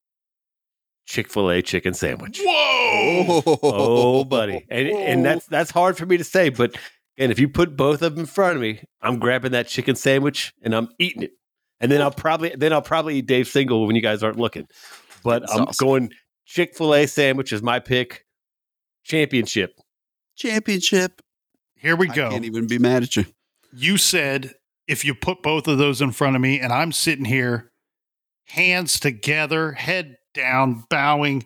Chick 1.05 1.29
fil 1.29 1.51
A 1.51 1.61
chicken 1.61 1.93
sandwich. 1.93 2.39
Whoa! 2.41 3.41
Oh, 3.61 4.23
buddy. 4.25 4.65
And, 4.69 4.87
and 4.87 5.25
that's, 5.25 5.45
that's 5.47 5.69
hard 5.71 5.97
for 5.97 6.05
me 6.05 6.15
to 6.17 6.23
say. 6.23 6.47
But 6.49 6.77
and 7.17 7.31
if 7.31 7.39
you 7.39 7.49
put 7.49 7.75
both 7.75 8.01
of 8.01 8.13
them 8.15 8.21
in 8.21 8.25
front 8.25 8.55
of 8.55 8.61
me, 8.61 8.81
I'm 9.01 9.19
grabbing 9.19 9.51
that 9.51 9.67
chicken 9.67 9.95
sandwich 9.95 10.53
and 10.61 10.73
I'm 10.73 10.89
eating 10.99 11.23
it. 11.23 11.31
And 11.83 11.91
then 11.91 12.01
I'll 12.01 12.11
probably 12.11 12.55
then 12.57 12.71
I'll 12.71 12.81
probably 12.81 13.17
eat 13.17 13.25
Dave 13.27 13.47
single 13.47 13.85
when 13.85 13.95
you 13.95 14.01
guys 14.01 14.23
aren't 14.23 14.39
looking. 14.39 14.67
But 15.23 15.41
That's 15.41 15.53
I'm 15.53 15.61
awesome. 15.63 15.85
going 15.85 16.11
Chick 16.45 16.75
Fil 16.77 16.95
A 16.95 17.05
sandwich 17.05 17.51
is 17.51 17.61
my 17.61 17.79
pick. 17.79 18.25
Championship. 19.03 19.77
Championship. 20.37 21.21
Here 21.75 21.95
we 21.97 22.07
go. 22.07 22.13
I 22.13 22.15
go. 22.15 22.29
can't 22.31 22.45
even 22.45 22.67
be 22.67 22.79
mad 22.79 23.03
at 23.03 23.15
you. 23.17 23.25
You 23.73 23.97
said 23.97 24.53
if 24.87 25.03
you 25.03 25.13
put 25.13 25.43
both 25.43 25.67
of 25.67 25.77
those 25.77 26.01
in 26.01 26.11
front 26.11 26.35
of 26.37 26.41
me, 26.41 26.59
and 26.59 26.71
I'm 26.71 26.91
sitting 26.93 27.25
here, 27.25 27.71
hands 28.47 28.99
together, 28.99 29.73
head 29.73 30.15
down, 30.33 30.85
bowing, 30.89 31.43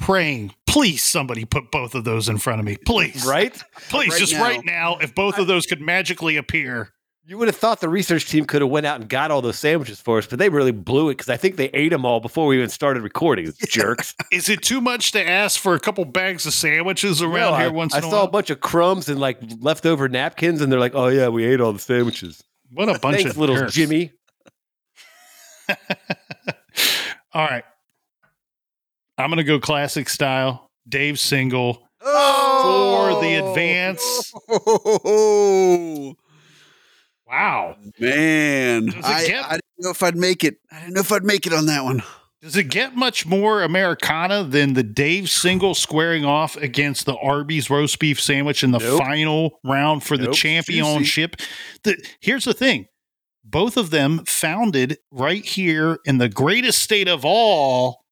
praying. 0.00 0.54
Please, 0.66 1.02
somebody 1.02 1.44
put 1.44 1.70
both 1.72 1.94
of 1.96 2.04
those 2.04 2.28
in 2.28 2.38
front 2.38 2.60
of 2.60 2.64
me. 2.66 2.76
Please, 2.86 3.24
Right? 3.26 3.60
Please, 3.88 4.12
Right 4.12 4.20
just 4.20 4.32
now. 4.32 4.42
right 4.42 4.64
now. 4.64 4.96
If 4.98 5.14
both 5.14 5.38
of 5.38 5.46
those 5.48 5.66
could 5.66 5.80
magically 5.80 6.36
appear, 6.36 6.92
You 7.24 7.38
would 7.38 7.46
have 7.46 7.56
thought 7.56 7.80
the 7.80 7.88
research 7.88 8.26
team 8.28 8.44
could 8.46 8.62
have 8.62 8.70
went 8.70 8.84
out 8.84 9.00
and 9.00 9.08
got 9.08 9.30
all 9.30 9.40
those 9.40 9.56
sandwiches 9.58 10.00
for 10.00 10.18
us, 10.18 10.26
but 10.26 10.40
they 10.40 10.48
really 10.48 10.72
blew 10.72 11.08
it 11.08 11.12
because 11.14 11.28
I 11.28 11.36
think 11.36 11.54
they 11.54 11.68
ate 11.68 11.90
them 11.90 12.04
all 12.04 12.18
before 12.18 12.48
we 12.48 12.56
even 12.56 12.68
started 12.68 13.04
recording. 13.04 13.52
Jerks. 13.68 14.14
is 14.32 14.48
it 14.48 14.60
too 14.62 14.80
much 14.80 15.12
to 15.12 15.24
ask 15.24 15.60
for 15.60 15.74
a 15.76 15.80
couple 15.80 16.04
bags 16.04 16.46
of 16.46 16.52
sandwiches 16.52 17.22
around 17.22 17.52
No, 17.52 17.56
here 17.58 17.66
I, 17.66 17.68
once 17.68 17.94
I 17.94 17.98
in 17.98 18.04
a 18.04 18.10
saw 18.10 18.16
while? 18.16 18.24
a 18.24 18.30
bunch 18.30 18.50
of 18.50 18.60
crumbs 18.60 19.08
and 19.08 19.20
like 19.20 19.38
leftover 19.60 20.08
napkins, 20.08 20.60
and 20.60 20.72
they're 20.72 20.80
like, 20.80 20.96
"Oh 20.96 21.06
yeah, 21.08 21.28
we 21.28 21.44
ate 21.44 21.60
all 21.60 21.72
the 21.72 21.78
sandwiches." 21.78 22.42
what 22.72 22.88
a 22.88 22.98
bunch 22.98 23.18
Thanks, 23.18 23.30
of 23.32 23.36
little 23.38 23.54
jerks. 23.56 23.72
Jimmy. 23.74 24.10
All 27.34 27.46
right, 27.46 27.64
I'm 29.16 29.30
gonna 29.30 29.44
go 29.44 29.58
classic 29.60 30.08
style. 30.08 30.70
Dave 30.88 31.18
single 31.20 31.88
Oh, 32.00 33.14
for 33.14 33.22
the 33.24 33.34
advance. 33.36 34.32
Oh, 34.50 36.14
Wow. 37.32 37.76
man, 37.98 38.90
I, 39.02 39.26
get- 39.26 39.44
I 39.44 39.50
didn't 39.52 39.62
know 39.78 39.90
if 39.90 40.02
I'd 40.02 40.16
make 40.16 40.44
it. 40.44 40.56
I 40.70 40.80
didn't 40.80 40.94
know 40.94 41.00
if 41.00 41.10
I'd 41.12 41.24
make 41.24 41.46
it 41.46 41.52
on 41.54 41.66
that 41.66 41.82
one. 41.82 42.02
Does 42.42 42.56
it 42.56 42.64
get 42.64 42.96
much 42.96 43.24
more 43.24 43.62
Americana 43.62 44.42
than 44.44 44.74
the 44.74 44.82
Dave 44.82 45.30
single 45.30 45.74
squaring 45.74 46.24
off 46.24 46.56
against 46.56 47.06
the 47.06 47.14
Arby's 47.16 47.70
roast 47.70 47.98
beef 48.00 48.20
sandwich 48.20 48.64
in 48.64 48.72
the 48.72 48.80
Nope. 48.80 48.98
final 48.98 49.60
round 49.64 50.02
for 50.02 50.18
the 50.18 50.30
championship? 50.32 51.36
The, 51.84 52.04
here's 52.20 52.44
the 52.44 52.52
thing 52.52 52.88
both 53.44 53.76
of 53.76 53.90
them 53.90 54.24
founded 54.26 54.98
right 55.10 55.44
here 55.44 55.98
in 56.04 56.18
the 56.18 56.28
greatest 56.28 56.80
state 56.82 57.06
of 57.08 57.24
all, 57.24 58.04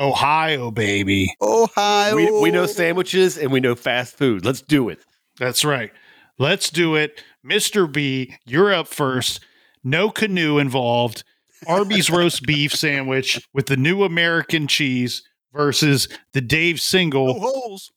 Ohio, 0.00 0.70
baby. 0.72 1.32
Ohio. 1.40 2.16
We, 2.16 2.30
we 2.40 2.50
know 2.50 2.66
sandwiches 2.66 3.38
and 3.38 3.50
we 3.52 3.60
know 3.60 3.74
fast 3.76 4.16
food. 4.18 4.44
Let's 4.44 4.60
do 4.62 4.88
it. 4.88 4.98
That's 5.38 5.64
right. 5.64 5.92
Let's 6.38 6.70
do 6.70 6.94
it. 6.94 7.22
Mr. 7.44 7.90
B, 7.90 8.34
you're 8.44 8.72
up 8.74 8.88
first. 8.88 9.40
No 9.84 10.10
canoe 10.10 10.58
involved. 10.58 11.24
Arby's 11.66 12.10
roast 12.10 12.42
beef 12.42 12.74
sandwich 12.74 13.40
with 13.54 13.66
the 13.66 13.76
new 13.76 14.02
American 14.04 14.66
cheese 14.66 15.22
versus 15.52 16.08
the 16.32 16.40
Dave 16.42 16.74
No 16.76 16.78
single 16.78 17.40
holes. 17.40 17.92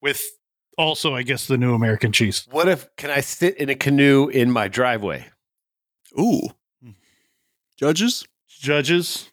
with 0.00 0.22
also, 0.78 1.14
I 1.14 1.22
guess, 1.22 1.46
the 1.46 1.58
new 1.58 1.74
American 1.74 2.12
cheese. 2.12 2.46
What 2.50 2.68
if 2.68 2.86
can 2.96 3.10
I 3.10 3.20
sit 3.20 3.56
in 3.58 3.68
a 3.68 3.74
canoe 3.74 4.28
in 4.28 4.50
my 4.50 4.68
driveway? 4.68 5.26
Ooh. 6.18 6.48
Judges? 7.76 8.26
Judges, 8.48 9.30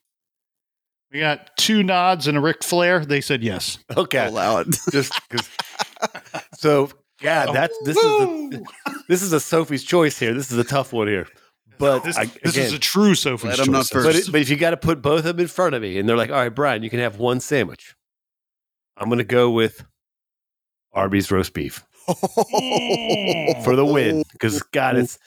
we 1.12 1.20
got 1.20 1.56
two 1.56 1.84
nods 1.84 2.28
and 2.28 2.38
a 2.38 2.42
Ric 2.42 2.64
Flair. 2.64 3.06
They 3.06 3.22
said 3.22 3.44
yes. 3.44 3.78
Okay, 3.96 4.26
Allow 4.28 4.58
it. 4.60 4.68
just 4.92 5.14
'cause- 5.30 5.50
so 6.56 6.90
yeah, 7.22 7.46
oh, 7.50 7.54
that's 7.54 7.78
this 7.84 7.98
is 7.98 8.04
a, 8.04 8.62
this 9.08 9.22
is 9.22 9.34
a 9.34 9.40
Sophie's 9.40 9.84
choice 9.84 10.18
here. 10.18 10.34
This 10.34 10.52
is 10.52 10.58
a 10.58 10.64
tough 10.64 10.94
one 10.94 11.08
here, 11.08 11.28
but 11.78 12.04
This, 12.04 12.18
I, 12.18 12.26
this 12.44 12.58
is 12.58 12.74
a 12.74 12.80
true 12.80 13.16
Sophie's 13.16 13.56
Glad 13.56 13.68
I'm 13.68 13.72
not 13.72 13.80
choice. 13.86 13.90
first. 13.90 14.08
but, 14.08 14.16
it, 14.16 14.32
but 14.32 14.42
if 14.42 14.50
you 14.50 14.56
got 14.58 14.72
to 14.72 14.78
put 14.78 15.02
both 15.02 15.20
of 15.20 15.26
them 15.26 15.40
in 15.40 15.48
front 15.48 15.76
of 15.76 15.82
me, 15.82 15.98
and 15.98 16.08
they're 16.08 16.18
like, 16.18 16.30
"All 16.30 16.38
right, 16.38 16.50
Brian, 16.54 16.84
you 16.84 16.90
can 16.90 17.00
have 17.00 17.18
one 17.18 17.40
sandwich," 17.40 17.96
I'm 18.98 19.08
going 19.10 19.20
to 19.20 19.24
go 19.24 19.50
with 19.52 19.84
Arby's 20.94 21.32
roast 21.32 21.54
beef 21.54 21.84
for 23.64 23.76
the 23.76 23.86
win 23.86 24.24
because 24.32 24.62
God, 24.72 24.98
it's 24.98 25.20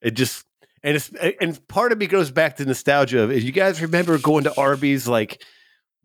it 0.00 0.12
just 0.12 0.44
and 0.82 0.96
it's 0.96 1.10
and 1.40 1.68
part 1.68 1.92
of 1.92 1.98
me 1.98 2.06
goes 2.06 2.30
back 2.30 2.56
to 2.56 2.64
nostalgia. 2.64 3.22
Of, 3.22 3.32
if 3.32 3.44
you 3.44 3.52
guys 3.52 3.80
remember 3.80 4.18
going 4.18 4.44
to 4.44 4.56
Arby's 4.60 5.06
like 5.08 5.42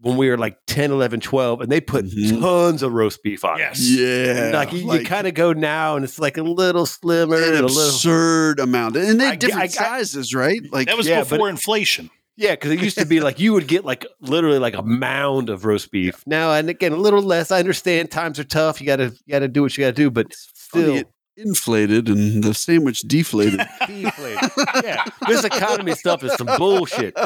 when 0.01 0.15
we 0.17 0.29
were 0.29 0.37
like 0.37 0.57
10, 0.67 0.91
11, 0.91 1.19
12, 1.21 1.61
and 1.61 1.71
they 1.71 1.81
put 1.81 2.05
Mhm. 2.05 2.39
tons 2.39 2.83
of 2.83 2.93
roast 2.93 3.23
beef 3.23 3.43
on. 3.43 3.55
it. 3.59 3.63
Yes. 3.63 3.81
Yeah. 3.81 4.51
Like 4.53 4.71
you, 4.73 4.91
you 4.93 5.03
kind 5.05 5.25
of 5.27 5.33
go 5.33 5.53
now, 5.53 5.95
and 5.95 6.05
it's 6.05 6.19
like 6.19 6.37
a 6.37 6.43
little 6.43 6.85
slimmer 6.85 7.35
an 7.37 7.43
and 7.43 7.51
a 7.57 7.61
little. 7.67 7.69
absurd 7.89 8.59
amount. 8.59 8.95
And 8.97 9.19
they 9.19 9.27
I 9.29 9.35
different 9.35 9.61
I- 9.61 9.63
I- 9.63 9.67
sizes, 9.67 10.33
right? 10.35 10.61
Like 10.71 10.87
That 10.87 10.97
was 10.97 11.07
Yeah, 11.07 11.21
but- 11.21 11.29
before 11.31 11.49
inflation. 11.49 12.09
Yeah, 12.39 12.51
because 12.51 12.69
it 12.71 12.79
used 12.83 12.99
to 12.99 13.05
be 13.07 13.19
like 13.27 13.39
you 13.39 13.53
would 13.53 13.67
get 13.67 13.83
like 13.85 14.05
literally 14.21 14.59
like 14.59 14.75
a 14.75 14.83
mound 14.83 15.49
of 15.49 15.65
roast 15.65 15.89
beef. 15.89 16.21
Now 16.27 16.51
and 16.53 16.69
again, 16.69 16.91
a 16.91 16.97
little 16.97 17.23
less. 17.23 17.49
I 17.49 17.57
understand 17.57 18.11
times 18.11 18.37
are 18.37 18.43
tough. 18.43 18.79
You 18.79 18.85
gotta 18.85 19.05
you 19.25 19.31
gotta 19.31 19.47
do 19.47 19.63
what 19.63 19.75
you 19.75 19.83
gotta 19.83 19.93
do, 19.93 20.11
but 20.11 20.27
funny, 20.55 20.83
still 20.83 20.95
it 20.97 21.07
inflated 21.37 22.07
and 22.09 22.43
the 22.43 22.53
sandwich 22.53 22.99
deflated. 22.99 23.59
deflated. 23.87 24.51
yeah, 24.83 25.03
this 25.27 25.43
economy 25.43 25.95
stuff 25.95 26.23
is 26.23 26.31
some 26.35 26.49
bullshit. 26.59 27.15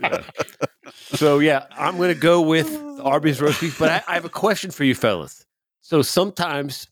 Yeah. 0.00 0.22
So 1.14 1.38
yeah, 1.38 1.66
I'm 1.72 1.98
gonna 1.98 2.14
go 2.14 2.40
with 2.40 2.68
Arby's 3.02 3.40
roast 3.40 3.60
beef. 3.60 3.78
But 3.78 3.90
I, 3.90 4.02
I 4.12 4.14
have 4.14 4.24
a 4.24 4.30
question 4.30 4.70
for 4.70 4.84
you, 4.84 4.94
fellas. 4.94 5.44
So 5.80 6.02
sometimes 6.02 6.88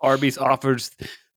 Arby's 0.00 0.36
offers 0.36 0.90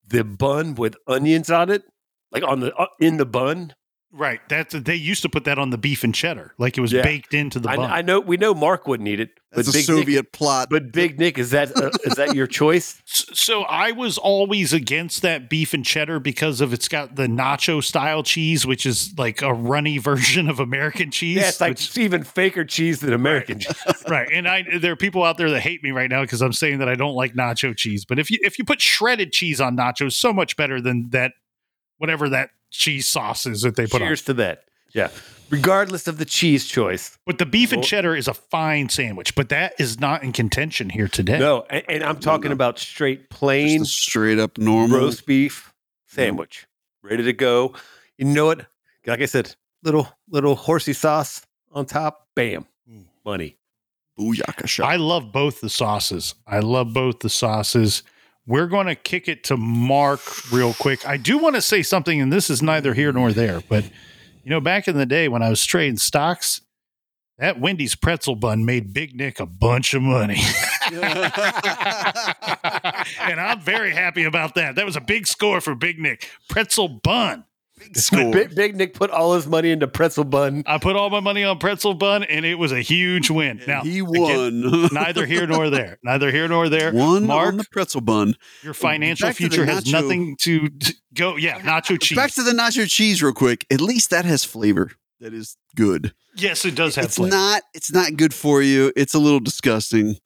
the 0.05 0.23
bun 0.23 0.75
with 0.75 0.95
onions 1.07 1.49
on 1.49 1.69
it, 1.69 1.83
like 2.31 2.43
on 2.43 2.59
the 2.59 2.75
uh, 2.75 2.87
in 2.99 3.17
the 3.17 3.25
bun. 3.25 3.73
Right. 4.17 4.39
That's 4.49 4.73
they 4.73 4.95
used 4.95 5.21
to 5.21 5.29
put 5.29 5.43
that 5.43 5.59
on 5.59 5.69
the 5.69 5.77
beef 5.77 6.03
and 6.03 6.13
cheddar, 6.13 6.55
like 6.57 6.75
it 6.75 6.81
was 6.81 6.91
Yeah. 6.91 7.03
baked 7.03 7.35
into 7.35 7.59
the 7.59 7.69
I, 7.69 7.75
bun. 7.75 7.91
I 7.91 8.01
know 8.01 8.19
we 8.19 8.35
know 8.35 8.55
Mark 8.55 8.87
wouldn't 8.87 9.07
eat 9.07 9.19
it, 9.19 9.29
That's 9.51 9.67
but 9.67 9.75
a 9.75 9.77
Big 9.77 9.85
Soviet 9.85 10.21
Nick, 10.23 10.31
plot. 10.31 10.69
but 10.71 10.91
Big 10.91 11.19
Nic 11.19 11.37
is 11.37 11.51
that 11.51 11.77
uh, 11.77 11.91
is 12.03 12.15
that 12.15 12.33
your 12.35 12.47
choice? 12.47 13.01
So 13.37 13.61
I 13.63 13.91
was 13.91 14.17
always 14.17 14.73
against 14.73 15.21
that 15.21 15.49
beef 15.49 15.73
and 15.73 15.85
cheddar 15.85 16.19
because 16.19 16.59
of 16.59 16.73
it's 16.73 16.87
got 16.87 17.15
the 17.15 17.27
nacho 17.27 17.83
style 17.83 18.23
cheese, 18.23 18.65
which 18.65 18.85
is 18.85 19.13
like 19.17 19.41
a 19.41 19.53
runny 19.53 19.97
version 20.09 20.49
of 20.49 20.59
American 20.59 21.11
cheese. 21.11 21.37
Yeah, 21.37 21.49
it's 21.49 21.61
like 21.61 21.71
which- 21.71 21.87
it's 21.89 21.97
even 21.97 22.23
faker 22.23 22.65
cheese 22.65 22.99
than 23.01 23.13
American 23.13 23.59
cheese. 23.59 23.75
right. 24.09 24.27
And 24.33 24.47
I 24.47 24.63
there 24.79 24.93
are 24.93 24.97
people 24.97 25.23
out 25.23 25.37
there 25.37 25.51
that 25.51 25.61
hate 25.61 25.83
me 25.83 25.91
right 25.91 26.09
now 26.09 26.21
because 26.21 26.41
I'm 26.41 26.53
saying 26.53 26.79
that 26.79 26.89
I 26.89 26.95
don't 26.95 27.13
like 27.15 27.35
nacho 27.35 27.75
cheese. 27.77 28.03
But 28.05 28.17
if 28.19 28.31
you 28.31 28.39
if 28.41 28.57
you 28.57 28.65
put 28.65 28.81
shredded 28.81 29.31
cheese 29.31 29.61
on 29.61 29.77
nachos, 29.77 30.13
so 30.13 30.33
much 30.33 30.57
better 30.57 30.81
than 30.81 31.09
that 31.11 31.33
whatever 31.99 32.29
that 32.29 32.49
cheese 32.71 33.07
sauce 33.07 33.45
is 33.45 33.61
that 33.61 33.75
they 33.75 33.87
put 33.87 34.01
on. 34.01 34.07
Cheers 34.07 34.21
to 34.23 34.33
that. 34.35 34.63
Yeah. 34.93 35.09
Regardless 35.49 36.07
of 36.07 36.17
the 36.17 36.25
cheese 36.25 36.65
choice. 36.65 37.17
But 37.25 37.37
the 37.37 37.45
beef 37.45 37.71
and 37.71 37.83
cheddar 37.83 38.15
is 38.15 38.27
a 38.27 38.33
fine 38.33 38.89
sandwich, 38.89 39.33
but 39.33 39.49
that 39.49 39.73
is 39.79 39.99
not 39.99 40.23
in 40.23 40.33
contention 40.33 40.89
here 40.89 41.07
today. 41.07 41.39
No, 41.39 41.65
and, 41.69 41.83
and 41.87 42.03
I'm 42.03 42.19
talking 42.19 42.49
no. 42.49 42.53
about 42.53 42.79
straight 42.79 43.29
Just 43.29 43.39
plain 43.39 43.81
a 43.83 43.85
straight 43.85 44.39
up 44.39 44.57
normal. 44.57 44.99
roast 44.99 45.25
beef 45.25 45.73
mm. 46.09 46.15
sandwich. 46.15 46.67
Ready 47.01 47.23
to 47.23 47.33
go. 47.33 47.73
You 48.17 48.25
know 48.25 48.47
what? 48.47 48.65
Like 49.05 49.21
I 49.21 49.25
said, 49.25 49.55
little 49.83 50.09
little 50.29 50.55
horsey 50.55 50.91
sauce 50.91 51.45
on 51.71 51.85
top. 51.85 52.27
Bam. 52.35 52.65
Mm. 52.91 53.05
Money. 53.23 53.57
Booyaka 54.19 54.67
shot. 54.67 54.91
I 54.91 54.97
love 54.97 55.31
both 55.31 55.61
the 55.61 55.69
sauces. 55.69 56.35
I 56.45 56.59
love 56.59 56.91
both 56.91 57.19
the 57.19 57.29
sauces. 57.29 58.03
We're 58.47 58.67
going 58.67 58.87
to 58.87 58.95
kick 58.95 59.27
it 59.27 59.43
to 59.45 59.57
Mark 59.57 60.21
real 60.51 60.73
quick. 60.73 61.05
I 61.05 61.17
do 61.17 61.37
want 61.37 61.55
to 61.55 61.61
say 61.61 61.83
something, 61.83 62.21
and 62.21 62.31
this 62.31 62.49
is 62.49 62.63
neither 62.63 62.93
here 62.93 63.11
nor 63.11 63.33
there, 63.33 63.61
but 63.67 63.83
you 64.43 64.49
know, 64.49 64.61
back 64.61 64.87
in 64.87 64.97
the 64.97 65.05
day 65.05 65.27
when 65.27 65.43
I 65.43 65.49
was 65.49 65.65
trading 65.65 65.97
stocks, 65.97 66.61
that 67.37 67.59
Wendy's 67.59 67.95
pretzel 67.95 68.35
bun 68.35 68.63
made 68.63 68.93
Big 68.93 69.13
Nic 69.13 69.41
a 69.41 69.45
bunch 69.45 69.93
of 69.93 70.01
money. 70.01 70.39
and 70.91 71.01
I'm 73.39 73.59
very 73.59 73.91
happy 73.91 74.23
about 74.23 74.55
that. 74.55 74.75
That 74.75 74.85
was 74.85 74.95
a 74.95 75.01
big 75.01 75.27
score 75.27 75.59
for 75.59 75.75
Big 75.75 75.99
Nic. 75.99 76.31
Pretzel 76.47 76.87
bun. 76.87 77.43
Score. 77.93 78.31
Big, 78.31 78.55
Big 78.55 78.75
Nic 78.75 78.93
put 78.93 79.11
all 79.11 79.35
his 79.35 79.47
money 79.47 79.71
into 79.71 79.87
pretzel 79.87 80.23
bun. 80.23 80.63
I 80.65 80.77
put 80.77 80.95
all 80.95 81.09
my 81.09 81.19
money 81.19 81.43
on 81.43 81.57
pretzel 81.59 81.93
bun, 81.93 82.23
and 82.23 82.45
it 82.45 82.55
was 82.55 82.71
a 82.71 82.81
huge 82.81 83.29
win. 83.29 83.61
Now, 83.67 83.81
he 83.81 83.99
again, 83.99 84.63
won. 84.71 84.89
neither 84.93 85.25
here 85.25 85.45
nor 85.47 85.69
there. 85.69 85.97
Neither 86.03 86.31
here 86.31 86.47
nor 86.47 86.69
there. 86.69 86.91
One 86.91 87.25
Mark, 87.27 87.47
on 87.49 87.57
the 87.57 87.65
pretzel 87.71 88.01
bun. 88.01 88.35
your 88.63 88.73
financial 88.73 89.27
Back 89.29 89.35
future 89.35 89.65
has 89.65 89.91
nothing 89.91 90.35
to 90.41 90.69
to 90.69 90.93
go. 91.13 91.35
Yeah, 91.37 91.59
nacho 91.59 91.99
cheese. 92.01 92.15
Back 92.17 92.31
to 92.31 92.43
the 92.43 92.51
nacho 92.51 92.89
cheese 92.89 93.21
real 93.21 93.33
quick. 93.33 93.65
At 93.71 93.79
least 93.81 94.09
that 94.09 94.25
has 94.25 94.43
flavor. 94.43 94.91
That 95.19 95.33
is 95.33 95.57
good. 95.75 96.13
yes, 96.35 96.65
it 96.65 96.75
does 96.75 96.95
have 96.95 97.05
it's 97.05 97.15
flavor. 97.15 97.35
not 97.35 97.63
it's 97.73 97.91
not 97.91 98.17
good 98.17 98.33
for 98.33 98.61
you. 98.61 98.91
It's 98.95 99.13
a 99.13 99.19
little 99.19 99.39
disgusting. 99.39 100.17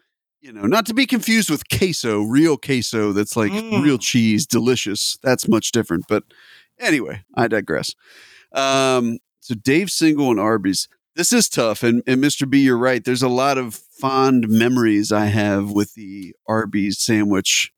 You 0.42 0.52
know, 0.52 0.64
not 0.64 0.88
to 0.88 0.96
be 0.96 1.06
confused 1.06 1.52
with 1.52 1.70
queso, 1.70 2.24
real 2.24 2.58
queso 2.58 3.12
that's 3.12 3.36
like 3.38 3.52
Mm. 3.52 3.84
real 3.84 4.00
cheese, 4.00 4.48
delicious. 4.48 5.18
That's 5.22 5.48
much 5.48 5.72
different. 5.72 6.06
But 6.10 6.24
anyway, 6.82 7.24
I 7.36 7.48
digress. 7.48 7.96
Um, 8.52 9.20
so 9.40 9.56
Dave 9.56 9.90
Single 9.90 10.30
and 10.32 10.40
Arby's. 10.40 10.88
This 11.16 11.34
is 11.34 11.50
tough. 11.50 11.84
And, 11.84 12.02
and 12.08 12.24
Mr. 12.24 12.50
B, 12.50 12.60
you're 12.60 12.78
right. 12.78 13.04
There's 13.04 13.22
a 13.22 13.28
lot 13.28 13.58
of 13.58 13.76
fond 13.76 14.48
memories 14.48 15.12
I 15.12 15.26
have 15.26 15.72
with 15.72 15.94
the 15.94 16.34
Arby's 16.48 17.00
sandwich. 17.00 17.74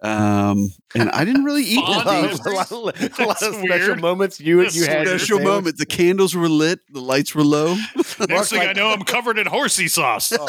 Um, 0.00 0.70
and 0.94 1.10
I 1.10 1.24
didn't 1.24 1.42
really 1.42 1.64
eat 1.64 1.84
Fond 1.84 2.06
A 2.06 2.12
lot, 2.12 2.24
of- 2.24 2.46
a 2.46 2.50
lot 2.50 2.72
of, 2.72 3.18
a 3.18 3.24
lot 3.26 3.42
of 3.42 3.54
special 3.56 3.96
moments 3.96 4.38
you 4.40 4.62
That's 4.62 4.76
you 4.76 4.84
had. 4.86 5.06
your 5.08 5.18
Special 5.18 5.40
moment. 5.40 5.76
The 5.76 5.86
candles 5.86 6.36
were 6.36 6.48
lit, 6.48 6.78
the 6.92 7.00
lights 7.00 7.34
were 7.34 7.42
low. 7.42 7.74
Next 8.28 8.50
thing 8.50 8.60
I 8.60 8.72
know, 8.74 8.90
I'm 8.90 9.02
covered 9.02 9.38
in 9.38 9.46
horsey 9.48 9.88
sauce. 9.88 10.32
Oh, 10.38 10.46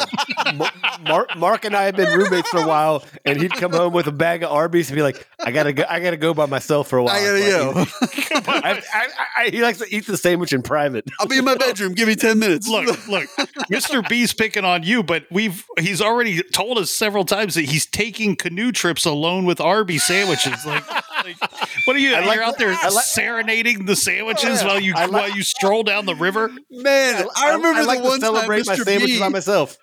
Mark, 1.02 1.36
Mark 1.36 1.64
and 1.64 1.74
I 1.74 1.82
have 1.84 1.96
been 1.96 2.16
roommates 2.16 2.48
for 2.48 2.58
a 2.58 2.66
while, 2.66 3.04
and 3.24 3.40
he'd 3.40 3.52
come 3.52 3.72
home 3.72 3.92
with 3.92 4.06
a 4.06 4.12
bag 4.12 4.42
of 4.44 4.50
Arby's 4.52 4.88
and 4.88 4.96
be 4.96 5.02
like, 5.02 5.26
"I 5.44 5.50
gotta 5.50 5.72
go, 5.72 5.84
I 5.88 5.98
gotta 6.00 6.16
go 6.16 6.32
by 6.32 6.46
myself 6.46 6.88
for 6.88 6.98
a 6.98 7.02
while." 7.02 7.16
I 7.16 7.20
gotta 7.24 7.70
Like, 7.80 8.28
go. 8.30 8.40
I, 8.52 8.82
I, 8.94 9.08
I, 9.46 9.50
he 9.50 9.62
likes 9.62 9.78
to 9.78 9.94
eat 9.94 10.06
the 10.06 10.16
sandwich 10.16 10.52
in 10.52 10.62
private. 10.62 11.06
I'll 11.18 11.26
be 11.26 11.38
in 11.38 11.44
my 11.44 11.56
bedroom. 11.56 11.94
Give 11.94 12.06
me 12.08 12.14
10 12.14 12.38
minutes. 12.38 12.68
look, 12.68 12.86
look, 13.08 13.28
Mr. 13.70 14.08
B's 14.08 14.32
picking 14.32 14.64
on 14.64 14.82
you, 14.84 15.02
but 15.02 15.26
we've 15.30 15.64
he's 15.78 16.00
already 16.00 16.40
told 16.42 16.78
us 16.78 16.90
several 16.90 17.24
times 17.24 17.54
that 17.56 17.62
he's 17.64 17.86
taking 17.86 18.36
canoe 18.36 18.70
trips 18.72 19.04
alone 19.04 19.39
with 19.44 19.60
Arby 19.60 19.98
sandwiches. 19.98 20.64
Like, 20.66 20.88
like, 21.24 21.36
what 21.86 21.96
are 21.96 21.98
you? 21.98 22.14
I 22.14 22.20
like- 22.20 22.34
you're 22.34 22.44
out 22.44 22.58
there 22.58 22.72
I 22.72 22.88
like- 22.88 23.04
serenading 23.04 23.86
the 23.86 23.96
sandwiches 23.96 24.62
Yeah. 24.62 24.66
while 24.68 24.80
you 24.80 24.94
like- 24.94 25.10
while 25.10 25.28
you 25.30 25.42
stroll 25.42 25.82
down 25.82 26.06
the 26.06 26.14
river. 26.14 26.50
Man, 26.70 27.26
I 27.36 27.54
remember 27.54 27.80
I 27.80 27.84
like 27.84 27.98
the 27.98 28.04
to 28.04 28.08
one 28.10 28.20
time 28.20 28.34
celebrate 28.34 28.66
my 28.66 28.74
sandwiches 28.76 29.06
B, 29.16 29.18
by 29.20 29.28
myself. 29.28 29.76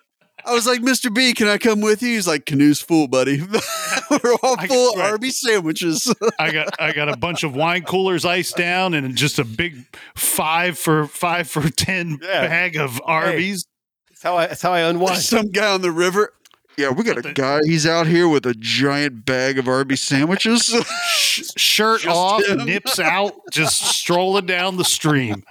I 0.44 0.52
was 0.54 0.66
like, 0.66 0.80
Mr. 0.80 1.12
B, 1.12 1.34
can 1.34 1.48
I 1.48 1.58
come 1.58 1.80
with 1.80 2.00
you? 2.00 2.10
He's 2.14 2.28
like, 2.28 2.46
canoe's 2.46 2.80
full, 2.80 3.08
buddy. 3.08 3.40
We're 4.10 4.34
all 4.42 4.56
I- 4.58 4.66
full 4.68 4.92
of 4.92 4.98
right. 4.98 5.10
Arby's 5.10 5.40
sandwiches. 5.40 6.12
I 6.38 6.50
got 6.52 6.68
I 6.80 6.92
got 6.92 7.08
a 7.08 7.16
bunch 7.16 7.42
of 7.42 7.54
wine 7.54 7.82
coolers 7.82 8.24
iced 8.24 8.56
down 8.56 8.94
and 8.94 9.16
just 9.16 9.38
a 9.38 9.44
big 9.44 9.84
five 10.16 10.78
for 10.78 11.06
five 11.08 11.50
for 11.50 11.68
ten 11.70 12.18
Yeah. 12.22 12.46
bag 12.46 12.76
of 12.76 13.00
Arby's. 13.04 13.66
That's 14.10 14.22
how 14.22 14.36
I. 14.36 14.46
That's 14.46 14.62
how 14.62 14.72
I 14.72 14.80
unwind. 14.80 15.18
Some 15.18 15.50
guy 15.50 15.72
on 15.72 15.80
the 15.82 15.92
river. 15.92 16.32
Yeah, 16.78 16.90
we 16.90 17.02
got 17.02 17.24
a 17.26 17.32
guy. 17.32 17.58
He's 17.64 17.86
out 17.86 18.06
here 18.06 18.28
with 18.28 18.46
a 18.46 18.54
giant 18.54 19.24
bag 19.26 19.58
of 19.58 19.66
Arby's 19.66 20.00
sandwiches. 20.00 20.62
Sh- 21.08 21.42
shirt 21.56 22.02
Just 22.02 22.16
off, 22.16 22.44
him. 22.46 22.64
nips 22.66 23.00
out, 23.00 23.32
just 23.50 23.80
strolling 23.80 24.46
down 24.46 24.76
the 24.76 24.84
stream. 24.84 25.42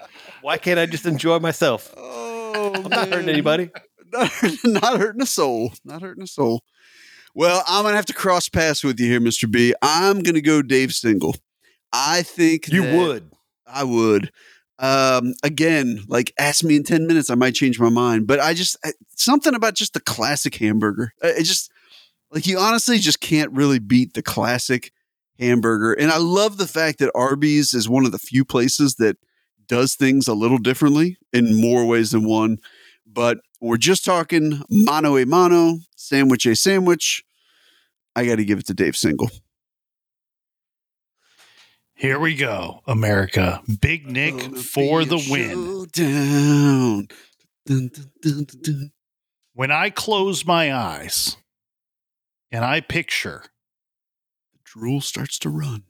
Why 0.42 0.58
can't 0.58 0.80
I 0.80 0.86
just 0.86 1.06
enjoy 1.06 1.40
myself? 1.40 1.94
oh 1.98 2.72
I'm 2.76 2.84
not 2.90 3.10
hurting 3.10 3.28
anybody. 3.28 3.70
not, 4.14 4.32
not 4.64 4.98
hurting 5.00 5.22
a 5.22 5.26
soul. 5.26 5.74
Not 5.84 6.02
hurting 6.02 6.24
a 6.24 6.28
soul. 6.28 6.64
Well, 7.36 7.62
I'm 7.68 7.84
gonna 7.84 7.98
have 7.98 8.06
to 8.06 8.14
cross 8.14 8.48
paths 8.48 8.82
with 8.84 8.98
you 8.98 9.08
here, 9.08 9.20
Mr. 9.20 9.52
B. 9.52 9.74
I'm 9.82 10.22
gonna 10.24 10.40
go 10.42 10.62
Dave 10.62 10.94
Single. 10.94 11.36
I 11.92 12.22
think 12.24 12.70
You 12.70 12.84
that- 12.84 12.96
would. 12.98 13.32
I 13.68 13.84
would. 13.84 14.32
Um, 14.80 15.34
again, 15.44 16.04
like 16.08 16.34
ask 16.38 16.64
me 16.64 16.76
in 16.76 16.84
10 16.84 17.08
minutes, 17.08 17.30
I 17.30 17.36
might 17.36 17.56
change 17.56 17.80
my 17.80 17.90
mind. 17.90 18.28
But 18.28 18.40
I 18.40 18.54
just 18.54 18.78
I, 18.84 18.94
something 19.16 19.56
about 19.56 19.74
just 19.74 19.94
the 19.94 20.00
classic 20.00 20.56
hamburger. 20.56 21.14
Uh, 21.24 21.30
It 21.30 21.44
just 21.44 21.72
like 22.32 22.46
you 22.46 22.60
honestly 22.60 23.00
just 23.00 23.20
can't 23.20 23.52
really 23.52 23.80
beat 23.80 24.14
the 24.14 24.22
classic 24.22 24.92
hamburger. 25.40 25.94
And 25.94 26.12
I 26.12 26.18
love 26.18 26.58
the 26.58 26.68
fact 26.68 27.00
that 27.00 27.12
Arby's 27.16 27.74
is 27.74 27.90
one 27.90 28.06
of 28.06 28.12
the 28.12 28.20
few 28.20 28.46
places 28.46 28.96
that 28.96 29.18
does 29.68 29.96
things 29.96 30.28
a 30.28 30.34
little 30.34 30.58
differently 30.58 31.18
in 31.34 31.60
more 31.60 31.86
ways 31.86 32.12
than 32.12 32.28
one. 32.28 32.58
But 33.06 33.40
we're 33.60 33.78
just 33.78 34.06
talking 34.06 34.62
mano 34.70 35.18
a 35.18 35.26
mano, 35.26 35.80
sandwich 35.96 36.46
a 36.46 36.56
sandwich. 36.56 37.24
I 38.16 38.26
got 38.26 38.36
to 38.36 38.46
give 38.46 38.60
it 38.60 38.68
to 38.68 38.74
Dave 38.74 38.96
Single. 38.96 39.30
Here 41.98 42.20
we 42.20 42.36
go, 42.36 42.82
America. 42.86 43.62
Big 43.82 44.06
Nic 44.10 44.56
for 44.58 45.04
the 45.04 45.18
win. 45.30 45.50
showdown. 45.96 47.08
Dun, 47.66 47.90
dun, 47.94 48.12
dun, 48.22 48.44
dun, 48.46 48.62
dun. 48.62 48.92
When 49.54 49.72
I 49.72 49.90
close 49.90 50.46
my 50.46 50.72
eyes 50.74 51.38
and 52.52 52.64
I 52.64 52.82
picture 52.82 53.44
The 54.54 54.60
drool 54.64 55.02
starts 55.02 55.40
to 55.40 55.50
run. 55.50 55.84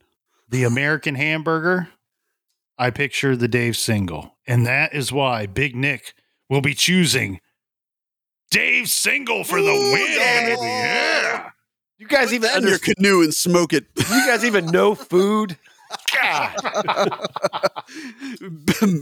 the 0.47 0.63
American 0.63 1.15
hamburger, 1.15 1.89
I 2.77 2.89
picture 2.91 3.35
the 3.35 3.49
Dave 3.49 3.75
single. 3.75 4.37
And 4.47 4.65
that 4.65 4.93
is 4.93 5.11
why 5.11 5.45
Big 5.45 5.75
Nic 5.75 6.13
will 6.49 6.61
be 6.61 6.73
choosing 6.73 7.41
Dave 8.49 8.87
single 8.89 9.43
for 9.43 9.61
the 9.61 9.67
Ooh, 9.71 9.91
win. 9.93 10.07
yeah. 10.09 10.55
Yeah. 10.61 11.49
You 11.97 12.07
guys 12.07 12.27
Put 12.27 12.35
even 12.35 12.41
that 12.43 12.57
in 12.59 12.63
your 12.63 12.73
under, 12.75 12.93
canoe 12.95 13.21
and 13.23 13.33
smoke 13.33 13.73
it. 13.73 13.87
you 13.97 14.25
guys 14.25 14.45
even 14.45 14.67
know 14.67 14.95
food? 14.95 15.57
God. 16.83 17.09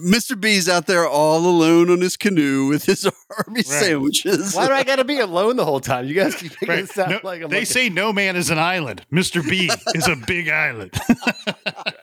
Mr. 0.05 0.39
B's 0.39 0.69
out 0.69 0.85
there 0.87 1.07
all 1.07 1.37
alone 1.45 1.89
on 1.89 2.01
his 2.01 2.15
canoe 2.17 2.67
with 2.67 2.85
his 2.85 3.05
army 3.37 3.55
Right. 3.57 3.65
sandwiches. 3.65 4.53
Why 4.55 4.67
do 4.67 4.73
I 4.73 4.83
got 4.83 4.97
to 4.97 5.03
be 5.03 5.19
alone 5.19 5.55
the 5.55 5.65
whole 5.65 5.79
time? 5.79 6.05
You 6.05 6.13
guys 6.13 6.35
keep 6.39 6.51
making 6.53 6.69
Right. 6.69 6.79
it 6.79 6.89
sound 6.89 7.11
No, 7.11 7.19
like 7.23 7.41
I'm 7.41 7.49
they 7.49 7.59
like, 7.59 7.67
say 7.67 7.89
no 7.89 8.13
man 8.13 8.35
is 8.35 8.49
an 8.49 8.59
island. 8.59 9.01
Mr. 9.11 9.47
B 9.47 9.69
is 9.95 10.07
a 10.07 10.15
big 10.27 10.49
island. 10.49 10.91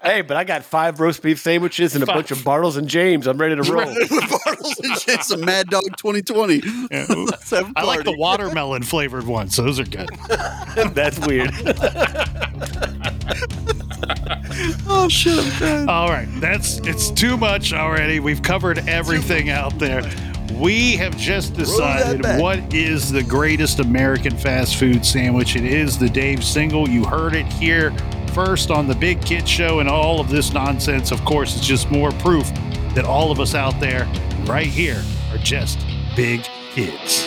hey, 0.02 0.22
but 0.22 0.36
I 0.36 0.44
got 0.44 0.64
five 0.64 0.98
roast 1.00 1.22
beef 1.22 1.38
sandwiches 1.38 1.94
and 1.94 2.02
a 2.02 2.06
bunch 2.06 2.30
of 2.30 2.38
Bartles 2.38 2.76
and 2.76 2.88
Jaymes. 2.88 3.26
I'm 3.26 3.38
ready 3.38 3.54
to 3.56 3.62
roll. 3.72 3.86
With 3.86 4.08
Bartles 4.10 4.78
and 4.82 5.00
Jason, 5.00 5.44
Mad 5.44 5.68
Dog 5.68 5.84
2020. 5.96 6.62
Yeah. 6.90 7.06
Let's 7.08 7.50
have 7.50 7.70
a 7.70 7.72
I 7.76 7.82
like 7.84 8.04
the 8.04 8.16
watermelon 8.16 8.82
flavored 8.82 9.26
ones. 9.26 9.56
Those 9.56 9.78
are 9.78 9.84
good. 9.84 10.08
That's 10.94 11.18
weird. 11.26 11.52
Oh 14.88 15.08
shit! 15.08 15.38
I'm 15.38 15.58
dead. 15.58 15.88
All 15.88 16.08
right, 16.08 16.28
that's 16.40 16.78
it's 16.78 17.10
too 17.10 17.36
much 17.36 17.72
already. 17.72 18.20
We've 18.20 18.42
covered 18.42 18.78
everything 18.88 19.50
out 19.50 19.78
there. 19.78 20.02
We 20.54 20.96
have 20.96 21.16
just 21.16 21.54
decided 21.54 22.24
what 22.40 22.74
is 22.74 23.10
the 23.10 23.22
greatest 23.22 23.80
American 23.80 24.36
fast 24.36 24.76
food 24.76 25.04
sandwich. 25.04 25.56
It 25.56 25.64
is 25.64 25.98
the 25.98 26.08
Dave 26.08 26.44
Single. 26.44 26.88
You 26.88 27.04
heard 27.04 27.34
it 27.34 27.46
here 27.46 27.90
first 28.34 28.70
on 28.70 28.86
the 28.86 28.94
Big 28.94 29.24
Kid 29.24 29.48
Show, 29.48 29.80
and 29.80 29.88
all 29.88 30.20
of 30.20 30.28
this 30.28 30.52
nonsense, 30.52 31.10
of 31.10 31.24
course, 31.24 31.56
is 31.56 31.66
just 31.66 31.90
more 31.90 32.10
proof 32.12 32.50
that 32.94 33.04
all 33.04 33.30
of 33.30 33.40
us 33.40 33.54
out 33.54 33.78
there, 33.80 34.06
right 34.44 34.66
here, 34.66 35.02
are 35.30 35.38
just 35.38 35.78
big 36.14 36.42
kids. 36.74 37.26